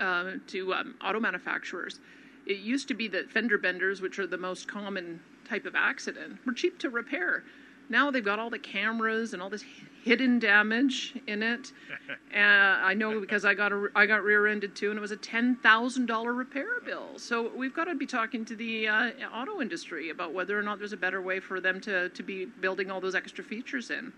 uh, 0.00 0.32
to 0.48 0.74
um, 0.74 0.94
auto 1.02 1.20
manufacturers 1.20 2.00
It 2.46 2.58
used 2.58 2.88
to 2.88 2.94
be 2.94 3.08
that 3.08 3.30
fender 3.30 3.58
benders, 3.58 4.00
which 4.00 4.18
are 4.18 4.26
the 4.26 4.38
most 4.38 4.68
common 4.68 5.20
type 5.48 5.64
of 5.66 5.74
accident, 5.74 6.38
were 6.44 6.52
cheap 6.52 6.78
to 6.80 6.90
repair. 6.90 7.44
Now 7.88 8.10
they've 8.10 8.24
got 8.24 8.38
all 8.38 8.50
the 8.50 8.58
cameras 8.58 9.32
and 9.32 9.42
all 9.42 9.50
this 9.50 9.64
hidden 10.04 10.38
damage 10.38 11.14
in 11.26 11.42
it. 11.42 11.72
uh, 12.34 12.38
I 12.38 12.94
know 12.94 13.20
because 13.20 13.44
I 13.44 13.54
got 13.54 13.72
a, 13.72 13.88
I 13.94 14.06
got 14.06 14.22
rear-ended 14.22 14.74
too, 14.74 14.90
and 14.90 14.98
it 14.98 15.00
was 15.00 15.10
a 15.10 15.16
ten 15.16 15.56
thousand 15.56 16.06
dollar 16.06 16.32
repair 16.32 16.80
bill. 16.84 17.18
So 17.18 17.50
we've 17.54 17.74
got 17.74 17.84
to 17.84 17.94
be 17.94 18.06
talking 18.06 18.44
to 18.46 18.56
the 18.56 18.88
uh, 18.88 19.10
auto 19.32 19.60
industry 19.60 20.10
about 20.10 20.32
whether 20.32 20.58
or 20.58 20.62
not 20.62 20.78
there's 20.78 20.92
a 20.92 20.96
better 20.96 21.20
way 21.22 21.40
for 21.40 21.60
them 21.60 21.80
to 21.82 22.08
to 22.08 22.22
be 22.22 22.46
building 22.46 22.90
all 22.90 23.00
those 23.00 23.14
extra 23.14 23.44
features 23.44 23.90
in. 23.90 24.12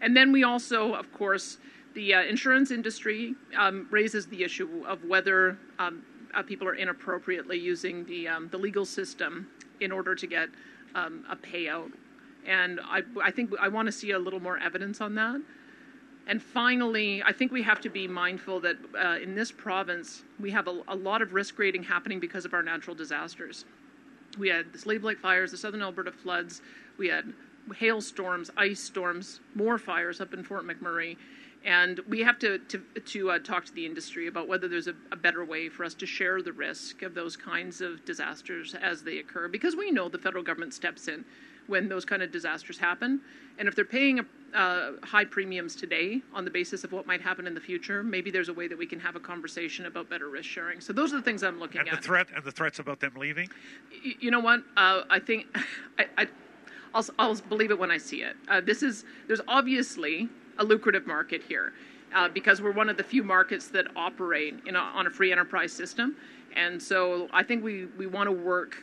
And 0.00 0.16
then 0.16 0.32
we 0.32 0.44
also, 0.44 0.94
of 0.94 1.10
course, 1.12 1.58
the 1.94 2.12
uh, 2.12 2.22
insurance 2.22 2.70
industry 2.70 3.34
um, 3.56 3.86
raises 3.90 4.26
the 4.26 4.44
issue 4.44 4.84
of 4.86 5.02
whether 5.04 5.58
um, 5.78 6.02
uh, 6.34 6.42
people 6.42 6.68
are 6.68 6.74
inappropriately 6.74 7.58
using 7.58 8.04
the 8.04 8.28
um, 8.28 8.48
the 8.50 8.58
legal 8.58 8.84
system 8.84 9.48
in 9.80 9.92
order 9.92 10.14
to 10.14 10.26
get 10.26 10.48
um, 10.94 11.24
a 11.30 11.36
payout. 11.36 11.90
And 12.46 12.80
I, 12.82 13.02
I 13.22 13.30
think 13.30 13.50
I 13.60 13.68
want 13.68 13.86
to 13.86 13.92
see 13.92 14.12
a 14.12 14.18
little 14.18 14.40
more 14.40 14.58
evidence 14.58 15.00
on 15.00 15.14
that. 15.16 15.40
And 16.28 16.42
finally, 16.42 17.22
I 17.22 17.32
think 17.32 17.52
we 17.52 17.62
have 17.62 17.80
to 17.82 17.88
be 17.88 18.08
mindful 18.08 18.60
that 18.60 18.76
uh, 18.98 19.18
in 19.22 19.34
this 19.34 19.52
province, 19.52 20.24
we 20.40 20.50
have 20.50 20.66
a, 20.66 20.82
a 20.88 20.96
lot 20.96 21.22
of 21.22 21.34
risk 21.34 21.54
grading 21.54 21.84
happening 21.84 22.18
because 22.18 22.44
of 22.44 22.52
our 22.52 22.62
natural 22.62 22.96
disasters. 22.96 23.64
We 24.38 24.48
had 24.48 24.72
the 24.72 24.78
Slave 24.78 25.04
Lake 25.04 25.18
fires, 25.18 25.52
the 25.52 25.56
Southern 25.56 25.82
Alberta 25.82 26.10
floods, 26.10 26.62
we 26.98 27.08
had 27.08 27.32
hailstorms, 27.74 28.50
ice 28.56 28.80
storms, 28.80 29.40
more 29.54 29.78
fires 29.78 30.20
up 30.20 30.34
in 30.34 30.42
Fort 30.42 30.64
McMurray. 30.64 31.16
And 31.64 32.00
we 32.08 32.20
have 32.20 32.38
to, 32.40 32.58
to, 32.58 32.78
to 33.06 33.30
uh, 33.30 33.38
talk 33.40 33.64
to 33.64 33.72
the 33.72 33.84
industry 33.84 34.28
about 34.28 34.46
whether 34.46 34.68
there's 34.68 34.86
a, 34.86 34.94
a, 35.10 35.16
better 35.16 35.44
way 35.44 35.68
for 35.68 35.84
us 35.84 35.94
to 35.94 36.06
share 36.06 36.40
the 36.42 36.52
risk 36.52 37.02
of 37.02 37.12
those 37.14 37.36
kinds 37.36 37.80
of 37.80 38.04
disasters 38.04 38.74
as 38.74 39.02
they 39.02 39.18
occur, 39.18 39.48
because 39.48 39.74
we 39.74 39.90
know 39.90 40.08
the 40.08 40.18
federal 40.18 40.44
government 40.44 40.74
steps 40.74 41.08
in 41.08 41.24
when 41.66 41.88
those 41.88 42.04
kind 42.04 42.22
of 42.22 42.30
disasters 42.30 42.78
happen. 42.78 43.20
And 43.58 43.68
if 43.68 43.74
they're 43.74 43.84
paying 43.84 44.20
uh, 44.54 44.92
high 45.02 45.24
premiums 45.24 45.76
today 45.76 46.22
on 46.32 46.44
the 46.44 46.50
basis 46.50 46.84
of 46.84 46.92
what 46.92 47.06
might 47.06 47.20
happen 47.20 47.46
in 47.46 47.54
the 47.54 47.60
future, 47.60 48.02
maybe 48.02 48.30
there's 48.30 48.48
a 48.48 48.54
way 48.54 48.68
that 48.68 48.78
we 48.78 48.86
can 48.86 49.00
have 49.00 49.16
a 49.16 49.20
conversation 49.20 49.86
about 49.86 50.08
better 50.08 50.28
risk 50.28 50.48
sharing. 50.48 50.80
So 50.80 50.92
those 50.92 51.12
are 51.12 51.16
the 51.16 51.22
things 51.22 51.42
I'm 51.42 51.58
looking 51.58 51.80
and 51.80 51.88
at. 51.88 51.94
And 51.94 52.02
the 52.02 52.06
threat 52.06 52.26
and 52.34 52.44
the 52.44 52.52
threats 52.52 52.78
about 52.78 53.00
them 53.00 53.14
leaving. 53.16 53.48
Y- 54.04 54.14
you 54.20 54.30
know 54.30 54.40
what? 54.40 54.60
Uh, 54.76 55.02
I 55.10 55.18
think 55.18 55.46
I, 55.98 56.06
I 56.18 56.26
I'll, 56.94 57.04
I'll, 57.18 57.34
believe 57.34 57.70
it 57.70 57.78
when 57.78 57.90
I 57.90 57.98
see 57.98 58.22
it. 58.22 58.36
Uh, 58.48 58.60
this 58.60 58.82
is 58.82 59.04
there's 59.26 59.42
obviously 59.48 60.28
a 60.58 60.64
lucrative 60.64 61.06
market 61.06 61.42
here 61.46 61.74
uh, 62.14 62.28
because 62.28 62.62
we're 62.62 62.72
one 62.72 62.88
of 62.88 62.96
the 62.96 63.04
few 63.04 63.22
markets 63.22 63.68
that 63.68 63.86
operate 63.96 64.54
a, 64.66 64.74
on 64.74 65.06
a 65.06 65.10
free 65.10 65.30
enterprise 65.32 65.72
system, 65.72 66.16
and 66.54 66.82
so 66.82 67.28
I 67.32 67.42
think 67.42 67.62
we 67.62 67.86
we 67.98 68.06
want 68.06 68.28
to 68.28 68.32
work 68.32 68.82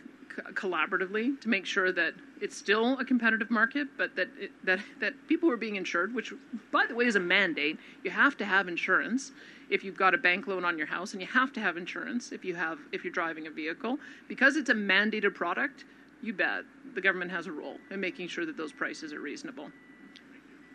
collaboratively 0.53 1.39
to 1.41 1.49
make 1.49 1.65
sure 1.65 1.91
that 1.91 2.13
it's 2.41 2.55
still 2.57 2.97
a 2.99 3.05
competitive 3.05 3.49
market, 3.49 3.87
but 3.97 4.15
that 4.15 4.29
it, 4.39 4.51
that 4.63 4.79
that 4.99 5.13
people 5.27 5.49
are 5.49 5.57
being 5.57 5.75
insured, 5.75 6.13
which 6.13 6.33
by 6.71 6.85
the 6.87 6.95
way 6.95 7.05
is 7.05 7.15
a 7.15 7.19
mandate. 7.19 7.77
You 8.03 8.11
have 8.11 8.37
to 8.37 8.45
have 8.45 8.67
insurance 8.67 9.31
if 9.69 9.83
you've 9.83 9.97
got 9.97 10.13
a 10.13 10.17
bank 10.17 10.47
loan 10.47 10.65
on 10.65 10.77
your 10.77 10.87
house, 10.87 11.13
and 11.13 11.21
you 11.21 11.27
have 11.27 11.53
to 11.53 11.59
have 11.59 11.77
insurance 11.77 12.31
if 12.31 12.43
you 12.43 12.55
have 12.55 12.79
if 12.91 13.03
you're 13.03 13.13
driving 13.13 13.47
a 13.47 13.51
vehicle 13.51 13.97
because 14.27 14.55
it's 14.55 14.69
a 14.69 14.75
mandated 14.75 15.35
product. 15.35 15.85
You 16.21 16.33
bet 16.33 16.63
the 16.95 17.01
government 17.01 17.31
has 17.31 17.47
a 17.47 17.51
role 17.51 17.77
in 17.91 17.99
making 17.99 18.29
sure 18.29 18.45
that 18.45 18.55
those 18.55 18.71
prices 18.71 19.11
are 19.13 19.19
reasonable. 19.19 19.69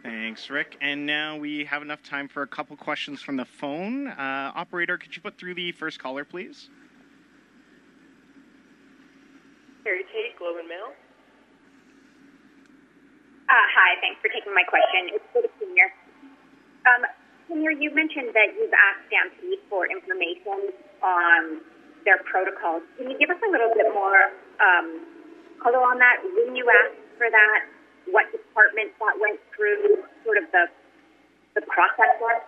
Thanks, 0.02 0.48
Rick. 0.48 0.76
And 0.80 1.06
now 1.06 1.36
we 1.36 1.64
have 1.64 1.82
enough 1.82 2.02
time 2.02 2.28
for 2.28 2.42
a 2.42 2.46
couple 2.46 2.76
questions 2.76 3.20
from 3.20 3.36
the 3.36 3.44
phone. 3.44 4.08
Uh, 4.08 4.52
operator, 4.54 4.96
could 4.96 5.14
you 5.16 5.22
put 5.22 5.36
through 5.36 5.54
the 5.54 5.72
first 5.72 5.98
caller, 5.98 6.24
please? 6.24 6.70
Harry 10.48 10.56
Globe 10.56 10.60
and 10.60 10.68
Mail. 10.68 10.92
Uh, 13.48 13.66
hi, 13.72 13.96
thanks 14.00 14.20
for 14.20 14.28
taking 14.28 14.52
my 14.54 14.64
question. 14.64 15.12
It's 15.12 15.24
for 15.32 15.40
the 15.42 15.48
senior. 15.60 15.92
Um, 16.84 17.04
senior, 17.48 17.72
you 17.72 17.92
mentioned 17.94 18.32
that 18.32 18.52
you've 18.56 18.72
asked 18.72 19.08
Stampede 19.08 19.60
for 19.68 19.88
information 19.88 20.72
on 21.02 21.60
their 22.04 22.20
protocols. 22.24 22.82
Can 22.96 23.10
you 23.10 23.16
give 23.18 23.30
us 23.30 23.40
a 23.40 23.50
little 23.50 23.72
bit 23.72 23.88
more 23.92 24.32
um, 24.60 25.04
color 25.60 25.80
on 25.80 25.98
that? 25.98 26.20
When 26.24 26.56
you 26.56 26.68
asked 26.68 27.00
for 27.16 27.28
that, 27.28 27.60
what 28.08 28.32
department 28.32 28.92
that 29.00 29.16
went 29.20 29.40
through, 29.56 30.04
sort 30.24 30.36
of 30.36 30.44
the 30.52 30.68
the 31.56 31.64
process 31.66 32.12
was? 32.20 32.40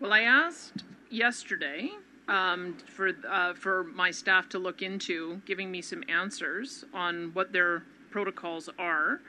Well, 0.00 0.12
I 0.12 0.20
asked 0.20 0.84
yesterday 1.08 1.90
um, 2.28 2.76
for 2.86 3.12
uh, 3.28 3.54
for 3.54 3.84
my 3.84 4.10
staff 4.10 4.48
to 4.50 4.58
look 4.58 4.82
into, 4.82 5.40
giving 5.46 5.70
me 5.70 5.82
some 5.82 6.02
answers 6.08 6.84
on 6.92 7.30
what 7.32 7.52
their 7.52 7.82
protocols 8.10 8.68
are. 8.78 9.20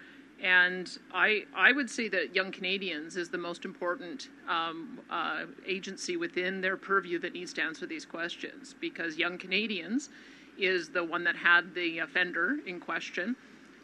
And 0.42 0.90
I, 1.14 1.44
I 1.54 1.74
would 1.74 1.90
say 1.90 2.08
that 2.10 2.34
Young 2.34 2.52
Canadians 2.52 3.18
is 3.18 3.30
the 3.30 3.38
most 3.38 3.66
important 3.66 4.30
um, 4.48 5.00
uh, 5.10 5.46
agency 5.66 6.16
within 6.16 6.62
their 6.62 6.78
purview 6.78 7.20
that 7.20 7.34
needs 7.34 7.52
to 7.54 7.62
answer 7.62 7.86
these 7.86 8.06
questions 8.06 8.74
because 8.80 9.18
Young 9.18 9.38
Canadians 9.38 10.10
is 10.58 10.90
the 10.90 11.04
one 11.04 11.26
that 11.26 11.36
had 11.36 11.74
the 11.74 12.00
offender 12.00 12.58
in 12.66 12.80
question. 12.80 13.36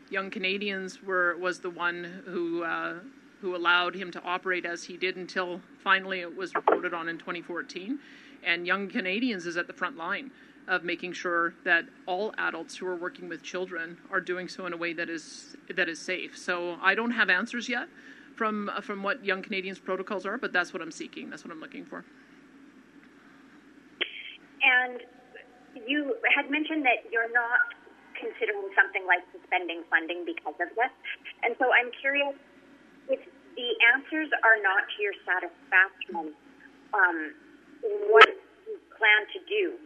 Young 0.10 0.30
Canadians 0.30 1.04
were 1.04 1.36
was 1.38 1.60
the 1.60 1.70
one 1.70 2.22
who 2.26 2.64
uh, 2.64 2.96
who 3.42 3.56
allowed 3.56 3.96
him 3.96 4.12
to 4.12 4.22
operate 4.24 4.66
as 4.66 4.84
he 4.84 4.98
did 4.98 5.18
until 5.18 5.60
finally 5.84 6.22
it 6.22 6.36
was 6.36 6.56
reported 6.56 6.94
on 6.94 7.10
in 7.10 7.18
2014. 7.18 8.00
And 8.46 8.68
Young 8.68 8.88
Canadians 8.88 9.46
is 9.46 9.58
at 9.58 9.68
the 9.68 9.74
front 9.74 9.98
line 9.98 10.32
of 10.68 10.84
making 10.84 11.14
sure 11.14 11.54
that 11.64 11.86
all 12.06 12.34
adults 12.38 12.78
who 12.78 12.88
are 12.88 12.96
working 12.96 13.30
with 13.30 13.44
children 13.44 13.98
are 14.12 14.22
doing 14.22 14.48
so 14.48 14.66
in 14.66 14.74
a 14.74 14.78
way 14.78 14.94
that 14.94 15.10
is 15.10 15.56
that 15.76 15.90
is 15.90 16.00
safe. 16.00 16.38
So 16.38 16.78
I 16.82 16.96
don't 16.96 17.12
have 17.12 17.30
answers 17.30 17.70
yet 17.70 17.88
from 18.36 18.70
from 18.82 19.04
what 19.04 19.24
Young 19.24 19.42
Canadians 19.42 19.80
protocols 19.80 20.26
are, 20.26 20.38
but 20.38 20.54
that's 20.54 20.74
what 20.74 20.82
I'm 20.82 20.92
seeking. 20.92 21.30
That's 21.30 21.44
what 21.44 21.52
I'm 21.52 21.60
looking 21.60 21.86
for. 21.86 22.06
And 24.64 25.02
you 25.88 26.16
had 26.36 26.50
mentioned 26.50 26.86
that 26.86 27.12
you're 27.12 27.32
not 27.32 27.60
considering 28.18 28.72
something 28.74 29.06
like 29.06 29.22
suspending 29.36 29.84
funding 29.90 30.24
because 30.26 30.56
of 30.58 30.70
this. 30.74 30.94
And 31.44 31.56
so 31.60 31.70
I'm 31.70 31.92
curious 32.02 32.34
if 33.10 33.20
the 33.56 33.70
answers 33.94 34.30
are 34.44 34.58
not 34.64 34.88
to 34.90 34.98
your 35.04 35.16
satisfaction, 35.24 36.34
um, 36.96 37.36
what 38.10 38.28
you 38.68 38.78
plan 38.98 39.22
to 39.34 39.40
do, 39.48 39.78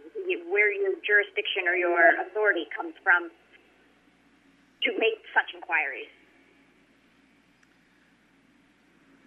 where 0.50 0.72
your 0.72 0.96
jurisdiction 1.06 1.68
or 1.68 1.76
your 1.76 2.22
authority 2.22 2.66
comes 2.76 2.94
from 3.04 3.30
to 4.84 4.90
make 4.98 5.20
such 5.34 5.54
inquiries. 5.54 6.08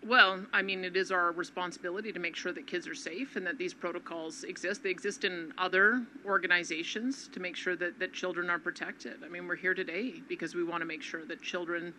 Well, 0.04 0.44
I 0.52 0.62
mean, 0.62 0.84
it 0.84 0.96
is 0.96 1.12
our 1.12 1.30
responsibility 1.30 2.10
to 2.10 2.18
make 2.18 2.34
sure 2.34 2.52
that 2.52 2.66
kids 2.66 2.88
are 2.88 2.94
safe 2.94 3.36
and 3.36 3.46
that 3.46 3.56
these 3.56 3.72
protocols 3.72 4.42
exist. 4.42 4.82
They 4.82 4.90
exist 4.90 5.22
in 5.22 5.52
other 5.58 6.04
organizations 6.26 7.28
to 7.32 7.38
make 7.38 7.54
sure 7.54 7.76
that, 7.76 8.00
that 8.00 8.12
children 8.12 8.50
are 8.50 8.58
protected. 8.58 9.22
I 9.24 9.28
mean, 9.28 9.46
we're 9.46 9.54
here 9.54 9.74
today 9.74 10.14
because 10.28 10.56
we 10.56 10.64
want 10.64 10.80
to 10.80 10.86
make 10.86 11.02
sure 11.02 11.24
that 11.26 11.40
children 11.40 11.94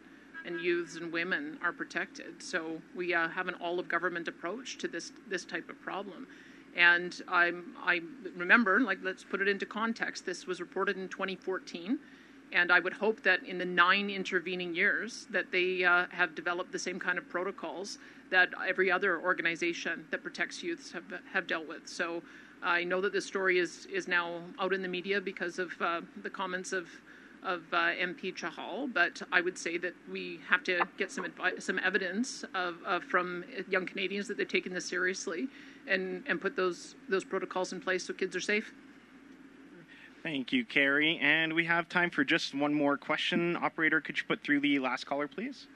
and 0.45 0.59
youths 0.59 0.97
and 0.97 1.13
women 1.13 1.57
are 1.63 1.71
protected. 1.71 2.43
So 2.43 2.81
we 2.93 3.13
uh, 3.13 3.29
have 3.29 3.47
an 3.47 3.53
all 3.55 3.79
of 3.79 3.87
government 3.87 4.27
approach 4.27 4.77
to 4.79 4.89
this 4.89 5.13
this 5.29 5.45
type 5.45 5.69
of 5.69 5.81
problem. 5.81 6.27
And 6.75 7.21
I'm, 7.27 7.75
I 7.83 8.01
remember, 8.35 8.79
like, 8.79 8.99
let's 9.03 9.23
put 9.23 9.41
it 9.41 9.47
into 9.47 9.65
context. 9.65 10.25
This 10.25 10.47
was 10.47 10.59
reported 10.59 10.97
in 10.97 11.07
2014 11.09 11.99
and 12.53 12.71
I 12.71 12.79
would 12.79 12.93
hope 12.93 13.23
that 13.23 13.43
in 13.43 13.57
the 13.57 13.65
nine 13.65 14.09
intervening 14.09 14.75
years 14.75 15.25
that 15.31 15.51
they 15.51 15.83
uh, 15.83 16.05
have 16.11 16.35
developed 16.35 16.71
the 16.71 16.79
same 16.79 16.99
kind 16.99 17.17
of 17.17 17.27
protocols 17.27 17.97
that 18.29 18.49
every 18.65 18.91
other 18.91 19.19
organization 19.19 20.05
that 20.11 20.21
protects 20.21 20.63
youths 20.63 20.91
have, 20.91 21.03
have 21.31 21.47
dealt 21.47 21.67
with. 21.67 21.87
So 21.87 22.21
I 22.61 22.83
know 22.83 23.01
that 23.01 23.11
this 23.11 23.25
story 23.25 23.57
is, 23.57 23.87
is 23.87 24.07
now 24.07 24.41
out 24.59 24.71
in 24.71 24.81
the 24.81 24.87
media 24.87 25.19
because 25.19 25.59
of 25.59 25.71
uh, 25.81 26.01
the 26.21 26.29
comments 26.29 26.73
of, 26.73 26.87
of 27.43 27.61
uh, 27.73 27.91
MP 27.99 28.33
Chahal, 28.33 28.91
but 28.93 29.21
I 29.31 29.41
would 29.41 29.57
say 29.57 29.77
that 29.79 29.93
we 30.09 30.39
have 30.47 30.63
to 30.65 30.87
get 30.97 31.11
some 31.11 31.25
advi- 31.25 31.61
some 31.61 31.79
evidence 31.79 32.45
of, 32.53 32.77
of, 32.85 33.03
from 33.03 33.43
young 33.67 33.85
Canadians 33.85 34.27
that 34.27 34.37
they've 34.37 34.47
taken 34.47 34.73
this 34.73 34.85
seriously 34.85 35.47
and, 35.87 36.23
and 36.27 36.39
put 36.39 36.55
those, 36.55 36.95
those 37.09 37.23
protocols 37.23 37.73
in 37.73 37.81
place 37.81 38.05
so 38.05 38.13
kids 38.13 38.35
are 38.35 38.41
safe. 38.41 38.73
Thank 40.23 40.53
you, 40.53 40.63
Carrie. 40.63 41.19
And 41.21 41.51
we 41.51 41.65
have 41.65 41.89
time 41.89 42.09
for 42.09 42.23
just 42.23 42.55
one 42.55 42.73
more 42.73 42.95
question. 42.95 43.57
Operator, 43.57 43.99
could 43.99 44.17
you 44.17 44.23
put 44.25 44.41
through 44.41 44.61
the 44.61 44.79
last 44.79 45.05
caller, 45.05 45.27
please? 45.27 45.67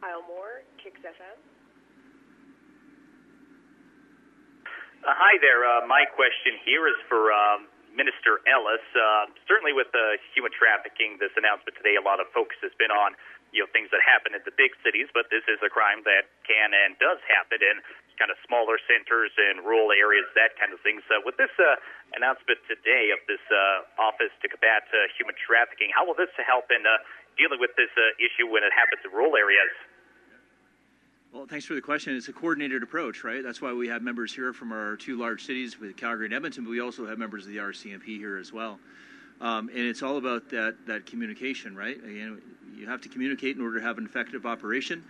Kyle 0.00 0.26
Moore, 0.26 0.66
Kicks 0.82 0.98
FM. 1.04 1.38
Uh, 5.06 5.14
hi 5.14 5.38
there. 5.38 5.62
Uh, 5.62 5.86
my 5.86 6.02
question 6.18 6.58
here 6.66 6.90
is 6.90 6.98
for 7.06 7.30
um, 7.30 7.70
Minister 7.94 8.42
Ellis. 8.50 8.82
Uh, 8.90 9.30
certainly, 9.46 9.70
with 9.70 9.86
the 9.94 10.18
human 10.34 10.50
trafficking, 10.50 11.14
this 11.22 11.30
announcement 11.38 11.78
today, 11.78 11.94
a 11.94 12.02
lot 12.02 12.18
of 12.18 12.26
focus 12.34 12.58
has 12.66 12.74
been 12.82 12.90
on 12.90 13.14
you 13.52 13.64
know 13.64 13.70
things 13.72 13.88
that 13.90 14.04
happen 14.04 14.36
in 14.36 14.42
the 14.44 14.54
big 14.54 14.76
cities, 14.84 15.08
but 15.12 15.32
this 15.32 15.44
is 15.48 15.60
a 15.64 15.70
crime 15.70 16.04
that 16.04 16.28
can 16.44 16.72
and 16.72 16.96
does 17.00 17.20
happen 17.24 17.60
in 17.64 17.80
kind 18.18 18.34
of 18.34 18.38
smaller 18.44 18.76
centers 18.84 19.30
and 19.38 19.62
rural 19.62 19.94
areas, 19.94 20.26
that 20.34 20.58
kind 20.58 20.74
of 20.74 20.82
thing. 20.82 20.98
So, 21.06 21.22
with 21.22 21.38
this 21.38 21.52
uh, 21.56 21.78
announcement 22.18 22.58
today 22.66 23.14
of 23.14 23.22
this 23.30 23.42
uh, 23.48 24.02
office 24.02 24.34
to 24.42 24.46
combat 24.50 24.90
uh, 24.90 25.08
human 25.14 25.38
trafficking, 25.38 25.94
how 25.94 26.04
will 26.04 26.18
this 26.18 26.32
help 26.42 26.68
in 26.74 26.82
uh, 26.82 26.98
dealing 27.38 27.62
with 27.62 27.72
this 27.78 27.92
uh, 27.94 28.18
issue 28.18 28.50
when 28.50 28.66
it 28.66 28.74
happens 28.74 29.00
in 29.06 29.14
rural 29.14 29.38
areas? 29.38 29.72
Well, 31.32 31.46
thanks 31.46 31.66
for 31.66 31.74
the 31.74 31.84
question. 31.84 32.16
It's 32.16 32.28
a 32.28 32.32
coordinated 32.32 32.82
approach, 32.82 33.22
right? 33.22 33.42
That's 33.44 33.60
why 33.60 33.72
we 33.72 33.86
have 33.88 34.02
members 34.02 34.34
here 34.34 34.52
from 34.52 34.72
our 34.72 34.96
two 34.96 35.16
large 35.16 35.44
cities 35.44 35.78
with 35.78 35.96
Calgary 35.96 36.26
and 36.26 36.34
Edmonton, 36.34 36.64
but 36.64 36.70
we 36.70 36.80
also 36.80 37.06
have 37.06 37.18
members 37.18 37.44
of 37.44 37.52
the 37.52 37.58
RCMP 37.58 38.18
here 38.18 38.38
as 38.38 38.52
well. 38.52 38.80
Um, 39.40 39.68
and 39.68 39.78
it's 39.78 40.02
all 40.02 40.16
about 40.16 40.48
that, 40.50 40.76
that 40.86 41.06
communication, 41.06 41.76
right? 41.76 41.96
Again, 41.96 42.40
you 42.76 42.86
have 42.86 43.00
to 43.02 43.08
communicate 43.08 43.56
in 43.56 43.62
order 43.62 43.78
to 43.78 43.84
have 43.84 43.98
an 43.98 44.04
effective 44.04 44.46
operation. 44.46 45.04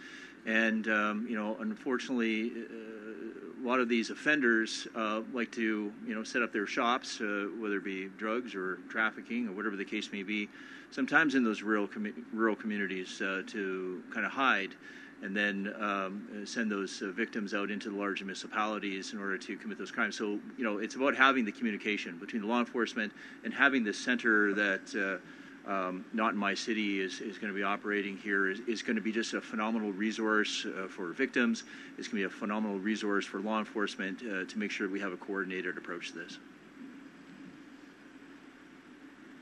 And, 0.47 0.89
um, 0.89 1.27
you 1.29 1.37
know, 1.37 1.57
unfortunately, 1.61 2.53
uh, 2.53 3.63
a 3.63 3.67
lot 3.67 3.81
of 3.81 3.89
these 3.89 4.11
offenders 4.11 4.87
uh, 4.95 5.23
like 5.33 5.51
to, 5.53 5.93
you 6.07 6.15
know, 6.15 6.23
set 6.23 6.43
up 6.43 6.53
their 6.53 6.67
shops, 6.67 7.21
uh, 7.21 7.49
whether 7.59 7.79
it 7.79 7.85
be 7.85 8.07
drugs 8.17 8.55
or 8.55 8.79
trafficking 8.89 9.49
or 9.49 9.53
whatever 9.53 9.77
the 9.77 9.85
case 9.85 10.11
may 10.13 10.23
be, 10.23 10.49
sometimes 10.91 11.35
in 11.35 11.43
those 11.45 11.63
rural, 11.63 11.89
commu- 11.89 12.15
rural 12.33 12.57
communities 12.57 13.21
uh, 13.21 13.43
to 13.47 14.03
kind 14.13 14.25
of 14.25 14.33
hide 14.33 14.75
and 15.23 15.37
then 15.37 15.75
um, 15.81 16.29
send 16.45 16.71
those 16.71 17.03
uh, 17.03 17.11
victims 17.11 17.55
out 17.55 17.71
into 17.71 17.91
the 17.91 17.97
large 17.97 18.23
municipalities 18.23 19.13
in 19.13 19.19
order 19.19 19.37
to 19.37 19.57
commit 19.57 19.79
those 19.79 19.91
crimes. 19.91 20.17
So, 20.17 20.39
you 20.57 20.65
know, 20.65 20.79
it's 20.79 20.95
about 20.95 21.17
having 21.17 21.45
the 21.45 21.53
communication 21.53 22.19
between 22.19 22.43
the 22.43 22.49
law 22.49 22.61
enforcement 22.61 23.13
and 23.45 23.53
having 23.53 23.85
this 23.85 23.99
center 23.99 24.55
that. 24.55 24.95
Uh, 24.95 25.25
um, 25.67 26.07
not 26.15 26.33
in 26.33 26.39
my 26.39 26.55
city 26.55 26.99
is, 26.99 27.21
is 27.21 27.37
going 27.37 27.53
to 27.53 27.55
be 27.57 27.63
operating 27.63 28.17
here 28.17 28.51
is, 28.51 28.61
is 28.61 28.81
going 28.81 28.97
to 28.97 29.03
be 29.03 29.13
just 29.13 29.35
a 29.35 29.41
phenomenal 29.41 29.93
resource 29.93 30.65
uh, 30.65 30.89
for 30.89 31.13
victims. 31.13 31.65
It's 31.99 32.09
going 32.09 32.23
to 32.23 32.29
be 32.29 32.35
a 32.35 32.39
phenomenal 32.39 32.79
resource 32.79 33.27
for 33.27 33.41
law 33.41 33.59
enforcement 33.59 34.23
uh, 34.23 34.45
to 34.47 34.59
make 34.59 34.71
sure 34.71 34.89
we 34.89 35.01
have 35.01 35.13
a 35.13 35.19
coordinated 35.19 35.77
approach 35.77 36.13
to 36.13 36.21
this. 36.21 36.39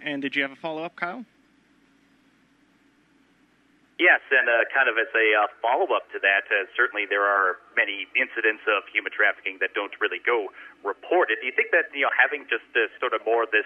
And 0.03 0.21
did 0.21 0.35
you 0.35 0.43
have 0.43 0.51
a 0.51 0.57
follow 0.57 0.83
up, 0.83 0.97
Kyle? 0.97 1.25
Yes, 3.97 4.21
and 4.29 4.45
uh, 4.45 4.69
kind 4.77 4.93
of 4.93 5.01
as 5.01 5.09
a 5.17 5.27
uh, 5.33 5.49
follow 5.65 5.89
up 5.97 6.13
to 6.13 6.21
that, 6.21 6.45
uh, 6.53 6.69
certainly 6.77 7.09
there 7.09 7.25
are 7.25 7.57
many 7.73 8.05
incidents 8.13 8.61
of 8.69 8.85
human 8.93 9.09
trafficking 9.09 9.57
that 9.65 9.73
don't 9.73 9.93
really 10.05 10.21
go 10.21 10.53
reported. 10.85 11.41
Do 11.41 11.47
you 11.49 11.57
think 11.57 11.73
that 11.73 11.89
you 11.97 12.05
know 12.05 12.13
having 12.13 12.45
just 12.45 12.69
uh, 12.77 12.93
sort 13.01 13.17
of 13.17 13.25
more 13.25 13.49
of 13.49 13.51
this 13.57 13.65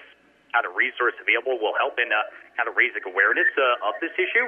kind 0.54 0.66
of 0.66 0.78
resource 0.78 1.14
available 1.18 1.58
will 1.58 1.74
help 1.74 1.98
in 1.98 2.14
uh, 2.14 2.22
kind 2.56 2.68
of 2.68 2.78
raising 2.78 3.02
awareness 3.06 3.50
uh, 3.58 3.88
of 3.90 3.98
this 3.98 4.14
issue? 4.14 4.46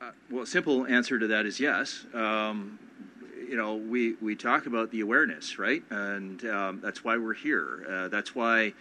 Uh, 0.00 0.12
well, 0.30 0.46
simple 0.46 0.86
answer 0.86 1.18
to 1.18 1.26
that 1.28 1.46
is 1.46 1.60
yes. 1.60 2.04
Um, 2.12 2.78
you 3.48 3.56
know, 3.56 3.76
we, 3.76 4.14
we 4.20 4.36
talk 4.36 4.66
about 4.66 4.90
the 4.90 5.00
awareness, 5.00 5.58
right? 5.58 5.82
And 5.90 6.44
um, 6.46 6.80
that's 6.80 7.02
why 7.04 7.16
we're 7.16 7.34
here. 7.34 7.84
Uh, 7.88 8.08
that's 8.08 8.34
why, 8.34 8.72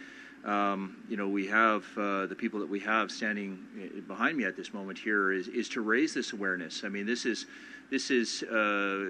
um, 0.45 1.03
you 1.09 1.17
know, 1.17 1.27
we 1.27 1.47
have 1.47 1.85
uh, 1.97 2.25
the 2.25 2.35
people 2.35 2.59
that 2.59 2.69
we 2.69 2.79
have 2.79 3.11
standing 3.11 3.59
uh, 3.77 4.01
behind 4.07 4.37
me 4.37 4.45
at 4.45 4.55
this 4.55 4.73
moment 4.73 4.97
here 4.97 5.31
is, 5.31 5.47
is 5.47 5.67
to 5.69 5.81
raise 5.81 6.13
this 6.13 6.33
awareness. 6.33 6.83
I 6.83 6.89
mean, 6.89 7.05
this 7.05 7.25
is, 7.25 7.45
this 7.91 8.09
is, 8.09 8.43
uh, 8.43 9.05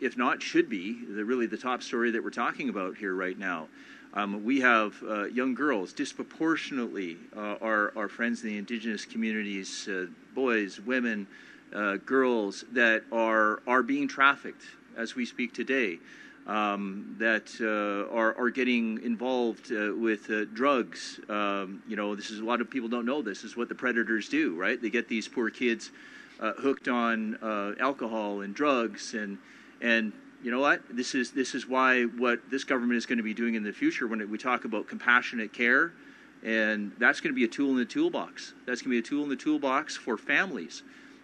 if 0.00 0.16
not, 0.16 0.42
should 0.42 0.68
be 0.68 1.04
the, 1.04 1.24
really 1.24 1.46
the 1.46 1.58
top 1.58 1.82
story 1.82 2.10
that 2.12 2.24
we're 2.24 2.30
talking 2.30 2.68
about 2.68 2.96
here 2.96 3.14
right 3.14 3.38
now. 3.38 3.68
Um, 4.12 4.44
we 4.44 4.60
have 4.60 4.94
uh, 5.06 5.24
young 5.24 5.54
girls, 5.54 5.92
disproportionately, 5.92 7.16
uh, 7.36 7.56
our, 7.60 7.92
our 7.96 8.08
friends 8.08 8.42
in 8.42 8.48
the 8.48 8.58
indigenous 8.58 9.04
communities, 9.04 9.86
uh, 9.88 10.06
boys, 10.34 10.80
women, 10.80 11.28
uh, 11.72 11.96
girls 11.98 12.64
that 12.72 13.04
are, 13.12 13.62
are 13.66 13.82
being 13.82 14.08
trafficked 14.08 14.64
as 14.96 15.14
we 15.14 15.24
speak 15.24 15.54
today, 15.54 15.98
um, 16.46 17.16
that 17.18 17.50
uh, 17.60 18.14
are, 18.14 18.36
are 18.38 18.50
getting 18.50 19.02
involved 19.02 19.72
uh, 19.72 19.92
with 19.94 20.30
drugs. 20.54 21.20
Um, 21.28 21.82
you 21.86 21.96
know, 21.96 22.14
this 22.14 22.30
is 22.30 22.40
a 22.40 22.44
lot 22.44 22.60
of 22.60 22.70
people 22.70 22.88
don't 22.88 23.06
know 23.06 23.22
this. 23.22 23.42
this 23.42 23.52
is 23.52 23.56
what 23.56 23.68
the 23.68 23.74
predators 23.74 24.28
do, 24.28 24.56
right? 24.56 24.80
They 24.80 24.90
get 24.90 25.08
these 25.08 25.28
poor 25.28 25.50
kids 25.50 25.90
hooked 26.40 26.88
on 26.88 27.76
alcohol 27.80 28.40
and 28.40 28.54
drugs 28.54 29.14
and 29.14 29.38
and 29.82 30.12
you 30.42 30.50
know 30.50 30.60
what? 30.60 30.82
This 30.90 31.14
is 31.14 31.32
this 31.32 31.54
is 31.54 31.68
why 31.68 32.04
what 32.04 32.40
this 32.50 32.64
government 32.64 32.96
is 32.96 33.06
going 33.06 33.18
to 33.18 33.24
be 33.24 33.34
doing 33.34 33.54
in 33.54 33.62
the 33.62 33.72
future 33.72 34.06
when 34.06 34.28
we 34.30 34.38
talk 34.38 34.64
about 34.64 34.86
compassionate 34.86 35.52
care, 35.52 35.92
and 36.42 36.92
that's 36.98 37.20
going 37.20 37.32
to 37.32 37.36
be 37.36 37.44
a 37.44 37.48
tool 37.48 37.70
in 37.70 37.76
the 37.76 37.84
toolbox. 37.84 38.54
That's 38.66 38.80
going 38.80 38.96
to 38.96 39.02
be 39.02 39.06
a 39.06 39.08
tool 39.08 39.22
in 39.24 39.28
the 39.28 39.36
toolbox 39.36 39.96
for 39.96 40.16
families, 40.16 40.82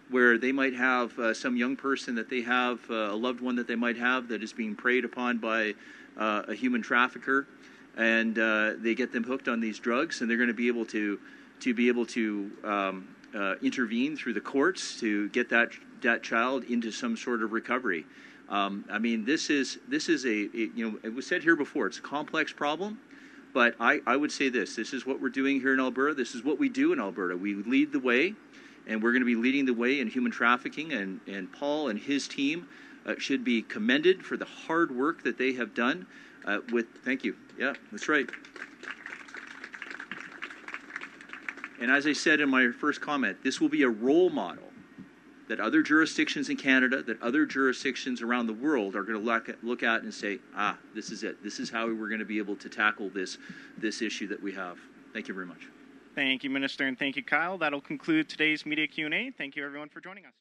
where 0.09 0.37
they 0.37 0.51
might 0.51 0.73
have 0.73 1.17
uh, 1.19 1.33
some 1.33 1.57
young 1.57 1.75
person 1.75 2.15
that 2.15 2.29
they 2.29 2.41
have, 2.41 2.79
uh, 2.89 3.11
a 3.11 3.15
loved 3.15 3.41
one 3.41 3.55
that 3.55 3.67
they 3.67 3.75
might 3.75 3.97
have 3.97 4.27
that 4.29 4.41
is 4.41 4.53
being 4.53 4.75
preyed 4.75 5.05
upon 5.05 5.37
by 5.37 5.73
uh, 6.17 6.43
a 6.47 6.53
human 6.53 6.81
trafficker, 6.81 7.47
and 7.97 8.39
uh, 8.39 8.73
they 8.77 8.95
get 8.95 9.11
them 9.11 9.23
hooked 9.23 9.47
on 9.47 9.59
these 9.59 9.79
drugs, 9.79 10.21
and 10.21 10.29
they're 10.29 10.37
going 10.37 10.47
to 10.47 10.53
be 10.53 10.67
able 10.67 10.85
to 10.85 11.19
to 11.59 11.73
be 11.73 11.87
able 11.87 12.05
to 12.05 12.51
um, 12.63 13.07
uh, 13.35 13.55
intervene 13.61 14.15
through 14.15 14.33
the 14.33 14.41
courts 14.41 14.99
to 14.99 15.29
get 15.29 15.49
that 15.49 15.69
that 16.01 16.23
child 16.23 16.63
into 16.65 16.91
some 16.91 17.17
sort 17.17 17.41
of 17.41 17.51
recovery. 17.51 18.05
Um, 18.49 18.85
I 18.89 18.99
mean, 18.99 19.25
this 19.25 19.49
is 19.49 19.79
this 19.87 20.09
is 20.09 20.25
a 20.25 20.43
it, 20.53 20.71
you 20.75 20.89
know 20.89 20.99
it 21.03 21.13
was 21.13 21.27
said 21.27 21.43
here 21.43 21.55
before. 21.55 21.87
It's 21.87 21.97
a 21.97 22.01
complex 22.01 22.53
problem, 22.53 22.99
but 23.53 23.75
I, 23.79 23.99
I 24.05 24.15
would 24.15 24.31
say 24.31 24.49
this: 24.49 24.75
this 24.75 24.93
is 24.93 25.05
what 25.05 25.21
we're 25.21 25.29
doing 25.29 25.59
here 25.59 25.73
in 25.73 25.79
Alberta. 25.79 26.13
This 26.13 26.33
is 26.33 26.43
what 26.43 26.59
we 26.59 26.69
do 26.69 26.93
in 26.93 26.99
Alberta. 26.99 27.35
We 27.35 27.55
lead 27.55 27.91
the 27.91 27.99
way, 27.99 28.35
and 28.87 29.03
we're 29.03 29.11
going 29.11 29.21
to 29.21 29.25
be 29.25 29.35
leading 29.35 29.65
the 29.65 29.73
way 29.73 29.99
in 29.99 30.07
human 30.07 30.31
trafficking. 30.31 30.93
And 30.93 31.19
and 31.27 31.51
Paul 31.51 31.89
and 31.89 31.99
his 31.99 32.27
team 32.27 32.67
uh, 33.05 33.15
should 33.17 33.43
be 33.43 33.61
commended 33.61 34.25
for 34.25 34.37
the 34.37 34.45
hard 34.45 34.95
work 34.95 35.23
that 35.23 35.37
they 35.37 35.53
have 35.53 35.73
done. 35.73 36.07
Uh, 36.45 36.59
with 36.71 36.87
thank 37.03 37.23
you. 37.23 37.35
Yeah, 37.59 37.73
that's 37.91 38.07
right. 38.07 38.29
And 41.79 41.91
as 41.91 42.07
I 42.07 42.13
said 42.13 42.41
in 42.41 42.49
my 42.49 42.71
first 42.71 43.01
comment, 43.01 43.37
this 43.43 43.61
will 43.61 43.69
be 43.69 43.83
a 43.83 43.89
role 43.89 44.29
model 44.29 44.63
that 45.47 45.59
other 45.59 45.81
jurisdictions 45.81 46.49
in 46.49 46.57
Canada, 46.57 47.01
that 47.03 47.21
other 47.21 47.45
jurisdictions 47.45 48.21
around 48.21 48.47
the 48.47 48.53
world 48.53 48.95
are 48.95 49.03
going 49.03 49.17
to 49.17 49.23
look 49.23 49.47
at, 49.47 49.63
look 49.63 49.83
at 49.83 50.01
and 50.01 50.13
say, 50.13 50.39
ah, 50.55 50.77
this 50.93 51.09
is 51.09 51.23
it. 51.23 51.41
This 51.43 51.59
is 51.59 51.69
how 51.69 51.85
we're 51.87 52.09
going 52.09 52.19
to 52.19 52.25
be 52.25 52.37
able 52.37 52.55
to 52.57 52.69
tackle 52.69 53.09
this, 53.09 53.37
this 53.77 54.01
issue 54.01 54.27
that 54.27 54.41
we 54.41 54.51
have. 54.53 54.77
Thank 55.13 55.27
you 55.27 55.33
very 55.33 55.45
much. 55.45 55.67
Thank 56.17 56.43
you, 56.43 56.49
Minister, 56.49 56.87
and 56.87 56.97
thank 56.97 57.15
you, 57.15 57.23
Kyle. 57.23 57.59
That'll 57.59 57.79
conclude 57.79 58.27
today's 58.27 58.65
media 58.65 58.87
Q&A. 58.87 59.29
Thank 59.37 59.55
you, 59.55 59.63
everyone, 59.63 59.87
for 59.87 60.01
joining 60.01 60.25
us. 60.25 60.33